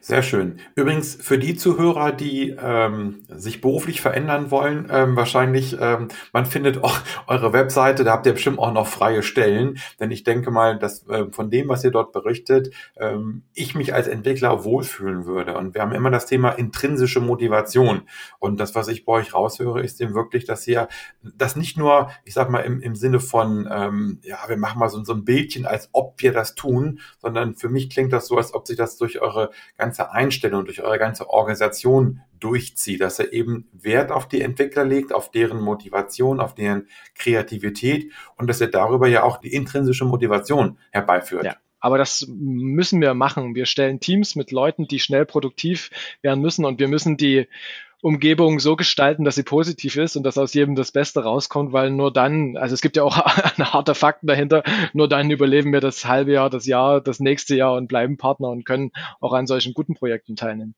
Sehr 0.00 0.22
schön. 0.22 0.60
Übrigens 0.74 1.16
für 1.16 1.38
die 1.38 1.56
Zuhörer, 1.56 2.12
die 2.12 2.50
ähm, 2.50 3.24
sich 3.28 3.60
beruflich 3.60 4.00
verändern 4.00 4.50
wollen, 4.50 4.88
ähm, 4.90 5.16
wahrscheinlich, 5.16 5.76
ähm, 5.80 6.08
man 6.32 6.46
findet 6.46 6.84
auch 6.84 6.98
eure 7.26 7.52
Webseite, 7.52 8.04
da 8.04 8.12
habt 8.12 8.26
ihr 8.26 8.32
bestimmt 8.32 8.58
auch 8.58 8.72
noch 8.72 8.86
freie 8.86 9.22
Stellen, 9.22 9.78
denn 9.98 10.10
ich 10.10 10.22
denke 10.22 10.50
mal, 10.50 10.78
dass 10.78 11.06
äh, 11.08 11.26
von 11.32 11.50
dem, 11.50 11.68
was 11.68 11.82
ihr 11.82 11.90
dort 11.90 12.12
berichtet, 12.12 12.72
ähm, 12.96 13.42
ich 13.52 13.74
mich 13.74 13.94
als 13.94 14.06
Entwickler 14.06 14.64
wohlfühlen 14.64 15.24
würde. 15.24 15.56
Und 15.56 15.74
wir 15.74 15.82
haben 15.82 15.92
immer 15.92 16.10
das 16.10 16.26
Thema 16.26 16.50
intrinsische 16.50 17.20
Motivation. 17.20 18.02
Und 18.38 18.60
das, 18.60 18.74
was 18.74 18.88
ich 18.88 19.04
bei 19.04 19.14
euch 19.14 19.34
raushöre, 19.34 19.82
ist 19.82 20.00
eben 20.00 20.14
wirklich, 20.14 20.44
dass 20.44 20.66
ihr 20.68 20.88
das 21.22 21.56
nicht 21.56 21.76
nur, 21.76 22.10
ich 22.24 22.34
sag 22.34 22.50
mal, 22.50 22.60
im, 22.60 22.80
im 22.80 22.94
Sinne 22.94 23.18
von, 23.18 23.68
ähm, 23.70 24.20
ja, 24.22 24.38
wir 24.46 24.56
machen 24.56 24.78
mal 24.78 24.88
so, 24.88 25.02
so 25.04 25.14
ein 25.14 25.24
Bildchen, 25.24 25.66
als 25.66 25.88
ob 25.92 26.14
wir 26.18 26.32
das 26.32 26.54
tun, 26.54 27.00
sondern 27.18 27.56
für 27.56 27.68
mich 27.68 27.90
klingt 27.90 28.12
das 28.12 28.26
so, 28.28 28.36
als 28.36 28.54
ob 28.54 28.66
sich 28.66 28.76
das 28.76 28.96
durch 28.96 29.20
eure 29.20 29.50
ganze 29.76 29.85
ganze 29.86 30.10
Einstellung, 30.10 30.64
durch 30.64 30.82
eure 30.82 30.98
ganze 30.98 31.30
Organisation 31.30 32.20
durchzieht, 32.40 33.00
dass 33.00 33.20
er 33.20 33.32
eben 33.32 33.68
Wert 33.72 34.10
auf 34.10 34.28
die 34.28 34.42
Entwickler 34.42 34.84
legt, 34.84 35.12
auf 35.12 35.30
deren 35.30 35.60
Motivation, 35.60 36.40
auf 36.40 36.54
deren 36.54 36.88
Kreativität 37.14 38.12
und 38.36 38.48
dass 38.48 38.60
er 38.60 38.66
darüber 38.66 39.06
ja 39.06 39.22
auch 39.22 39.38
die 39.38 39.52
intrinsische 39.52 40.04
Motivation 40.04 40.78
herbeiführt. 40.90 41.44
Ja. 41.44 41.56
Aber 41.78 41.98
das 41.98 42.26
müssen 42.28 43.00
wir 43.00 43.14
machen. 43.14 43.54
Wir 43.54 43.66
stellen 43.66 44.00
Teams 44.00 44.34
mit 44.34 44.50
Leuten, 44.50 44.88
die 44.88 44.98
schnell 44.98 45.24
produktiv 45.24 45.90
werden 46.20 46.40
müssen 46.40 46.64
und 46.64 46.80
wir 46.80 46.88
müssen 46.88 47.16
die 47.16 47.46
Umgebung 48.02 48.60
so 48.60 48.76
gestalten, 48.76 49.24
dass 49.24 49.36
sie 49.36 49.42
positiv 49.42 49.96
ist 49.96 50.16
und 50.16 50.22
dass 50.22 50.38
aus 50.38 50.54
jedem 50.54 50.74
das 50.74 50.92
Beste 50.92 51.22
rauskommt, 51.22 51.72
weil 51.72 51.90
nur 51.90 52.12
dann, 52.12 52.56
also 52.56 52.74
es 52.74 52.82
gibt 52.82 52.96
ja 52.96 53.02
auch 53.02 53.16
harte 53.16 53.94
Fakten 53.94 54.26
dahinter, 54.26 54.62
nur 54.92 55.08
dann 55.08 55.30
überleben 55.30 55.72
wir 55.72 55.80
das 55.80 56.04
halbe 56.04 56.32
Jahr, 56.32 56.50
das 56.50 56.66
Jahr, 56.66 57.00
das 57.00 57.20
nächste 57.20 57.56
Jahr 57.56 57.74
und 57.74 57.88
bleiben 57.88 58.16
Partner 58.16 58.48
und 58.50 58.64
können 58.64 58.92
auch 59.20 59.32
an 59.32 59.46
solchen 59.46 59.72
guten 59.72 59.94
Projekten 59.94 60.36
teilnehmen. 60.36 60.74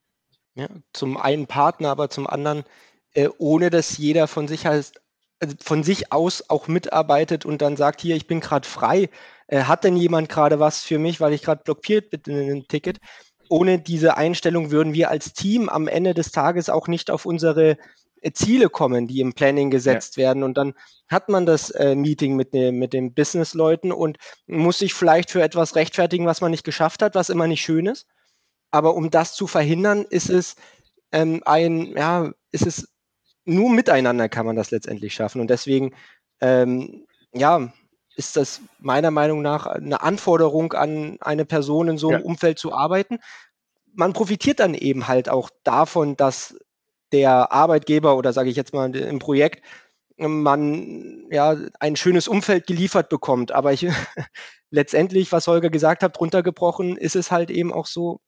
Ja, 0.55 0.69
zum 0.93 1.17
einen 1.17 1.47
Partner, 1.47 1.91
aber 1.91 2.11
zum 2.11 2.27
anderen, 2.27 2.65
äh, 3.13 3.29
ohne 3.39 3.71
dass 3.71 3.99
jeder 3.99 4.27
von 4.27 4.49
sich 4.49 4.67
heißt, 4.67 5.01
also 5.41 5.55
von 5.61 5.85
sich 5.85 6.13
aus 6.13 6.51
auch 6.51 6.67
mitarbeitet 6.67 7.45
und 7.45 7.63
dann 7.63 7.77
sagt, 7.77 8.01
hier, 8.01 8.17
ich 8.17 8.27
bin 8.27 8.41
gerade 8.41 8.67
frei, 8.67 9.09
äh, 9.47 9.63
hat 9.63 9.85
denn 9.85 9.97
jemand 9.97 10.29
gerade 10.29 10.59
was 10.59 10.83
für 10.83 10.99
mich, 10.99 11.21
weil 11.21 11.33
ich 11.33 11.43
gerade 11.43 11.63
blockiert 11.63 12.11
bin 12.11 12.21
in 12.25 12.51
einem 12.51 12.69
Ticket? 12.69 12.99
Ohne 13.51 13.79
diese 13.79 14.17
Einstellung 14.17 14.71
würden 14.71 14.95
wir 14.95 15.11
als 15.11 15.33
Team 15.33 15.69
am 15.69 15.89
Ende 15.89 16.15
des 16.15 16.31
Tages 16.31 16.69
auch 16.69 16.89
nicht 16.89 17.11
auf 17.11 17.27
unsere 17.27 17.77
äh, 18.21 18.33
Ziele 18.33 18.69
kommen, 18.69 19.07
die 19.07 19.21
im 19.21 19.33
Planning 19.33 19.71
gesetzt 19.71 20.17
ja. 20.17 20.25
werden. 20.25 20.43
Und 20.43 20.57
dann 20.57 20.75
hat 21.09 21.29
man 21.29 21.47
das 21.47 21.71
äh, 21.71 21.95
Meeting 21.95 22.37
mit, 22.37 22.53
ne, 22.53 22.73
mit 22.73 22.93
den 22.93 23.15
Business-Leuten 23.15 23.93
und 23.93 24.19
muss 24.47 24.79
sich 24.79 24.95
vielleicht 24.95 25.31
für 25.31 25.43
etwas 25.43 25.75
rechtfertigen, 25.75 26.27
was 26.27 26.41
man 26.41 26.51
nicht 26.51 26.65
geschafft 26.65 27.03
hat, 27.03 27.15
was 27.15 27.31
immer 27.31 27.47
nicht 27.47 27.63
schön 27.63 27.87
ist. 27.87 28.07
Aber 28.71 28.95
um 28.95 29.11
das 29.11 29.35
zu 29.35 29.47
verhindern, 29.47 30.05
ist 30.09 30.29
es 30.29 30.57
ähm, 31.13 31.43
ein, 31.47 31.97
ja, 31.97 32.33
ist 32.53 32.67
es 32.67 32.89
nur 33.49 33.71
miteinander 33.71 34.29
kann 34.29 34.45
man 34.45 34.57
das 34.57 34.71
letztendlich 34.71 35.15
schaffen. 35.15 35.41
Und 35.41 35.49
deswegen, 35.49 35.95
ähm, 36.41 37.07
ja, 37.33 37.73
ist 38.19 38.37
das 38.37 38.61
meiner 38.81 39.13
Meinung 39.13 39.43
nach 39.43 39.67
eine 39.67 40.03
Anforderung 40.03 40.73
an 40.73 41.19
eine 41.21 41.45
Person 41.45 41.89
in 41.89 41.99
so 41.99 42.09
einem 42.09 42.21
ja. 42.21 42.27
Umfeld 42.27 42.59
zu 42.59 42.73
arbeiten. 42.73 43.19
man 43.95 44.13
profitiert 44.13 44.61
dann 44.61 44.75
eben 44.75 45.09
halt 45.09 45.29
auch 45.29 45.51
davon, 45.65 46.17
dass 46.17 46.59
der 47.13 47.53
Arbeitgeber 47.53 48.17
oder 48.17 48.33
sage 48.33 48.51
ich 48.51 48.57
jetzt 48.57 48.75
mal 48.75 48.95
im 48.95 49.19
Projekt 49.21 49.65
man 50.19 51.27
ja 51.31 51.57
ein 51.79 51.95
schönes 51.95 52.27
Umfeld 52.27 52.67
geliefert 52.67 53.09
bekommt. 53.09 53.53
Aber 53.53 53.73
ich 53.73 53.87
letztendlich, 54.71 55.31
was 55.31 55.47
Holger 55.47 55.71
gesagt 55.71 56.03
hat, 56.03 56.21
runtergebrochen, 56.21 56.97
ist 56.97 57.15
es 57.15 57.31
halt 57.31 57.53
eben 57.53 57.73
auch 57.73 57.87
so, 57.87 58.21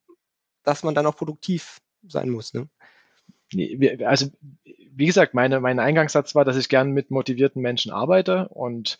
dass 0.63 0.85
man 0.85 0.95
dann 0.95 1.07
auch 1.07 1.17
produktiv 1.17 1.79
sein 2.07 2.31
muss. 2.31 2.55
Ne? 2.55 2.69
Also 4.07 4.29
wie 4.93 5.07
gesagt, 5.07 5.35
meine, 5.35 5.61
mein 5.61 5.81
Eingangssatz 5.81 6.35
war, 6.35 6.45
dass 6.45 6.57
ich 6.57 6.69
gern 6.69 6.93
mit 6.93 7.11
motivierten 7.11 7.61
Menschen 7.61 7.91
arbeite 7.91 8.49
und 8.49 8.99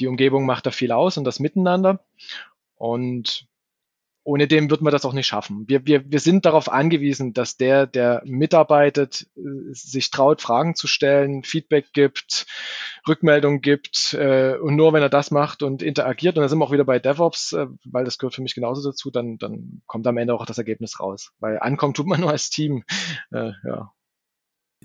die 0.00 0.08
Umgebung 0.08 0.46
macht 0.46 0.66
da 0.66 0.70
viel 0.70 0.92
aus 0.92 1.16
und 1.16 1.24
das 1.24 1.38
Miteinander. 1.38 2.04
Und 2.74 3.46
ohne 4.22 4.46
dem 4.46 4.70
wird 4.70 4.82
man 4.82 4.92
das 4.92 5.04
auch 5.04 5.12
nicht 5.12 5.26
schaffen. 5.26 5.64
Wir, 5.66 5.86
wir, 5.86 6.10
wir 6.10 6.20
sind 6.20 6.44
darauf 6.44 6.70
angewiesen, 6.70 7.32
dass 7.32 7.56
der, 7.56 7.86
der 7.86 8.22
mitarbeitet, 8.24 9.26
äh, 9.36 9.40
sich 9.72 10.10
traut, 10.10 10.42
Fragen 10.42 10.74
zu 10.74 10.86
stellen, 10.86 11.42
Feedback 11.42 11.92
gibt, 11.92 12.46
Rückmeldung 13.08 13.60
gibt 13.60 14.14
äh, 14.14 14.56
und 14.60 14.76
nur 14.76 14.92
wenn 14.92 15.02
er 15.02 15.08
das 15.08 15.30
macht 15.30 15.62
und 15.62 15.82
interagiert, 15.82 16.36
und 16.36 16.42
da 16.42 16.48
sind 16.48 16.58
wir 16.58 16.66
auch 16.66 16.72
wieder 16.72 16.84
bei 16.84 16.98
DevOps, 16.98 17.52
äh, 17.54 17.66
weil 17.84 18.04
das 18.04 18.18
gehört 18.18 18.34
für 18.34 18.42
mich 18.42 18.54
genauso 18.54 18.88
dazu, 18.88 19.10
dann, 19.10 19.38
dann 19.38 19.82
kommt 19.86 20.06
am 20.06 20.18
Ende 20.18 20.34
auch 20.34 20.44
das 20.46 20.58
Ergebnis 20.58 21.00
raus. 21.00 21.32
Weil 21.40 21.58
ankommen 21.58 21.94
tut 21.94 22.06
man 22.06 22.20
nur 22.20 22.30
als 22.30 22.50
Team. 22.50 22.84
Äh, 23.32 23.52
ja. 23.64 23.92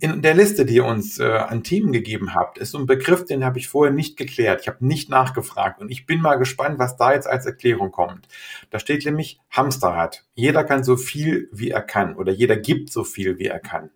In 0.02 0.22
der 0.22 0.34
Liste, 0.34 0.66
die 0.66 0.76
ihr 0.76 0.86
uns 0.86 1.20
äh, 1.20 1.24
an 1.24 1.64
Themen 1.64 1.94
gegeben 1.94 2.36
habt, 2.36 2.58
ist 2.58 2.72
so 2.72 2.78
ein 2.78 2.86
Begriff, 2.86 3.24
den 3.24 3.46
habe 3.46 3.60
ich 3.60 3.70
vorher 3.70 3.94
nicht 3.94 4.18
geklärt. 4.18 4.62
Ich 4.62 4.68
habe 4.68 4.86
nicht 4.86 5.10
nachgefragt 5.10 5.80
und 5.80 5.90
ich 5.90 6.06
bin 6.06 6.20
mal 6.20 6.36
gespannt, 6.36 6.80
was 6.80 6.98
da 6.98 7.14
jetzt 7.14 7.28
als 7.28 7.46
Erklärung 7.46 7.92
kommt. 7.92 8.28
Da 8.72 8.80
steht 8.80 9.06
nämlich 9.06 9.40
Hamsterrad. 9.50 10.26
Jeder 10.34 10.66
kann 10.66 10.84
so 10.84 10.98
viel, 10.98 11.48
wie 11.54 11.72
er 11.72 11.82
kann 11.82 12.18
oder 12.18 12.34
jeder 12.34 12.58
gibt 12.58 12.92
so 12.92 13.06
viel, 13.06 13.40
wie 13.40 13.46
er 13.46 13.60
kann. 13.60 13.90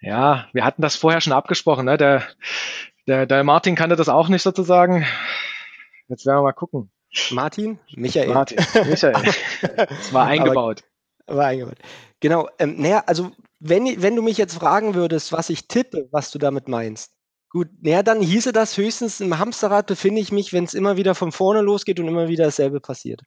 Ja, 0.00 0.46
wir 0.52 0.64
hatten 0.64 0.82
das 0.82 0.94
vorher 0.94 1.20
schon 1.20 1.32
abgesprochen. 1.32 1.86
Ne? 1.86 1.96
Der, 1.96 2.22
der, 3.08 3.26
der 3.26 3.42
Martin 3.42 3.74
kannte 3.74 3.96
das 3.96 4.08
auch 4.08 4.28
nicht 4.28 4.42
sozusagen. 4.42 5.04
Jetzt 6.06 6.26
werden 6.26 6.38
wir 6.38 6.42
mal 6.42 6.52
gucken. 6.52 6.92
Martin? 7.32 7.80
Michael. 7.96 8.32
Martin, 8.32 8.58
Michael. 8.88 9.14
Das 9.62 10.12
war 10.12 10.26
eingebaut. 10.26 10.84
Aber, 11.26 11.38
war 11.38 11.46
eingebaut. 11.46 11.78
Genau. 12.20 12.48
Ähm, 12.60 12.76
naja, 12.78 13.02
also 13.06 13.32
wenn, 13.64 14.02
wenn 14.02 14.16
du 14.16 14.22
mich 14.22 14.38
jetzt 14.38 14.54
fragen 14.54 14.94
würdest, 14.94 15.32
was 15.32 15.48
ich 15.48 15.68
tippe, 15.68 16.08
was 16.10 16.30
du 16.32 16.38
damit 16.38 16.66
meinst, 16.66 17.12
gut, 17.48 17.68
naja, 17.80 18.02
dann 18.02 18.20
hieße 18.20 18.52
das 18.52 18.76
höchstens 18.76 19.20
im 19.20 19.38
Hamsterrad 19.38 19.86
befinde 19.86 20.20
ich 20.20 20.32
mich, 20.32 20.52
wenn 20.52 20.64
es 20.64 20.74
immer 20.74 20.96
wieder 20.96 21.14
von 21.14 21.32
vorne 21.32 21.60
losgeht 21.60 22.00
und 22.00 22.08
immer 22.08 22.26
wieder 22.26 22.44
dasselbe 22.44 22.80
passiert. 22.80 23.20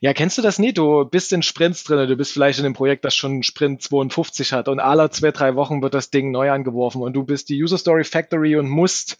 Ja, 0.00 0.14
kennst 0.14 0.38
du 0.38 0.42
das 0.42 0.58
nie? 0.58 0.72
Du 0.72 1.04
bist 1.04 1.32
in 1.32 1.42
Sprints 1.42 1.84
drin, 1.84 2.08
du 2.08 2.16
bist 2.16 2.32
vielleicht 2.32 2.60
in 2.60 2.64
einem 2.64 2.74
Projekt, 2.74 3.04
das 3.04 3.14
schon 3.14 3.42
Sprint 3.42 3.82
52 3.82 4.52
hat 4.52 4.68
und 4.68 4.80
alle 4.80 5.10
zwei, 5.10 5.32
drei 5.32 5.56
Wochen 5.56 5.82
wird 5.82 5.94
das 5.94 6.10
Ding 6.10 6.30
neu 6.30 6.50
angeworfen 6.50 7.02
und 7.02 7.12
du 7.12 7.24
bist 7.24 7.48
die 7.48 7.60
User 7.60 7.76
Story 7.76 8.04
Factory 8.04 8.56
und 8.56 8.68
musst 8.68 9.18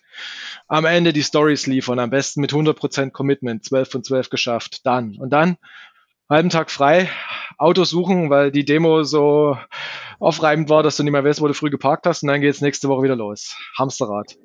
am 0.69 0.85
Ende 0.85 1.13
die 1.13 1.25
Stories 1.25 1.67
liefern, 1.67 1.99
am 1.99 2.11
besten 2.11 2.41
mit 2.41 2.53
100% 2.53 3.11
Commitment, 3.11 3.65
12 3.65 3.91
von 3.91 4.05
12 4.05 4.31
geschafft, 4.31 4.87
dann. 4.87 5.17
Und 5.19 5.31
dann 5.31 5.59
halben 6.33 6.51
Tag 6.51 6.71
frei, 6.71 7.09
Auto 7.59 7.85
suchen, 7.85 8.31
weil 8.31 8.51
die 8.51 8.65
Demo 8.65 9.03
so 9.05 9.57
aufreibend 10.19 10.69
war, 10.69 10.83
dass 10.83 10.97
du 10.97 11.03
nicht 11.03 11.13
mehr 11.13 11.25
weißt, 11.25 11.41
wo 11.41 11.49
du 11.49 11.55
früh 11.55 11.71
geparkt 11.71 12.07
hast 12.07 12.23
und 12.23 12.29
dann 12.29 12.41
geht 12.41 12.55
es 12.55 12.61
nächste 12.61 12.89
Woche 12.89 13.03
wieder 13.03 13.17
los. 13.17 13.57
Hamsterrad. 13.79 14.37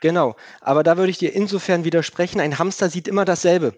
Genau, 0.00 0.34
aber 0.60 0.82
da 0.82 0.96
würde 0.96 1.10
ich 1.10 1.18
dir 1.18 1.32
insofern 1.32 1.84
widersprechen, 1.84 2.40
ein 2.40 2.58
Hamster 2.58 2.90
sieht 2.90 3.06
immer 3.06 3.24
dasselbe. 3.24 3.74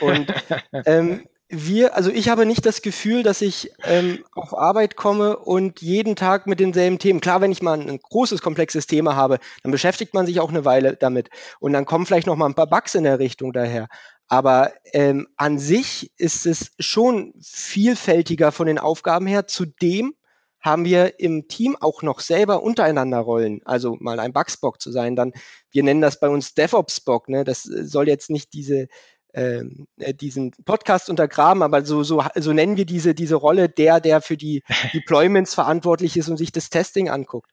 Und 0.00 0.34
ähm, 0.86 1.24
wir, 1.48 1.96
also 1.96 2.10
ich 2.10 2.28
habe 2.28 2.44
nicht 2.44 2.66
das 2.66 2.82
Gefühl, 2.82 3.22
dass 3.22 3.40
ich 3.40 3.70
ähm, 3.84 4.22
auf 4.32 4.56
Arbeit 4.56 4.96
komme 4.96 5.38
und 5.38 5.80
jeden 5.80 6.14
Tag 6.14 6.46
mit 6.46 6.60
denselben 6.60 6.98
Themen. 6.98 7.20
Klar, 7.20 7.40
wenn 7.40 7.52
ich 7.52 7.62
mal 7.62 7.78
ein, 7.78 7.88
ein, 7.88 7.98
großes, 7.98 8.42
komplexes 8.42 8.86
Thema 8.86 9.16
habe, 9.16 9.38
dann 9.62 9.72
beschäftigt 9.72 10.12
man 10.14 10.26
sich 10.26 10.40
auch 10.40 10.50
eine 10.50 10.64
Weile 10.64 10.96
damit. 10.96 11.30
Und 11.58 11.72
dann 11.72 11.86
kommen 11.86 12.04
vielleicht 12.04 12.26
noch 12.26 12.36
mal 12.36 12.46
ein 12.46 12.54
paar 12.54 12.66
Bugs 12.66 12.94
in 12.94 13.04
der 13.04 13.18
Richtung 13.18 13.52
daher. 13.52 13.88
Aber 14.28 14.72
ähm, 14.92 15.26
an 15.36 15.58
sich 15.58 16.12
ist 16.18 16.44
es 16.46 16.72
schon 16.78 17.32
vielfältiger 17.40 18.52
von 18.52 18.66
den 18.66 18.78
Aufgaben 18.78 19.26
her. 19.26 19.46
Zudem 19.46 20.14
haben 20.60 20.84
wir 20.84 21.18
im 21.18 21.48
Team 21.48 21.76
auch 21.80 22.02
noch 22.02 22.20
selber 22.20 22.62
untereinander 22.62 23.18
Rollen. 23.18 23.60
Also 23.64 23.96
mal 24.00 24.20
ein 24.20 24.32
Bugsbock 24.32 24.80
zu 24.80 24.90
sein, 24.90 25.16
dann, 25.16 25.32
wir 25.70 25.82
nennen 25.82 26.02
das 26.02 26.20
bei 26.20 26.28
uns 26.28 26.54
DevOps-Bock. 26.54 27.28
Ne? 27.28 27.44
Das 27.44 27.62
soll 27.62 28.08
jetzt 28.08 28.28
nicht 28.28 28.52
diese, 28.52 28.88
ähm, 29.32 29.86
äh, 29.98 30.12
diesen 30.12 30.50
Podcast 30.64 31.08
untergraben, 31.08 31.62
aber 31.62 31.84
so, 31.84 32.02
so, 32.02 32.22
so 32.34 32.52
nennen 32.52 32.76
wir 32.76 32.86
diese, 32.86 33.14
diese 33.14 33.36
Rolle 33.36 33.68
der, 33.68 34.00
der 34.00 34.20
für 34.20 34.36
die 34.36 34.62
Deployments 34.92 35.54
verantwortlich 35.54 36.16
ist 36.16 36.28
und 36.28 36.36
sich 36.36 36.52
das 36.52 36.70
Testing 36.70 37.08
anguckt. 37.08 37.50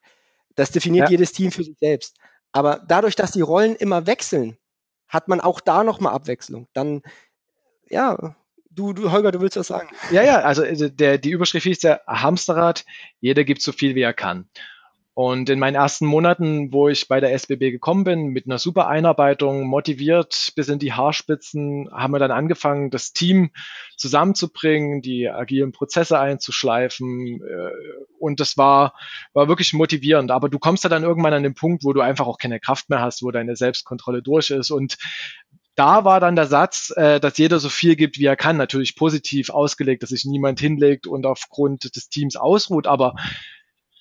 Das 0.56 0.72
definiert 0.72 1.08
ja. 1.08 1.12
jedes 1.12 1.32
Team 1.32 1.52
für 1.52 1.64
sich 1.64 1.78
selbst. 1.80 2.18
Aber 2.52 2.82
dadurch, 2.88 3.16
dass 3.16 3.32
die 3.32 3.42
Rollen 3.42 3.76
immer 3.76 4.08
wechseln, 4.08 4.58
hat 5.08 5.28
man 5.28 5.42
auch 5.42 5.60
da 5.60 5.84
nochmal 5.84 6.14
Abwechslung. 6.14 6.68
Dann, 6.74 7.02
ja, 7.90 8.36
du, 8.70 8.94
du, 8.94 9.12
Holger, 9.12 9.32
du 9.32 9.42
willst 9.42 9.58
was 9.58 9.68
sagen. 9.68 9.90
Ja, 10.12 10.24
ja, 10.24 10.42
also 10.42 10.64
äh, 10.64 10.92
der, 10.92 11.18
die 11.18 11.32
Überschrift 11.32 11.66
hieß 11.66 11.82
ja 11.84 12.00
Hamsterrad, 12.08 12.86
jeder 13.20 13.44
gibt 13.44 13.62
so 13.62 13.72
viel, 13.72 13.96
wie 13.96 14.02
er 14.02 14.14
kann. 14.14 14.50
Und 15.16 15.50
in 15.50 15.60
meinen 15.60 15.76
ersten 15.76 16.06
Monaten, 16.06 16.74
wo 16.74 16.90
ich 16.90 17.08
bei 17.08 17.22
der 17.22 17.32
SBB 17.34 17.72
gekommen 17.72 18.04
bin, 18.04 18.28
mit 18.28 18.48
einer 18.48 18.60
super 18.60 18.90
Einarbeitung, 18.90 19.66
motiviert 19.66 20.52
bis 20.58 20.68
in 20.68 20.78
die 20.78 20.92
Haarspitzen, 20.92 21.90
haben 21.90 22.12
wir 22.12 22.20
dann 22.20 22.32
angefangen, 22.32 22.90
das 22.90 23.14
Team 23.14 23.52
zusammenzubringen, 23.96 25.02
die 25.02 25.30
agilen 25.30 25.72
Prozesse 25.72 26.20
einzuschleifen. 26.20 27.42
Äh, 27.42 27.72
und 28.20 28.42
das 28.42 28.58
war, 28.58 28.94
war 29.32 29.48
wirklich 29.48 29.72
motivierend. 29.72 30.32
Aber 30.32 30.50
du 30.50 30.60
kommst 30.60 30.84
ja 30.84 30.90
dann 30.90 31.04
irgendwann 31.04 31.34
an 31.34 31.44
den 31.44 31.56
Punkt, 31.56 31.86
wo 31.86 31.94
du 31.94 32.02
einfach 32.02 32.28
auch 32.28 32.38
keine 32.38 32.60
Kraft 32.60 32.90
mehr 32.90 33.00
hast, 33.00 33.24
wo 33.24 33.32
deine 33.32 33.56
Selbstkontrolle 33.56 34.22
durch 34.22 34.50
ist. 34.50 34.70
Und 34.70 34.98
da 35.76 36.04
war 36.04 36.20
dann 36.20 36.36
der 36.36 36.48
Satz, 36.48 36.92
äh, 36.94 37.22
dass 37.22 37.38
jeder 37.38 37.60
so 37.60 37.70
viel 37.70 37.96
gibt, 37.96 38.20
wie 38.20 38.26
er 38.26 38.36
kann, 38.36 38.58
natürlich 38.58 38.98
positiv 38.98 39.50
ausgelegt, 39.50 40.04
dass 40.04 40.10
sich 40.10 40.26
niemand 40.26 40.60
hinlegt 40.60 41.08
und 41.08 41.26
aufgrund 41.26 41.96
des 41.96 42.10
Teams 42.10 42.36
ausruht, 42.36 42.86
aber 42.86 43.16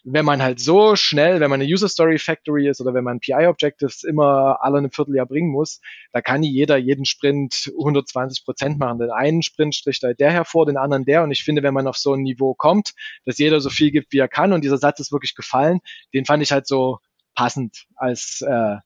wenn 0.07 0.27
man 0.27 0.43
halt 0.43 0.61
so 0.61 0.97
schnell, 0.97 1.41
wenn 1.41 1.49
man 1.49 1.63
eine 1.63 1.71
User 1.71 1.89
Story 1.89 2.19
Factory 2.19 2.69
ist 2.69 2.81
oder 2.83 2.93
wenn 2.93 3.05
man 3.05 3.21
PI 3.21 3.47
Objectives 3.47 4.05
immer 4.05 4.59
alle 4.61 4.79
ein 4.79 4.91
Vierteljahr 4.91 5.25
bringen 5.25 5.51
muss, 5.51 5.81
da 6.13 6.21
kann 6.21 6.43
jeder 6.43 6.77
jeden 6.77 7.07
Sprint 7.07 7.73
120 7.79 8.45
Prozent 8.45 8.79
machen. 8.79 8.99
Den 8.99 9.11
einen 9.11 9.43
Sprint 9.43 9.75
stricht 9.75 10.03
halt 10.03 10.21
der 10.21 10.31
hervor, 10.31 10.67
den 10.67 10.77
anderen 10.77 11.07
der. 11.07 11.23
Und 11.23 11.31
ich 11.31 11.43
finde, 11.43 11.63
wenn 11.63 11.73
man 11.73 11.87
auf 11.87 11.97
so 11.97 12.13
ein 12.13 12.21
Niveau 12.21 12.55
kommt, 12.55 12.93
dass 13.25 13.39
jeder 13.39 13.61
so 13.61 13.71
viel 13.71 13.91
gibt, 13.91 14.13
wie 14.13 14.19
er 14.19 14.29
kann, 14.29 14.53
und 14.53 14.63
dieser 14.63 14.79
Satz 14.79 15.01
ist 15.01 15.11
wirklich 15.11 15.35
gefallen, 15.35 15.81
den 16.13 16.27
fand 16.27 16.43
ich 16.43 16.53
halt 16.53 16.67
so 16.67 16.99
passend 17.35 17.87
als, 17.97 18.43
äh, 18.43 18.77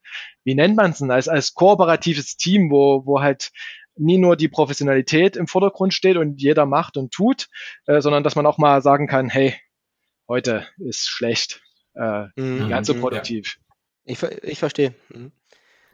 wie 0.45 0.55
nennt 0.55 0.77
man 0.77 0.93
es 0.93 0.99
denn, 0.99 1.11
als, 1.11 1.29
als 1.29 1.53
kooperatives 1.53 2.37
Team, 2.37 2.71
wo, 2.71 3.05
wo 3.05 3.21
halt 3.21 3.51
nie 3.97 4.19
nur 4.19 4.37
die 4.37 4.49
Professionalität 4.49 5.37
im 5.37 5.49
Vordergrund 5.49 5.93
steht 5.93 6.17
und 6.17 6.41
jeder 6.41 6.65
macht 6.65 6.97
und 6.97 7.13
tut, 7.13 7.49
äh, 7.87 8.01
sondern 8.01 8.23
dass 8.23 8.37
man 8.37 8.47
auch 8.47 8.57
mal 8.57 8.81
sagen 8.83 9.09
kann, 9.09 9.29
hey, 9.29 9.55
heute 10.29 10.67
ist 10.79 11.09
schlecht, 11.09 11.63
äh, 11.95 12.27
mhm. 12.37 12.69
ganz 12.69 12.87
so 12.87 12.95
mhm. 12.95 13.01
produktiv. 13.01 13.59
Ja. 13.59 14.13
Ich, 14.13 14.23
ich 14.23 14.59
verstehe. 14.59 14.95
Mhm. 15.09 15.33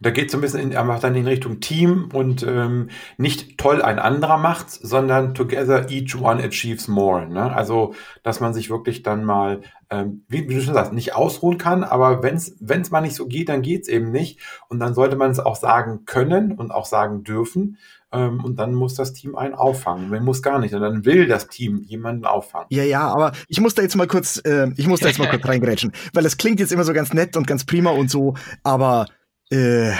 Da 0.01 0.11
geht 0.11 0.27
es 0.27 0.33
so 0.33 0.39
ein 0.39 0.41
bisschen 0.41 0.61
in, 0.61 0.77
einfach 0.77 1.01
dann 1.01 1.15
in 1.15 1.27
Richtung 1.27 1.61
Team 1.61 2.11
und 2.13 2.43
ähm, 2.43 2.91
nicht 3.17 3.57
toll 3.59 3.81
ein 3.81 3.99
anderer 3.99 4.37
macht, 4.37 4.71
sondern 4.71 5.35
together 5.35 5.89
each 5.89 6.21
one 6.21 6.43
achieves 6.43 6.89
more. 6.89 7.27
Ne? 7.27 7.55
Also, 7.55 7.95
dass 8.23 8.41
man 8.41 8.53
sich 8.53 8.71
wirklich 8.71 9.03
dann 9.03 9.25
mal, 9.25 9.63
ähm, 9.89 10.25
wie, 10.29 10.49
wie, 10.49 10.55
du 10.57 10.61
schon 10.61 10.75
sagst, 10.75 10.93
nicht 10.93 11.15
ausruhen 11.15 11.59
kann, 11.59 11.85
aber 11.85 12.23
wenn 12.23 12.35
es 12.35 12.91
mal 12.91 13.01
nicht 13.01 13.15
so 13.15 13.27
geht, 13.27 13.49
dann 13.49 13.63
geht 13.63 13.83
es 13.83 13.89
eben 13.89 14.11
nicht. 14.11 14.41
Und 14.69 14.81
dann 14.81 14.95
sollte 14.95 15.17
man 15.17 15.31
es 15.31 15.39
auch 15.39 15.57
sagen 15.57 16.05
können 16.05 16.53
und 16.53 16.71
auch 16.71 16.87
sagen 16.87 17.23
dürfen. 17.23 17.79
Ähm, 18.15 18.45
und 18.45 18.57
dann 18.59 18.75
muss 18.75 18.95
das 18.95 19.13
Team 19.13 19.37
einen 19.37 19.55
auffangen. 19.55 20.09
Man 20.09 20.25
muss 20.25 20.43
gar 20.43 20.59
nicht, 20.59 20.73
und 20.75 20.81
dann 20.81 21.05
will 21.05 21.27
das 21.27 21.49
Team 21.49 21.83
jemanden 21.83 22.25
auffangen. 22.25 22.67
Ja, 22.71 22.85
ja, 22.85 23.09
aber 23.09 23.33
ich 23.49 23.61
muss 23.61 23.75
da 23.75 23.83
jetzt 23.83 23.97
mal 23.97 24.07
kurz, 24.07 24.41
äh, 24.45 24.69
ich 24.77 24.87
muss 24.87 25.01
da 25.01 25.09
jetzt 25.09 25.19
mal 25.19 25.29
kurz 25.29 25.45
reingrätschen, 25.49 25.93
weil 26.13 26.25
es 26.25 26.37
klingt 26.37 26.61
jetzt 26.61 26.73
immer 26.73 26.85
so 26.85 26.93
ganz 26.93 27.13
nett 27.13 27.37
und 27.37 27.47
ganz 27.47 27.65
prima 27.65 27.91
und 27.91 28.11
so, 28.11 28.35
aber 28.63 29.07
äh, 29.51 29.93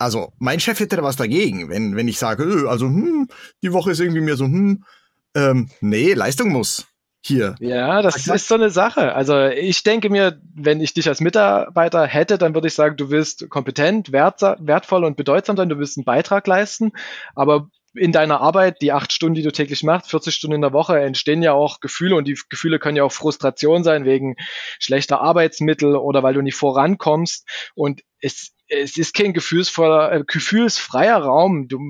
also, 0.00 0.32
mein 0.38 0.60
Chef 0.60 0.80
hätte 0.80 0.96
da 0.96 1.02
was 1.02 1.16
dagegen, 1.16 1.68
wenn, 1.68 1.94
wenn 1.94 2.08
ich 2.08 2.18
sage, 2.18 2.44
äh, 2.44 2.68
also, 2.68 2.86
hm, 2.86 3.28
die 3.62 3.72
Woche 3.72 3.90
ist 3.90 4.00
irgendwie 4.00 4.22
mir 4.22 4.36
so, 4.36 4.46
hm, 4.46 4.84
ähm, 5.34 5.68
nee, 5.80 6.14
Leistung 6.14 6.50
muss. 6.50 6.86
Hier. 7.22 7.54
Ja, 7.60 8.00
das 8.00 8.26
ist 8.26 8.48
so 8.48 8.54
eine 8.54 8.70
Sache. 8.70 9.14
Also 9.14 9.46
ich 9.46 9.82
denke 9.82 10.08
mir, 10.08 10.40
wenn 10.54 10.80
ich 10.80 10.94
dich 10.94 11.06
als 11.06 11.20
Mitarbeiter 11.20 12.06
hätte, 12.06 12.38
dann 12.38 12.54
würde 12.54 12.68
ich 12.68 12.74
sagen, 12.74 12.96
du 12.96 13.10
willst 13.10 13.50
kompetent, 13.50 14.10
wert, 14.10 14.40
wertvoll 14.40 15.04
und 15.04 15.18
bedeutsam 15.18 15.56
sein, 15.56 15.68
du 15.68 15.78
willst 15.78 15.98
einen 15.98 16.04
Beitrag 16.04 16.46
leisten, 16.46 16.92
aber 17.34 17.68
in 17.94 18.12
deiner 18.12 18.40
Arbeit, 18.40 18.80
die 18.82 18.92
acht 18.92 19.12
Stunden, 19.12 19.34
die 19.34 19.42
du 19.42 19.52
täglich 19.52 19.82
machst, 19.82 20.10
40 20.10 20.34
Stunden 20.34 20.54
in 20.54 20.60
der 20.60 20.72
Woche, 20.72 20.98
entstehen 21.00 21.42
ja 21.42 21.52
auch 21.52 21.80
Gefühle 21.80 22.14
und 22.14 22.26
die 22.26 22.38
Gefühle 22.48 22.78
können 22.78 22.96
ja 22.96 23.04
auch 23.04 23.12
Frustration 23.12 23.84
sein 23.84 24.04
wegen 24.04 24.36
schlechter 24.78 25.20
Arbeitsmittel 25.20 25.96
oder 25.96 26.22
weil 26.22 26.34
du 26.34 26.42
nicht 26.42 26.54
vorankommst 26.54 27.46
und 27.74 28.02
es, 28.20 28.52
es 28.68 28.96
ist 28.96 29.14
kein 29.14 29.32
gefühlsvoller, 29.32 30.12
äh, 30.12 30.24
gefühlsfreier 30.26 31.18
Raum. 31.18 31.68
Du, 31.68 31.80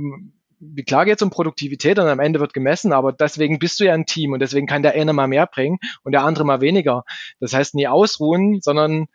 klar 0.87 1.05
geht 1.05 1.17
es 1.17 1.23
um 1.23 1.31
Produktivität 1.31 1.99
und 1.99 2.07
am 2.07 2.21
Ende 2.21 2.41
wird 2.41 2.55
gemessen, 2.55 2.93
aber 2.93 3.13
deswegen 3.13 3.59
bist 3.59 3.81
du 3.81 3.85
ja 3.85 3.95
ein 3.95 4.07
Team 4.07 4.33
und 4.33 4.41
deswegen 4.41 4.67
kann 4.67 4.83
der 4.83 4.93
eine 4.93 5.13
mal 5.13 5.29
mehr 5.29 5.47
bringen 5.47 5.79
und 6.03 6.13
der 6.13 6.25
andere 6.25 6.45
mal 6.45 6.61
weniger. 6.61 7.05
Das 7.41 7.53
heißt 7.53 7.75
nie 7.75 7.89
ausruhen, 7.89 8.61
sondern 8.63 9.07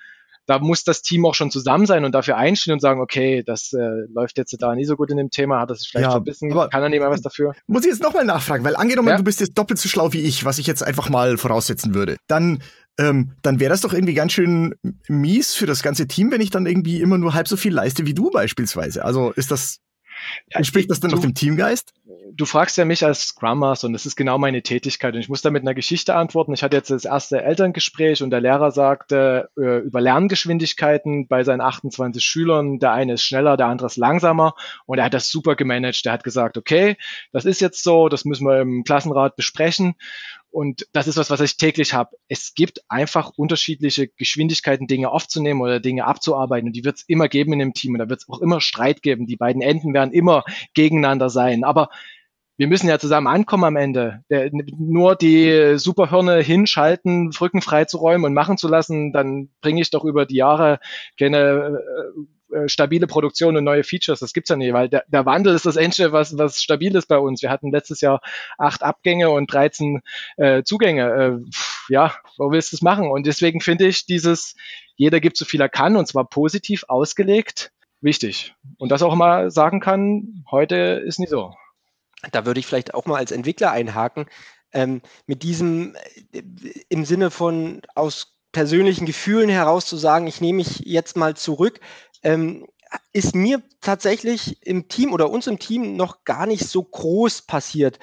da 0.48 0.60
muss 0.60 0.84
das 0.84 1.02
Team 1.02 1.26
auch 1.26 1.34
schon 1.34 1.50
zusammen 1.50 1.86
sein 1.86 2.06
und 2.06 2.14
dafür 2.14 2.38
einstehen 2.38 2.74
und 2.74 2.80
sagen, 2.80 3.02
okay, 3.02 3.44
das 3.46 3.74
äh, 3.74 4.06
läuft 4.14 4.38
jetzt 4.38 4.56
da 4.62 4.76
nie 4.76 4.86
so 4.86 4.96
gut 4.96 5.10
in 5.10 5.18
dem 5.18 5.32
Thema, 5.32 5.60
hat 5.60 5.72
das 5.72 5.88
vielleicht 5.88 6.06
ja, 6.06 6.12
verbissen, 6.12 6.52
kann 6.52 6.84
er 6.84 6.90
nicht 6.90 7.00
mehr 7.00 7.10
was 7.10 7.22
dafür. 7.22 7.54
Muss 7.68 7.84
ich 7.84 7.92
jetzt 7.92 8.04
nochmal 8.04 8.26
nachfragen, 8.26 8.64
weil 8.64 8.76
angenommen, 8.76 9.10
ja? 9.10 9.18
du 9.18 9.24
bist 9.24 9.40
jetzt 9.40 9.58
doppelt 9.58 9.80
so 9.80 9.90
schlau 9.90 10.14
wie 10.14 10.22
ich, 10.22 10.46
was 10.46 10.60
ich 10.60 10.68
jetzt 10.68 10.84
einfach 10.84 11.10
mal 11.10 11.38
voraussetzen 11.38 11.96
würde, 11.96 12.18
dann 12.28 12.62
ähm, 12.98 13.34
dann 13.42 13.60
wäre 13.60 13.70
das 13.70 13.82
doch 13.82 13.92
irgendwie 13.92 14.14
ganz 14.14 14.32
schön 14.32 14.76
mies 15.10 15.54
für 15.54 15.66
das 15.66 15.84
ganze 15.84 16.08
Team, 16.08 16.32
wenn 16.32 16.40
ich 16.40 16.50
dann 16.50 16.66
irgendwie 16.66 17.02
immer 17.02 17.18
nur 17.18 17.34
halb 17.34 17.48
so 17.48 17.58
viel 17.58 17.74
leiste 17.74 18.06
wie 18.06 18.14
du 18.14 18.30
beispielsweise. 18.30 19.04
Also 19.04 19.32
ist 19.32 19.52
das 19.52 19.80
Entspricht 20.50 20.90
das 20.90 21.00
denn 21.00 21.12
du, 21.12 21.18
auf 21.18 21.22
dem 21.22 21.34
Teamgeist? 21.34 21.94
Du 22.32 22.46
fragst 22.46 22.78
ja 22.78 22.86
mich 22.86 23.06
als 23.06 23.28
Scrum 23.28 23.60
Master 23.60 23.88
und 23.88 23.94
das 23.94 24.06
ist 24.06 24.16
genau 24.16 24.38
meine 24.38 24.62
Tätigkeit 24.62 25.14
und 25.14 25.20
ich 25.20 25.30
muss 25.30 25.42
da 25.42 25.50
mit 25.50 25.64
einer 25.64 25.74
Geschichte 25.74 26.16
antworten. 26.16 26.54
Ich 26.54 26.64
hatte 26.64 26.78
jetzt 26.78 26.90
das 26.90 27.06
erste 27.06 27.42
Elterngespräch 27.42 28.24
und 28.24 28.30
der 28.30 28.42
Lehrer 28.42 28.72
sagte 28.72 29.50
äh, 29.58 29.80
über 29.80 30.02
Lerngeschwindigkeiten 30.02 31.28
bei 31.28 31.44
seinen 31.44 31.62
28 31.62 32.24
Schülern, 32.24 32.80
der 32.80 32.92
eine 32.92 33.14
ist 33.14 33.24
schneller, 33.24 33.58
der 33.58 33.68
andere 33.68 33.88
ist 33.88 33.98
langsamer 33.98 34.56
und 34.86 34.98
er 34.98 35.06
hat 35.06 35.14
das 35.14 35.30
super 35.30 35.56
gemanagt. 35.56 36.06
Er 36.06 36.14
hat 36.14 36.24
gesagt, 36.24 36.58
okay, 36.58 36.98
das 37.32 37.46
ist 37.46 37.62
jetzt 37.62 37.84
so, 37.84 38.10
das 38.10 38.26
müssen 38.26 38.48
wir 38.48 38.62
im 38.62 38.84
Klassenrat 38.84 39.36
besprechen 39.36 39.96
und 40.56 40.88
das 40.94 41.08
ist 41.08 41.18
was, 41.18 41.30
was 41.30 41.42
ich 41.42 41.58
täglich 41.58 41.94
habe. 41.94 42.16
Es 42.30 42.54
gibt 42.56 42.80
einfach 42.88 43.34
unterschiedliche 43.36 44.08
Geschwindigkeiten, 44.08 44.88
Dinge 44.88 45.12
aufzunehmen 45.12 45.60
oder 45.60 45.82
Dinge 45.82 46.06
abzuarbeiten. 46.06 46.70
Und 46.70 46.78
die 46.78 46.86
wird 46.86 46.96
es 46.96 47.04
immer 47.10 47.28
geben 47.28 47.52
in 47.52 47.60
dem 47.60 47.74
Team. 47.74 47.92
Und 47.92 48.00
da 48.00 48.08
wird 48.08 48.22
es 48.22 48.30
auch 48.30 48.40
immer 48.40 48.62
Streit 48.62 49.02
geben. 49.02 49.28
Die 49.28 49.36
beiden 49.36 49.62
Enden 49.62 49.94
werden 49.94 50.14
immer 50.14 50.46
gegeneinander 50.74 51.30
sein. 51.30 51.66
Aber 51.66 51.90
wir 52.56 52.68
müssen 52.68 52.88
ja 52.88 53.00
zusammen 53.00 53.28
ankommen 53.28 53.66
am 53.66 53.76
Ende. 53.76 54.24
Der, 54.30 54.50
nur 54.78 55.18
die 55.18 55.78
Superhirne 55.78 56.40
hinschalten, 56.40 57.32
Brücken 57.32 57.62
frei 57.62 57.84
zu 57.84 57.98
räumen 57.98 58.24
und 58.24 58.34
machen 58.34 58.58
zu 58.58 58.70
lassen, 58.70 59.12
dann 59.12 59.50
bringe 59.60 59.82
ich 59.82 59.92
doch 59.92 60.06
über 60.06 60.26
die 60.26 60.38
Jahre 60.38 60.80
keine 61.20 61.38
äh, 61.38 62.22
stabile 62.68 63.08
Produktion 63.08 63.58
und 63.58 63.64
neue 63.64 63.84
Features. 63.84 64.20
Das 64.20 64.34
gibt's 64.34 64.50
ja 64.50 64.56
nicht, 64.56 64.74
weil 64.74 64.90
der, 64.90 65.04
der 65.08 65.26
Wandel 65.26 65.56
ist 65.56 65.66
das 65.66 65.76
Engine, 65.76 66.12
was, 66.12 66.38
was 66.38 66.62
stabil 66.62 66.96
ist 66.96 67.08
bei 67.08 67.18
uns. 67.18 67.42
Wir 67.42 67.50
hatten 67.50 67.72
letztes 67.72 68.02
Jahr 68.02 68.22
acht 68.58 68.84
Abgänge 68.84 69.30
und 69.30 69.52
13 69.52 70.02
äh, 70.38 70.64
Zugänge. 70.64 71.42
Äh, 71.42 71.94
ja, 71.94 72.16
wo 72.38 72.52
willst 72.52 72.72
du 72.72 72.78
es 72.78 72.82
machen? 72.82 73.10
Und 73.10 73.26
deswegen 73.26 73.62
finde 73.62 73.88
ich 73.88 74.06
dieses, 74.06 74.56
jeder 74.96 75.20
gibt 75.20 75.38
so 75.38 75.46
viel 75.46 75.62
er 75.62 75.70
kann 75.70 75.96
und 75.96 76.08
zwar 76.08 76.26
positiv 76.26 76.86
ausgelegt, 76.88 77.72
wichtig. 78.02 78.54
Und 78.78 78.90
das 78.90 79.02
auch 79.02 79.16
mal 79.16 79.52
sagen 79.52 79.80
kann, 79.80 80.46
heute 80.50 80.76
ist 81.06 81.20
nicht 81.20 81.30
so. 81.30 81.54
Da 82.32 82.46
würde 82.46 82.60
ich 82.60 82.66
vielleicht 82.66 82.94
auch 82.94 83.06
mal 83.06 83.18
als 83.18 83.32
Entwickler 83.32 83.72
einhaken. 83.72 84.26
Ähm, 84.74 85.02
mit 85.26 85.44
diesem 85.44 85.96
äh, 86.32 86.42
im 86.90 87.06
Sinne 87.06 87.32
von 87.32 87.82
aus 87.94 88.35
persönlichen 88.56 89.06
Gefühlen 89.06 89.50
heraus 89.50 89.86
zu 89.86 89.98
sagen, 89.98 90.28
ich 90.28 90.40
nehme 90.40 90.58
mich 90.58 90.80
jetzt 90.86 91.18
mal 91.18 91.36
zurück, 91.36 91.82
ähm, 92.24 92.66
ist 93.12 93.36
mir 93.36 93.62
tatsächlich 93.82 94.66
im 94.66 94.88
Team 94.88 95.12
oder 95.12 95.30
uns 95.30 95.48
im 95.48 95.60
Team 95.60 95.98
noch 95.98 96.24
gar 96.24 96.46
nicht 96.46 96.66
so 96.66 96.82
groß 96.82 97.42
passiert. 97.42 98.00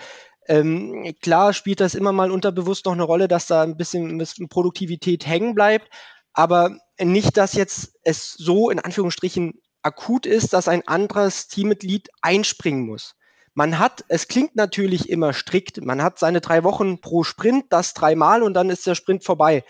Ähm, 0.47 1.15
klar 1.23 1.55
spielt 1.55 1.81
das 1.81 1.95
immer 1.95 2.13
mal 2.13 2.31
unterbewusst 2.31 2.85
noch 2.85 2.93
eine 2.93 3.03
Rolle, 3.03 3.29
dass 3.29 3.47
da 3.47 3.63
ein 3.63 3.79
bisschen, 3.79 4.11
ein 4.11 4.19
bisschen 4.19 4.51
Produktivität 4.51 5.27
hängen 5.27 5.55
bleibt, 5.55 5.89
aber 6.35 6.77
nicht, 7.01 7.39
dass 7.39 7.55
jetzt 7.55 7.95
es 8.05 8.35
so 8.35 8.69
in 8.69 8.79
Anführungsstrichen 8.79 9.55
akut 9.81 10.27
ist, 10.27 10.53
dass 10.53 10.69
ein 10.69 10.87
anderes 10.87 11.49
Teammitglied 11.49 12.11
einspringen 12.21 12.85
muss. 12.85 13.15
Man 13.55 13.79
hat, 13.79 14.05
es 14.09 14.29
klingt 14.29 14.55
natürlich 14.55 15.09
immer 15.09 15.33
strikt, 15.33 15.83
man 15.83 16.03
hat 16.03 16.19
seine 16.19 16.43
drei 16.43 16.63
Wochen 16.63 17.01
pro 17.01 17.23
Sprint, 17.25 17.65
das 17.71 17.95
dreimal 17.95 18.43
und 18.43 18.53
dann 18.53 18.69
ist 18.69 18.87
der 18.87 18.95
Sprint 18.95 19.25
vorbei. 19.25 19.65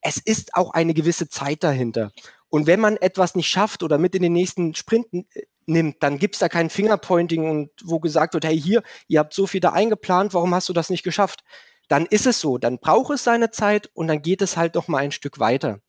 Es 0.00 0.18
ist 0.18 0.54
auch 0.54 0.72
eine 0.72 0.94
gewisse 0.94 1.28
Zeit 1.28 1.64
dahinter. 1.64 2.12
Und 2.48 2.66
wenn 2.66 2.80
man 2.80 2.96
etwas 2.96 3.34
nicht 3.34 3.48
schafft 3.48 3.82
oder 3.82 3.98
mit 3.98 4.14
in 4.14 4.22
den 4.22 4.32
nächsten 4.32 4.74
Sprint 4.74 5.06
äh, 5.12 5.42
nimmt, 5.66 6.02
dann 6.02 6.18
gibt 6.18 6.36
es 6.36 6.38
da 6.38 6.48
kein 6.48 6.70
Fingerpointing 6.70 7.48
und 7.48 7.70
wo 7.84 8.00
gesagt 8.00 8.34
wird, 8.34 8.44
hey, 8.44 8.58
hier, 8.58 8.82
ihr 9.06 9.18
habt 9.18 9.34
so 9.34 9.46
viel 9.46 9.60
da 9.60 9.72
eingeplant, 9.72 10.32
warum 10.34 10.54
hast 10.54 10.68
du 10.68 10.72
das 10.72 10.88
nicht 10.88 11.02
geschafft? 11.02 11.44
Dann 11.88 12.06
ist 12.06 12.26
es 12.26 12.40
so, 12.40 12.58
dann 12.58 12.78
braucht 12.78 13.14
es 13.14 13.24
seine 13.24 13.50
Zeit 13.50 13.90
und 13.94 14.08
dann 14.08 14.22
geht 14.22 14.42
es 14.42 14.56
halt 14.56 14.74
noch 14.74 14.88
mal 14.88 14.98
ein 14.98 15.12
Stück 15.12 15.38
weiter. 15.38 15.80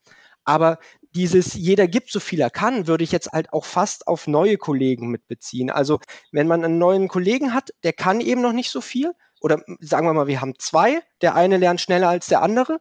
Aber 0.46 0.80
dieses 1.16 1.54
jeder 1.54 1.88
gibt 1.88 2.12
so 2.12 2.20
viel 2.20 2.40
er 2.40 2.50
kann, 2.50 2.88
würde 2.88 3.04
ich 3.04 3.12
jetzt 3.12 3.32
halt 3.32 3.52
auch 3.54 3.66
fast 3.66 4.08
auf 4.08 4.28
neue 4.28 4.58
Kollegen 4.58 5.10
mitbeziehen. 5.10 5.70
Also 5.70 6.00
wenn 6.32 6.48
man 6.48 6.64
einen 6.64 6.78
neuen 6.78 7.08
Kollegen 7.08 7.54
hat, 7.54 7.72
der 7.84 7.94
kann 7.94 8.22
eben 8.22 8.42
noch 8.42 8.54
nicht 8.54 8.70
so 8.70 8.82
viel, 8.82 9.12
oder 9.42 9.62
sagen 9.80 10.06
wir 10.08 10.14
mal, 10.14 10.28
wir 10.28 10.42
haben 10.42 10.54
zwei, 10.60 11.02
der 11.22 11.36
eine 11.36 11.58
lernt 11.58 11.82
schneller 11.82 12.10
als 12.10 12.28
der 12.28 12.42
andere, 12.42 12.80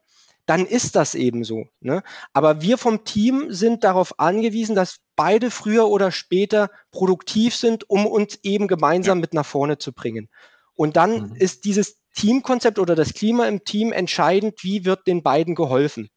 dann 0.49 0.65
ist 0.65 0.97
das 0.97 1.15
eben 1.15 1.45
so. 1.45 1.69
Ne? 1.81 2.03
Aber 2.33 2.63
wir 2.63 2.79
vom 2.79 3.05
Team 3.05 3.53
sind 3.53 3.85
darauf 3.85 4.19
angewiesen, 4.19 4.75
dass 4.75 5.01
beide 5.15 5.51
früher 5.51 5.89
oder 5.89 6.11
später 6.11 6.71
produktiv 6.91 7.55
sind, 7.55 7.91
um 7.91 8.07
uns 8.07 8.39
eben 8.43 8.67
gemeinsam 8.67 9.21
mit 9.21 9.35
nach 9.35 9.45
vorne 9.45 9.77
zu 9.77 9.93
bringen. 9.93 10.31
Und 10.73 10.97
dann 10.97 11.31
mhm. 11.31 11.37
ist 11.37 11.67
dieses 11.67 11.99
Teamkonzept 12.15 12.79
oder 12.79 12.95
das 12.95 13.13
Klima 13.13 13.45
im 13.47 13.63
Team 13.63 13.93
entscheidend, 13.93 14.65
wie 14.65 14.87
wird 14.87 15.07
den 15.07 15.23
beiden 15.23 15.55
geholfen. 15.55 16.09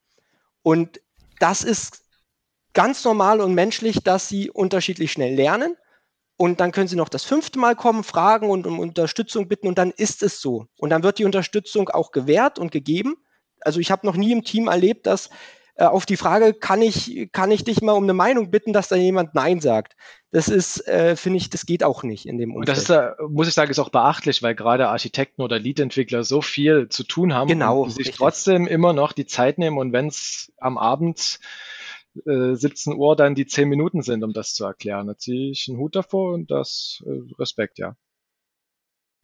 Und 0.63 1.01
das 1.39 1.65
ist 1.65 2.05
ganz 2.71 3.03
normal 3.03 3.41
und 3.41 3.53
menschlich, 3.53 3.97
dass 4.01 4.29
sie 4.29 4.49
unterschiedlich 4.49 5.11
schnell 5.11 5.36
lernen. 5.36 5.75
Und 6.38 6.61
dann 6.61 6.71
können 6.71 6.88
sie 6.88 6.95
noch 6.95 7.09
das 7.09 7.25
fünfte 7.25 7.59
Mal 7.59 7.75
kommen, 7.75 8.05
fragen 8.05 8.49
und 8.49 8.65
um 8.65 8.79
Unterstützung 8.79 9.49
bitten 9.49 9.67
und 9.67 9.77
dann 9.77 9.91
ist 9.91 10.23
es 10.23 10.39
so. 10.39 10.67
Und 10.77 10.89
dann 10.89 11.03
wird 11.03 11.19
die 11.19 11.25
Unterstützung 11.25 11.89
auch 11.89 12.13
gewährt 12.13 12.59
und 12.59 12.71
gegeben 12.71 13.17
also 13.62 13.80
ich 13.80 13.91
habe 13.91 14.05
noch 14.05 14.16
nie 14.16 14.32
im 14.32 14.43
Team 14.43 14.68
erlebt, 14.68 15.07
dass 15.07 15.30
äh, 15.76 15.86
auf 15.86 16.05
die 16.05 16.18
Frage, 16.18 16.53
kann 16.53 16.82
ich, 16.82 17.30
kann 17.32 17.49
ich 17.49 17.64
dich 17.64 17.82
mal 17.82 17.93
um 17.93 18.03
eine 18.03 18.14
Meinung 18.14 18.51
bitten, 18.51 18.74
dass 18.74 18.89
da 18.89 18.95
jemand 18.95 19.34
Nein 19.36 19.62
sagt. 19.62 19.95
Das 20.32 20.47
ist, 20.47 20.88
äh, 20.88 21.16
finde 21.16 21.38
ich, 21.38 21.49
das 21.49 21.66
geht 21.66 21.84
auch 21.84 22.03
nicht 22.03 22.26
in 22.26 22.38
dem 22.38 22.55
Umfeld. 22.55 22.70
Und 22.70 22.78
das 22.78 22.84
ist, 22.84 22.89
äh, 22.89 23.12
muss 23.30 23.47
ich 23.47 23.53
sagen, 23.53 23.72
ist 23.72 23.80
auch 23.80 23.89
beachtlich, 23.89 24.43
weil 24.43 24.53
gerade 24.53 24.89
Architekten 24.89 25.41
oder 25.41 25.59
Lead-Entwickler 25.59 26.24
so 26.24 26.41
viel 26.41 26.89
zu 26.89 27.03
tun 27.03 27.34
haben 27.34 27.47
genau, 27.47 27.84
und 27.84 27.89
sich 27.89 27.99
richtig. 27.99 28.18
trotzdem 28.18 28.68
immer 28.68 28.93
noch 28.93 29.14
die 29.14 29.26
Zeit 29.26 29.57
nehmen 29.57 29.78
und 29.78 29.93
wenn 29.93 30.07
es 30.07 30.51
am 30.57 30.78
Abend 30.78 31.39
äh, 32.26 32.55
17 32.55 32.95
Uhr 32.95 33.16
dann 33.16 33.36
die 33.36 33.45
10 33.45 33.70
Minuten 33.70 34.01
sind, 34.01 34.24
um 34.24 34.34
das 34.34 34.53
zu 34.53 34.66
erklären. 34.66 35.07
Da 35.07 35.18
ziehe 35.18 35.51
ich 35.51 35.68
einen 35.70 35.78
Hut 35.78 35.95
davor 35.95 36.34
und 36.34 36.51
das 36.51 37.01
äh, 37.05 37.22
Respekt, 37.39 37.80
ja. 37.80 37.95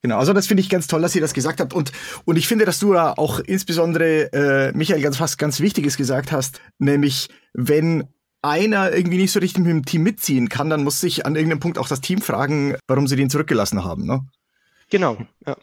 Genau, 0.02 0.20
also 0.20 0.34
das 0.34 0.48
finde 0.48 0.62
ich 0.62 0.70
ganz 0.70 0.88
toll, 0.88 1.02
dass 1.02 1.16
ihr 1.16 1.22
das 1.22 1.34
gesagt 1.34 1.60
habt. 1.60 1.74
Und, 1.74 1.92
und 2.26 2.38
ich 2.38 2.48
finde, 2.48 2.66
dass 2.66 2.80
du 2.80 2.94
da 2.94 3.14
auch 3.14 3.40
insbesondere, 3.40 4.32
äh, 4.32 4.72
Michael, 4.74 5.02
ganz 5.02 5.20
was 5.20 5.38
ganz 5.38 5.60
Wichtiges 5.60 5.98
gesagt 5.98 6.32
hast, 6.32 6.62
nämlich 6.78 7.30
wenn 7.54 8.08
einer 8.44 8.94
irgendwie 8.94 9.18
nicht 9.18 9.32
so 9.32 9.40
richtig 9.40 9.64
mit 9.64 9.72
dem 9.72 9.86
Team 9.86 10.04
mitziehen 10.04 10.50
kann, 10.50 10.70
dann 10.70 10.84
muss 10.84 11.02
sich 11.02 11.26
an 11.26 11.36
irgendeinem 11.36 11.60
Punkt 11.60 11.80
auch 11.80 11.88
das 11.88 12.02
Team 12.02 12.22
fragen, 12.22 12.76
warum 12.88 13.08
sie 13.08 13.16
den 13.16 13.30
zurückgelassen 13.30 13.84
haben. 13.84 14.06
Ne? 14.06 14.22
Genau, 14.90 15.18
ja. 15.46 15.58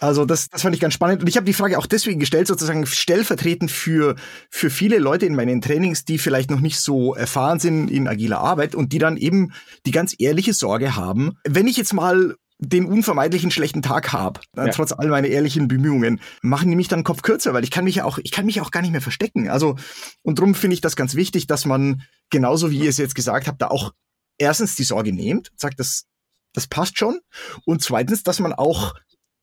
Also 0.00 0.24
das, 0.24 0.48
das 0.48 0.62
fand 0.62 0.74
ich 0.74 0.80
ganz 0.80 0.94
spannend. 0.94 1.20
Und 1.20 1.28
ich 1.28 1.36
habe 1.36 1.44
die 1.44 1.52
Frage 1.52 1.78
auch 1.78 1.86
deswegen 1.86 2.20
gestellt, 2.20 2.46
sozusagen 2.46 2.86
stellvertretend 2.86 3.70
für, 3.70 4.16
für 4.48 4.70
viele 4.70 4.98
Leute 4.98 5.26
in 5.26 5.36
meinen 5.36 5.60
Trainings, 5.60 6.06
die 6.06 6.16
vielleicht 6.16 6.50
noch 6.50 6.60
nicht 6.60 6.80
so 6.80 7.14
erfahren 7.14 7.60
sind 7.60 7.90
in 7.90 8.08
agiler 8.08 8.40
Arbeit 8.40 8.74
und 8.74 8.94
die 8.94 8.98
dann 8.98 9.18
eben 9.18 9.52
die 9.84 9.90
ganz 9.90 10.14
ehrliche 10.18 10.54
Sorge 10.54 10.96
haben, 10.96 11.36
wenn 11.46 11.66
ich 11.66 11.76
jetzt 11.76 11.92
mal 11.92 12.34
den 12.60 12.84
unvermeidlichen 12.84 13.50
schlechten 13.50 13.80
Tag 13.80 14.12
habe, 14.12 14.40
ja. 14.54 14.68
trotz 14.68 14.92
all 14.92 15.08
meiner 15.08 15.28
ehrlichen 15.28 15.66
Bemühungen, 15.66 16.20
machen 16.42 16.68
die 16.68 16.76
mich 16.76 16.88
dann 16.88 17.04
Kopf 17.04 17.22
kürzer, 17.22 17.54
weil 17.54 17.64
ich 17.64 17.70
kann 17.70 17.84
mich 17.84 17.96
ja 17.96 18.04
auch, 18.04 18.18
ich 18.18 18.32
kann 18.32 18.44
mich 18.44 18.60
auch 18.60 18.70
gar 18.70 18.82
nicht 18.82 18.92
mehr 18.92 19.00
verstecken. 19.00 19.48
Also, 19.48 19.76
und 20.22 20.38
darum 20.38 20.54
finde 20.54 20.74
ich 20.74 20.82
das 20.82 20.94
ganz 20.94 21.14
wichtig, 21.14 21.46
dass 21.46 21.64
man, 21.64 22.02
genauso 22.28 22.70
wie 22.70 22.80
ihr 22.80 22.90
es 22.90 22.98
jetzt 22.98 23.14
gesagt 23.14 23.48
habt, 23.48 23.62
da 23.62 23.68
auch 23.68 23.92
erstens 24.36 24.76
die 24.76 24.84
Sorge 24.84 25.12
nehmt, 25.12 25.50
sagt, 25.56 25.80
das, 25.80 26.04
das 26.52 26.66
passt 26.66 26.98
schon. 26.98 27.20
Und 27.64 27.82
zweitens, 27.82 28.22
dass 28.22 28.40
man 28.40 28.52
auch 28.52 28.94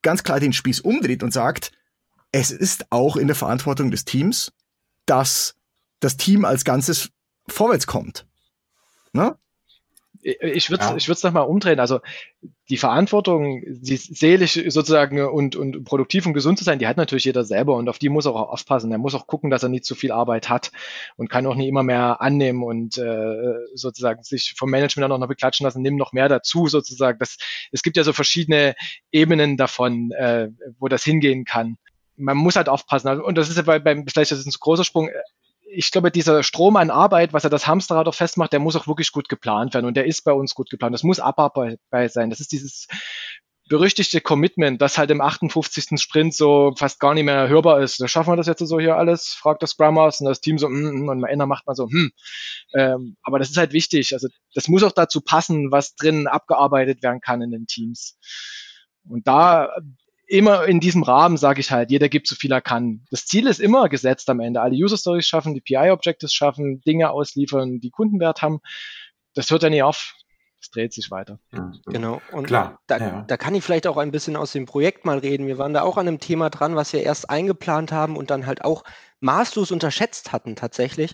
ganz 0.03 0.23
klar 0.23 0.39
den 0.39 0.53
Spieß 0.53 0.81
umdreht 0.81 1.23
und 1.23 1.33
sagt, 1.33 1.71
es 2.31 2.51
ist 2.51 2.91
auch 2.91 3.17
in 3.17 3.27
der 3.27 3.35
Verantwortung 3.35 3.89
des 3.89 4.05
Teams, 4.05 4.51
dass 5.07 5.55
das 5.99 6.17
Team 6.17 6.45
als 6.45 6.65
Ganzes 6.65 7.09
vorwärts 7.47 7.87
kommt. 7.87 8.27
Ne? 9.11 9.37
Ich 10.27 10.69
würde 10.69 10.83
es 10.83 11.07
ja. 11.07 11.13
ich 11.15 11.23
nochmal 11.23 11.47
umdrehen. 11.47 11.79
Also 11.79 12.01
die 12.69 12.77
Verantwortung, 12.77 13.63
die 13.65 13.95
seelisch 13.95 14.59
sozusagen 14.67 15.21
und, 15.21 15.55
und 15.55 15.85
produktiv 15.85 16.25
und 16.25 16.33
gesund 16.33 16.57
zu 16.57 16.65
sein, 16.65 16.79
die 16.79 16.87
hat 16.87 16.97
natürlich 16.97 17.23
jeder 17.23 17.45
selber 17.45 17.75
und 17.77 17.87
auf 17.87 17.97
die 17.97 18.09
muss 18.09 18.25
er 18.25 18.35
auch 18.35 18.49
aufpassen. 18.49 18.91
Er 18.91 18.97
muss 18.97 19.15
auch 19.15 19.25
gucken, 19.25 19.49
dass 19.49 19.63
er 19.63 19.69
nicht 19.69 19.85
zu 19.85 19.95
viel 19.95 20.11
Arbeit 20.11 20.49
hat 20.49 20.71
und 21.15 21.29
kann 21.29 21.45
auch 21.47 21.55
nicht 21.55 21.69
immer 21.69 21.83
mehr 21.83 22.19
annehmen 22.19 22.63
und 22.63 22.97
äh, 22.97 23.53
sozusagen 23.73 24.21
sich 24.23 24.55
vom 24.57 24.69
Management 24.69 25.05
dann 25.05 25.13
auch 25.13 25.19
noch 25.19 25.29
beklatschen 25.29 25.63
lassen, 25.63 25.81
nimm 25.81 25.95
noch 25.95 26.11
mehr 26.11 26.27
dazu 26.27 26.67
sozusagen. 26.67 27.19
Das, 27.19 27.37
es 27.71 27.81
gibt 27.81 27.95
ja 27.95 28.03
so 28.03 28.11
verschiedene 28.11 28.75
Ebenen 29.11 29.55
davon, 29.55 30.11
äh, 30.11 30.49
wo 30.77 30.89
das 30.89 31.05
hingehen 31.05 31.45
kann. 31.45 31.77
Man 32.17 32.35
muss 32.35 32.57
halt 32.57 32.67
aufpassen. 32.67 33.21
Und 33.21 33.37
das 33.37 33.47
ist 33.47 33.55
ja 33.55 33.61
bei, 33.61 33.79
beim, 33.79 34.05
vielleicht 34.07 34.31
ist 34.31 34.45
das 34.45 34.53
ein 34.53 34.59
großer 34.59 34.83
Sprung, 34.83 35.09
ich 35.69 35.91
glaube, 35.91 36.11
dieser 36.11 36.43
Strom 36.43 36.75
an 36.77 36.89
Arbeit, 36.89 37.33
was 37.33 37.43
er 37.43 37.49
das 37.49 37.67
Hamsterrad 37.67 38.07
auch 38.07 38.15
festmacht, 38.15 38.53
der 38.53 38.59
muss 38.59 38.75
auch 38.75 38.87
wirklich 38.87 39.11
gut 39.11 39.29
geplant 39.29 39.73
werden. 39.73 39.85
Und 39.85 39.97
der 39.97 40.05
ist 40.05 40.23
bei 40.23 40.31
uns 40.31 40.55
gut 40.55 40.69
geplant. 40.69 40.93
Das 40.93 41.03
muss 41.03 41.19
abarbeitbar 41.19 42.09
sein. 42.09 42.29
Das 42.29 42.39
ist 42.39 42.51
dieses 42.51 42.87
berüchtigte 43.69 44.21
Commitment, 44.21 44.81
das 44.81 44.97
halt 44.97 45.11
im 45.11 45.21
58. 45.21 45.99
Sprint 46.01 46.33
so 46.33 46.73
fast 46.77 46.99
gar 46.99 47.13
nicht 47.13 47.25
mehr 47.25 47.49
hörbar 47.49 47.81
ist. 47.81 47.99
Da 47.99 48.07
schaffen 48.07 48.31
wir 48.31 48.37
das 48.37 48.47
jetzt 48.47 48.59
so 48.59 48.79
hier 48.79 48.95
alles, 48.95 49.33
fragt 49.33 49.61
das 49.61 49.71
Scrum 49.71 49.95
Master 49.95 50.23
und 50.23 50.29
das 50.29 50.41
Team 50.41 50.57
so, 50.57 50.69
mm, 50.69 51.03
mm, 51.03 51.09
und 51.09 51.23
am 51.23 51.25
Ende 51.25 51.47
macht 51.47 51.67
man 51.67 51.75
so, 51.75 51.89
hm. 51.89 52.11
Ähm, 52.73 53.17
aber 53.23 53.39
das 53.39 53.49
ist 53.49 53.57
halt 53.57 53.73
wichtig. 53.73 54.13
Also 54.13 54.29
das 54.53 54.67
muss 54.67 54.83
auch 54.83 54.93
dazu 54.93 55.21
passen, 55.21 55.71
was 55.71 55.95
drin 55.95 56.27
abgearbeitet 56.27 57.03
werden 57.03 57.19
kann 57.19 57.41
in 57.41 57.51
den 57.51 57.67
Teams. 57.67 58.17
Und 59.07 59.27
da 59.27 59.69
immer 60.27 60.65
in 60.65 60.79
diesem 60.79 61.03
Rahmen 61.03 61.37
sage 61.37 61.61
ich 61.61 61.71
halt, 61.71 61.89
jeder 61.89 62.09
gibt 62.09 62.27
so 62.27 62.35
viel 62.35 62.51
er 62.51 62.61
kann. 62.61 63.05
Das 63.09 63.25
Ziel 63.25 63.47
ist 63.47 63.59
immer 63.59 63.89
gesetzt 63.89 64.29
am 64.29 64.39
Ende. 64.39 64.61
Alle 64.61 64.75
User 64.75 64.97
Stories 64.97 65.27
schaffen, 65.27 65.53
die 65.53 65.61
PI-Objectives 65.61 66.33
schaffen, 66.33 66.81
Dinge 66.81 67.09
ausliefern, 67.09 67.79
die 67.79 67.89
Kundenwert 67.89 68.41
haben. 68.41 68.59
Das 69.33 69.49
hört 69.49 69.63
ja 69.63 69.69
nie 69.69 69.81
auf. 69.81 70.13
Es 70.59 70.71
dreht 70.71 70.91
sich 70.91 71.11
weiter. 71.11 71.39
Genau. 71.85 72.21
Und 72.31 72.47
Klar, 72.47 72.79
da, 72.87 72.97
ja. 72.97 73.25
da 73.27 73.37
kann 73.37 73.55
ich 73.55 73.63
vielleicht 73.63 73.87
auch 73.87 73.97
ein 73.97 74.11
bisschen 74.11 74.35
aus 74.35 74.51
dem 74.51 74.65
Projekt 74.65 75.05
mal 75.05 75.19
reden. 75.19 75.47
Wir 75.47 75.59
waren 75.59 75.73
da 75.73 75.83
auch 75.83 75.97
an 75.97 76.07
einem 76.07 76.19
Thema 76.19 76.49
dran, 76.49 76.75
was 76.75 76.93
wir 76.93 77.03
erst 77.03 77.29
eingeplant 77.29 77.91
haben 77.91 78.17
und 78.17 78.31
dann 78.31 78.47
halt 78.47 78.65
auch 78.65 78.83
maßlos 79.19 79.71
unterschätzt 79.71 80.31
hatten 80.31 80.55
tatsächlich 80.55 81.13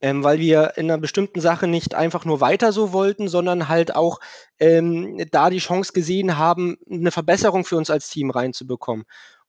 ähm, 0.00 0.22
weil 0.24 0.38
wir 0.38 0.74
in 0.76 0.90
einer 0.90 0.98
bestimmten 0.98 1.40
Sache 1.40 1.66
nicht 1.66 1.94
einfach 1.94 2.24
nur 2.24 2.40
weiter 2.40 2.72
so 2.72 2.92
wollten, 2.92 3.28
sondern 3.28 3.68
halt 3.68 3.94
auch 3.94 4.20
ähm, 4.58 5.24
da 5.30 5.50
die 5.50 5.58
Chance 5.58 5.92
gesehen 5.92 6.38
haben, 6.38 6.78
eine 6.90 7.10
Verbesserung 7.10 7.64
für 7.64 7.76
uns 7.76 7.90
als 7.90 8.08
Team 8.10 8.30
reinzubekommen. 8.30 9.04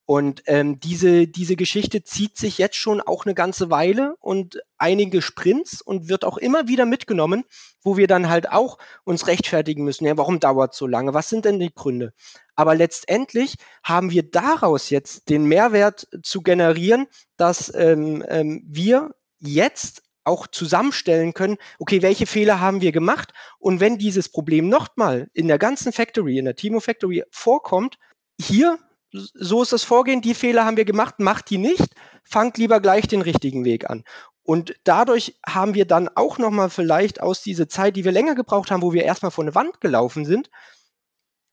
Und 0.10 0.41
ähm, 0.47 0.80
diese, 0.80 1.28
diese 1.28 1.56
Geschichte 1.56 2.02
zieht 2.02 2.36
sich 2.36 2.58
jetzt 2.58 2.78
schon 2.78 3.00
auch 3.00 3.28
eine 3.28 3.36
ganze 3.36 3.70
Weile 3.70 4.16
und 4.20 4.60
einige 4.80 5.22
Sprints 5.22 5.84
und 5.84 6.10
wird 6.10 6.26
auch 6.26 6.39
immer 6.39 6.68
wieder 6.68 6.88
mitgenommen, 6.88 7.43
wo 7.84 7.95
wir 7.95 8.08
dann 8.08 8.28
halt 8.28 8.52
auch 8.52 8.80
uns 9.04 9.28
rechtfertigen 9.28 9.84
müssen. 9.84 10.08
Ja, 10.08 10.18
warum 10.18 10.39
dauert 10.39 10.74
so 10.74 10.88
lange? 10.88 11.14
Was 11.14 11.30
sind 11.30 11.45
denn 11.45 11.60
die 11.60 11.72
Gründe? 11.72 12.12
Aber 12.56 12.74
letztendlich 12.74 13.58
haben 13.84 14.10
wir 14.10 14.24
daraus 14.24 14.89
jetzt 14.89 15.30
den 15.30 15.45
Mehrwert 15.45 16.08
zu 16.24 16.41
generieren, 16.41 17.06
dass 17.38 17.72
ähm, 17.76 18.26
ähm, 18.28 18.64
wir 18.66 19.12
jetzt 19.38 20.02
auch 20.30 20.47
zusammenstellen 20.47 21.34
können, 21.34 21.57
okay, 21.80 22.01
welche 22.01 22.25
Fehler 22.25 22.59
haben 22.59 22.82
wir 22.82 22.91
gemacht? 22.91 23.34
Und 23.57 23.80
wenn 23.80 23.97
dieses 23.97 24.30
Problem 24.30 24.69
nochmal 24.69 25.30
in 25.34 25.47
der 25.47 25.57
ganzen 25.57 25.91
Factory, 25.91 26.38
in 26.38 26.45
der 26.45 26.55
Timo 26.55 26.80
Factory 26.80 27.23
vorkommt, 27.32 27.97
hier, 28.39 28.80
so 29.11 29.61
ist 29.61 29.73
das 29.73 29.84
Vorgehen, 29.84 30.21
die 30.21 30.34
Fehler 30.36 30.65
haben 30.65 30.77
wir 30.77 30.86
gemacht, 30.86 31.15
macht 31.19 31.49
die 31.49 31.57
nicht, 31.57 31.95
fangt 32.23 32.57
lieber 32.57 32.80
gleich 32.80 33.07
den 33.07 33.21
richtigen 33.21 33.65
Weg 33.65 33.89
an. 33.89 34.03
Und 34.43 34.75
dadurch 34.84 35.38
haben 35.45 35.73
wir 35.73 35.86
dann 35.86 36.09
auch 36.15 36.38
nochmal 36.38 36.69
vielleicht 36.69 37.21
aus 37.21 37.43
dieser 37.43 37.69
Zeit, 37.69 37.95
die 37.95 38.05
wir 38.05 38.11
länger 38.11 38.36
gebraucht 38.36 38.71
haben, 38.71 38.82
wo 38.82 38.93
wir 38.93 39.03
erstmal 39.03 39.32
vor 39.32 39.43
eine 39.43 39.55
Wand 39.55 39.82
gelaufen 39.82 40.25
sind, 40.25 40.49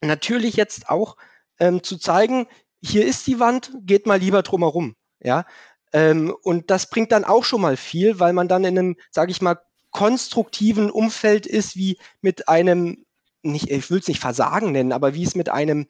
natürlich 0.00 0.56
jetzt 0.56 0.88
auch 0.88 1.16
ähm, 1.58 1.82
zu 1.82 1.98
zeigen, 1.98 2.46
hier 2.82 3.06
ist 3.06 3.26
die 3.26 3.40
Wand, 3.40 3.72
geht 3.80 4.06
mal 4.06 4.18
lieber 4.18 4.42
drumherum. 4.42 4.94
Ja, 5.20 5.44
ähm, 5.92 6.34
und 6.42 6.70
das 6.70 6.90
bringt 6.90 7.12
dann 7.12 7.24
auch 7.24 7.44
schon 7.44 7.60
mal 7.60 7.76
viel, 7.76 8.18
weil 8.20 8.32
man 8.32 8.48
dann 8.48 8.64
in 8.64 8.78
einem, 8.78 8.96
sage 9.10 9.30
ich 9.30 9.42
mal, 9.42 9.58
konstruktiven 9.90 10.90
Umfeld 10.90 11.46
ist, 11.46 11.76
wie 11.76 11.98
mit 12.20 12.48
einem, 12.48 13.06
nicht, 13.42 13.70
ich 13.70 13.90
will 13.90 14.00
es 14.00 14.08
nicht 14.08 14.20
Versagen 14.20 14.72
nennen, 14.72 14.92
aber 14.92 15.14
wie 15.14 15.22
es 15.22 15.34
mit 15.34 15.48
einem 15.48 15.86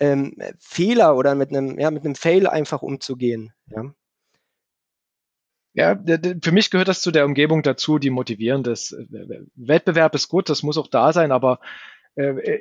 ähm, 0.00 0.36
Fehler 0.58 1.16
oder 1.16 1.34
mit 1.34 1.50
einem, 1.50 1.78
ja, 1.78 1.90
mit 1.90 2.04
einem 2.04 2.14
Fail 2.14 2.46
einfach 2.46 2.82
umzugehen. 2.82 3.52
Ja. 3.68 3.94
Ja, 5.74 5.96
für 6.42 6.50
mich 6.50 6.70
gehört 6.70 6.88
das 6.88 7.02
zu 7.02 7.12
der 7.12 7.24
Umgebung 7.24 7.62
dazu, 7.62 8.00
die 8.00 8.10
motivierend 8.10 8.66
ist. 8.66 8.96
Wettbewerb 9.54 10.12
ist 10.16 10.28
gut, 10.28 10.48
das 10.48 10.64
muss 10.64 10.76
auch 10.76 10.88
da 10.88 11.12
sein, 11.12 11.30
aber 11.30 11.60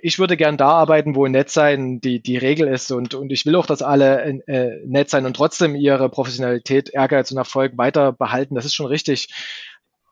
ich 0.03 0.19
würde 0.19 0.37
gern 0.37 0.57
da 0.57 0.69
arbeiten, 0.69 1.15
wo 1.15 1.25
nett 1.27 1.49
sein 1.49 1.99
die, 1.99 2.21
die 2.21 2.37
Regel 2.37 2.67
ist 2.67 2.91
und, 2.91 3.15
und 3.15 3.31
ich 3.31 3.45
will 3.45 3.55
auch, 3.55 3.65
dass 3.65 3.81
alle 3.81 4.21
äh, 4.47 4.81
nett 4.85 5.09
sein 5.09 5.25
und 5.25 5.35
trotzdem 5.35 5.75
ihre 5.75 6.09
Professionalität, 6.09 6.89
Ehrgeiz 6.89 7.31
und 7.31 7.37
Erfolg 7.37 7.75
weiter 7.75 8.11
behalten. 8.11 8.53
Das 8.53 8.65
ist 8.65 8.75
schon 8.75 8.85
richtig. 8.85 9.29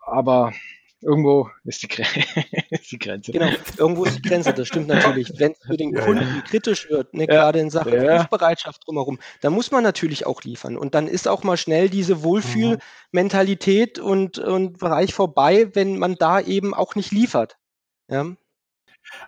Aber 0.04 0.52
irgendwo 1.02 1.50
ist 1.64 1.84
die, 1.84 1.88
ist 2.72 2.92
die, 2.92 2.98
Grenze. 2.98 3.32
Genau, 3.34 3.50
irgendwo 3.78 4.06
ist 4.06 4.18
die 4.18 4.28
Grenze, 4.28 4.52
das 4.52 4.68
stimmt 4.68 4.88
natürlich. 4.88 5.32
Wenn 5.38 5.52
es 5.52 5.60
für 5.60 5.78
den 5.78 5.94
Kunden 5.94 6.24
ja, 6.24 6.36
ja. 6.38 6.42
kritisch 6.42 6.90
wird, 6.90 7.14
ne, 7.14 7.26
ja, 7.28 7.28
gerade 7.28 7.60
in 7.60 7.70
Sachen 7.70 7.94
ja. 7.94 8.18
Rufbereitschaft 8.18 8.88
drumherum, 8.88 9.20
dann 9.42 9.54
muss 9.54 9.70
man 9.70 9.84
natürlich 9.84 10.26
auch 10.26 10.42
liefern. 10.42 10.76
Und 10.76 10.96
dann 10.96 11.08
ist 11.08 11.28
auch 11.28 11.44
mal 11.44 11.58
schnell 11.58 11.90
diese 11.90 12.24
Wohlfühlmentalität 12.24 14.00
und, 14.00 14.40
und 14.40 14.80
Bereich 14.80 15.14
vorbei, 15.14 15.70
wenn 15.74 16.00
man 16.00 16.16
da 16.16 16.40
eben 16.40 16.74
auch 16.74 16.96
nicht 16.96 17.12
liefert. 17.12 17.58
Ja. 18.10 18.36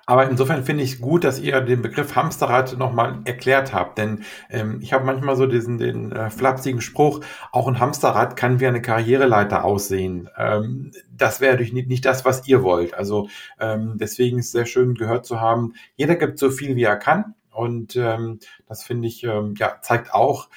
Aber 0.06 0.30
insofern 0.30 0.64
finde 0.64 0.84
ich 0.84 1.02
gut, 1.02 1.24
dass 1.24 1.40
ihr 1.40 1.62
den 1.62 1.82
Begriff 1.82 2.16
Hamsterrad 2.16 2.78
nochmal 2.78 3.20
erklärt 3.26 3.74
habt. 3.74 3.98
Denn 3.98 4.24
ähm, 4.50 4.80
ich 4.82 4.94
habe 4.94 5.06
manchmal 5.06 5.36
so 5.36 5.46
diesen 5.46 5.78
den 5.78 6.12
äh, 6.12 6.30
flapsigen 6.30 6.82
Spruch, 6.82 7.22
auch 7.52 7.68
ein 7.68 7.80
Hamsterrad 7.80 8.36
kann 8.36 8.60
wie 8.60 8.68
eine 8.68 8.82
Karriereleiter 8.82 9.64
aussehen. 9.64 10.30
Ähm, 10.38 10.92
das 11.12 11.42
wäre 11.42 11.54
natürlich 11.54 11.74
nicht, 11.74 11.90
nicht 11.90 12.06
das, 12.06 12.26
was 12.26 12.48
ihr 12.48 12.64
wollt. 12.64 12.94
Also 12.94 13.30
ähm, 13.60 13.98
deswegen 13.98 14.40
ist 14.40 14.48
es 14.48 14.52
sehr 14.52 14.66
schön 14.66 14.96
gehört 14.96 15.26
zu 15.26 15.42
haben, 15.42 15.74
jeder 15.96 16.16
gibt 16.16 16.40
so 16.40 16.50
viel, 16.50 16.76
wie 16.76 16.84
er 16.84 16.98
kann. 16.98 17.36
Und 17.52 17.96
ähm, 17.96 18.40
das 18.68 18.84
finde 18.84 19.08
ich, 19.08 19.24
ähm, 19.24 19.56
ja, 19.58 19.78
zeigt 19.82 20.14
auch, 20.14 20.48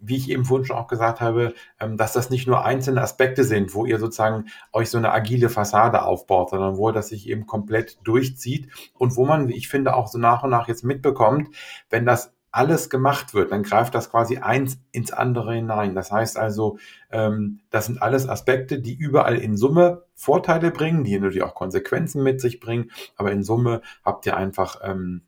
wie 0.00 0.16
ich 0.16 0.30
eben 0.30 0.44
vorhin 0.44 0.66
schon 0.66 0.76
auch 0.76 0.86
gesagt 0.86 1.20
habe, 1.20 1.54
ähm, 1.80 1.96
dass 1.96 2.12
das 2.12 2.30
nicht 2.30 2.46
nur 2.46 2.64
einzelne 2.64 3.02
Aspekte 3.02 3.44
sind, 3.44 3.74
wo 3.74 3.84
ihr 3.84 3.98
sozusagen 3.98 4.46
euch 4.72 4.90
so 4.90 4.98
eine 4.98 5.12
agile 5.12 5.48
Fassade 5.48 6.02
aufbaut, 6.02 6.50
sondern 6.50 6.76
wo 6.76 6.90
das 6.92 7.08
sich 7.08 7.28
eben 7.28 7.46
komplett 7.46 7.98
durchzieht 8.04 8.68
und 8.94 9.16
wo 9.16 9.24
man, 9.24 9.48
wie 9.48 9.56
ich 9.56 9.68
finde, 9.68 9.94
auch 9.94 10.08
so 10.08 10.18
nach 10.18 10.42
und 10.42 10.50
nach 10.50 10.68
jetzt 10.68 10.84
mitbekommt, 10.84 11.48
wenn 11.90 12.06
das 12.06 12.32
alles 12.54 12.88
gemacht 12.88 13.34
wird, 13.34 13.50
dann 13.50 13.64
greift 13.64 13.96
das 13.96 14.10
quasi 14.10 14.38
eins 14.38 14.78
ins 14.92 15.12
andere 15.12 15.54
hinein. 15.54 15.96
Das 15.96 16.12
heißt 16.12 16.38
also, 16.38 16.78
ähm, 17.10 17.60
das 17.70 17.86
sind 17.86 18.00
alles 18.00 18.28
Aspekte, 18.28 18.80
die 18.80 18.94
überall 18.94 19.36
in 19.38 19.56
Summe 19.56 20.04
Vorteile 20.14 20.70
bringen, 20.70 21.02
die 21.02 21.18
natürlich 21.18 21.42
auch 21.42 21.56
Konsequenzen 21.56 22.22
mit 22.22 22.40
sich 22.40 22.60
bringen, 22.60 22.92
aber 23.16 23.32
in 23.32 23.42
Summe 23.42 23.82
habt 24.04 24.24
ihr 24.26 24.36
einfach 24.36 24.76
ähm, 24.84 25.22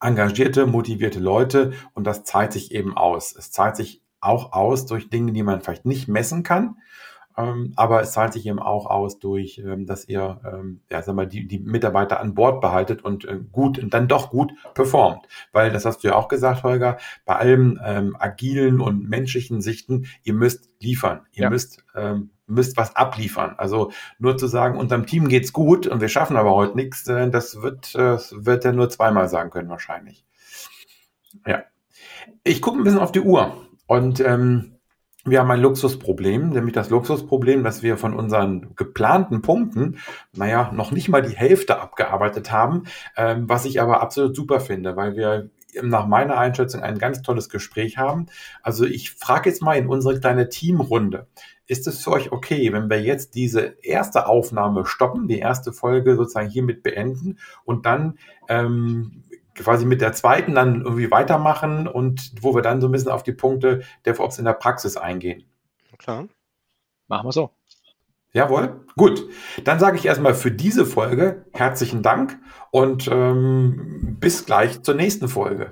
engagierte, 0.00 0.66
motivierte 0.66 1.20
Leute 1.20 1.72
und 1.94 2.06
das 2.06 2.24
zahlt 2.24 2.52
sich 2.52 2.72
eben 2.72 2.96
aus. 2.96 3.34
Es 3.36 3.50
zahlt 3.50 3.76
sich 3.76 4.02
auch 4.20 4.52
aus 4.52 4.86
durch 4.86 5.10
Dinge, 5.10 5.32
die 5.32 5.42
man 5.42 5.60
vielleicht 5.60 5.86
nicht 5.86 6.08
messen 6.08 6.42
kann, 6.42 6.76
ähm, 7.36 7.72
aber 7.76 8.00
es 8.02 8.12
zahlt 8.12 8.32
sich 8.32 8.46
eben 8.46 8.58
auch 8.58 8.86
aus 8.86 9.20
durch, 9.20 9.58
ähm, 9.58 9.86
dass 9.86 10.08
ihr 10.08 10.40
ähm, 10.44 10.80
ja, 10.90 11.02
sag 11.02 11.14
mal, 11.14 11.26
die, 11.26 11.46
die 11.46 11.60
Mitarbeiter 11.60 12.20
an 12.20 12.34
Bord 12.34 12.60
behaltet 12.60 13.04
und 13.04 13.24
äh, 13.24 13.38
gut 13.52 13.78
und 13.78 13.94
dann 13.94 14.08
doch 14.08 14.30
gut 14.30 14.52
performt. 14.74 15.26
Weil, 15.52 15.70
das 15.70 15.84
hast 15.84 16.02
du 16.02 16.08
ja 16.08 16.14
auch 16.16 16.26
gesagt, 16.26 16.64
Holger, 16.64 16.98
bei 17.24 17.36
allem 17.36 17.80
ähm, 17.84 18.16
agilen 18.18 18.80
und 18.80 19.08
menschlichen 19.08 19.60
Sichten, 19.60 20.06
ihr 20.24 20.34
müsst 20.34 20.68
liefern, 20.80 21.26
ihr 21.32 21.44
ja. 21.44 21.50
müsst 21.50 21.84
ähm, 21.94 22.30
müsst 22.48 22.76
was 22.76 22.96
abliefern. 22.96 23.54
Also 23.58 23.92
nur 24.18 24.36
zu 24.36 24.46
sagen, 24.46 24.78
unserem 24.78 25.06
Team 25.06 25.28
geht's 25.28 25.52
gut 25.52 25.86
und 25.86 26.00
wir 26.00 26.08
schaffen 26.08 26.36
aber 26.36 26.54
heute 26.54 26.76
nichts, 26.76 27.06
äh, 27.08 27.30
das 27.30 27.62
wird, 27.62 27.94
äh, 27.94 28.18
wird 28.32 28.64
er 28.64 28.72
nur 28.72 28.90
zweimal 28.90 29.28
sagen 29.28 29.50
können 29.50 29.68
wahrscheinlich. 29.68 30.24
Ja. 31.46 31.62
Ich 32.44 32.62
gucke 32.62 32.78
ein 32.78 32.84
bisschen 32.84 33.00
auf 33.00 33.12
die 33.12 33.20
Uhr 33.20 33.66
und 33.86 34.20
ähm, 34.20 34.78
wir 35.24 35.40
haben 35.40 35.50
ein 35.50 35.60
Luxusproblem, 35.60 36.50
nämlich 36.50 36.74
das 36.74 36.90
Luxusproblem, 36.90 37.62
dass 37.62 37.82
wir 37.82 37.98
von 37.98 38.14
unseren 38.14 38.74
geplanten 38.76 39.42
Punkten, 39.42 39.98
naja, 40.32 40.70
noch 40.72 40.90
nicht 40.90 41.08
mal 41.08 41.22
die 41.22 41.36
Hälfte 41.36 41.80
abgearbeitet 41.80 42.50
haben, 42.50 42.84
ähm, 43.16 43.48
was 43.48 43.64
ich 43.64 43.80
aber 43.80 44.00
absolut 44.00 44.34
super 44.34 44.60
finde, 44.60 44.96
weil 44.96 45.16
wir 45.16 45.50
nach 45.82 46.06
meiner 46.06 46.38
Einschätzung 46.38 46.82
ein 46.82 46.98
ganz 46.98 47.22
tolles 47.22 47.48
Gespräch 47.48 47.98
haben. 47.98 48.26
Also 48.62 48.84
ich 48.84 49.12
frage 49.12 49.50
jetzt 49.50 49.62
mal 49.62 49.74
in 49.74 49.88
unsere 49.88 50.18
kleine 50.18 50.48
Teamrunde. 50.48 51.26
Ist 51.66 51.86
es 51.86 52.02
für 52.02 52.12
euch 52.12 52.32
okay, 52.32 52.72
wenn 52.72 52.88
wir 52.88 53.00
jetzt 53.02 53.34
diese 53.34 53.76
erste 53.82 54.26
Aufnahme 54.26 54.86
stoppen, 54.86 55.28
die 55.28 55.38
erste 55.38 55.72
Folge 55.72 56.16
sozusagen 56.16 56.48
hiermit 56.48 56.82
beenden 56.82 57.38
und 57.64 57.84
dann 57.84 58.18
ähm, 58.48 59.24
quasi 59.54 59.84
mit 59.84 60.00
der 60.00 60.12
zweiten 60.12 60.54
dann 60.54 60.82
irgendwie 60.82 61.10
weitermachen 61.10 61.86
und 61.86 62.32
wo 62.40 62.54
wir 62.54 62.62
dann 62.62 62.80
so 62.80 62.88
ein 62.88 62.92
bisschen 62.92 63.10
auf 63.10 63.22
die 63.22 63.32
Punkte 63.32 63.82
DevOps 64.06 64.38
in 64.38 64.44
der 64.44 64.54
Praxis 64.54 64.96
eingehen? 64.96 65.44
Klar. 65.98 66.28
Machen 67.08 67.26
wir 67.26 67.32
so. 67.32 67.50
Jawohl, 68.38 68.84
gut. 68.96 69.28
Dann 69.64 69.80
sage 69.80 69.96
ich 69.96 70.06
erstmal 70.06 70.32
für 70.32 70.52
diese 70.52 70.86
Folge 70.86 71.46
herzlichen 71.52 72.04
Dank 72.04 72.38
und 72.70 73.08
ähm, 73.10 74.16
bis 74.20 74.46
gleich 74.46 74.80
zur 74.82 74.94
nächsten 74.94 75.26
Folge. 75.26 75.70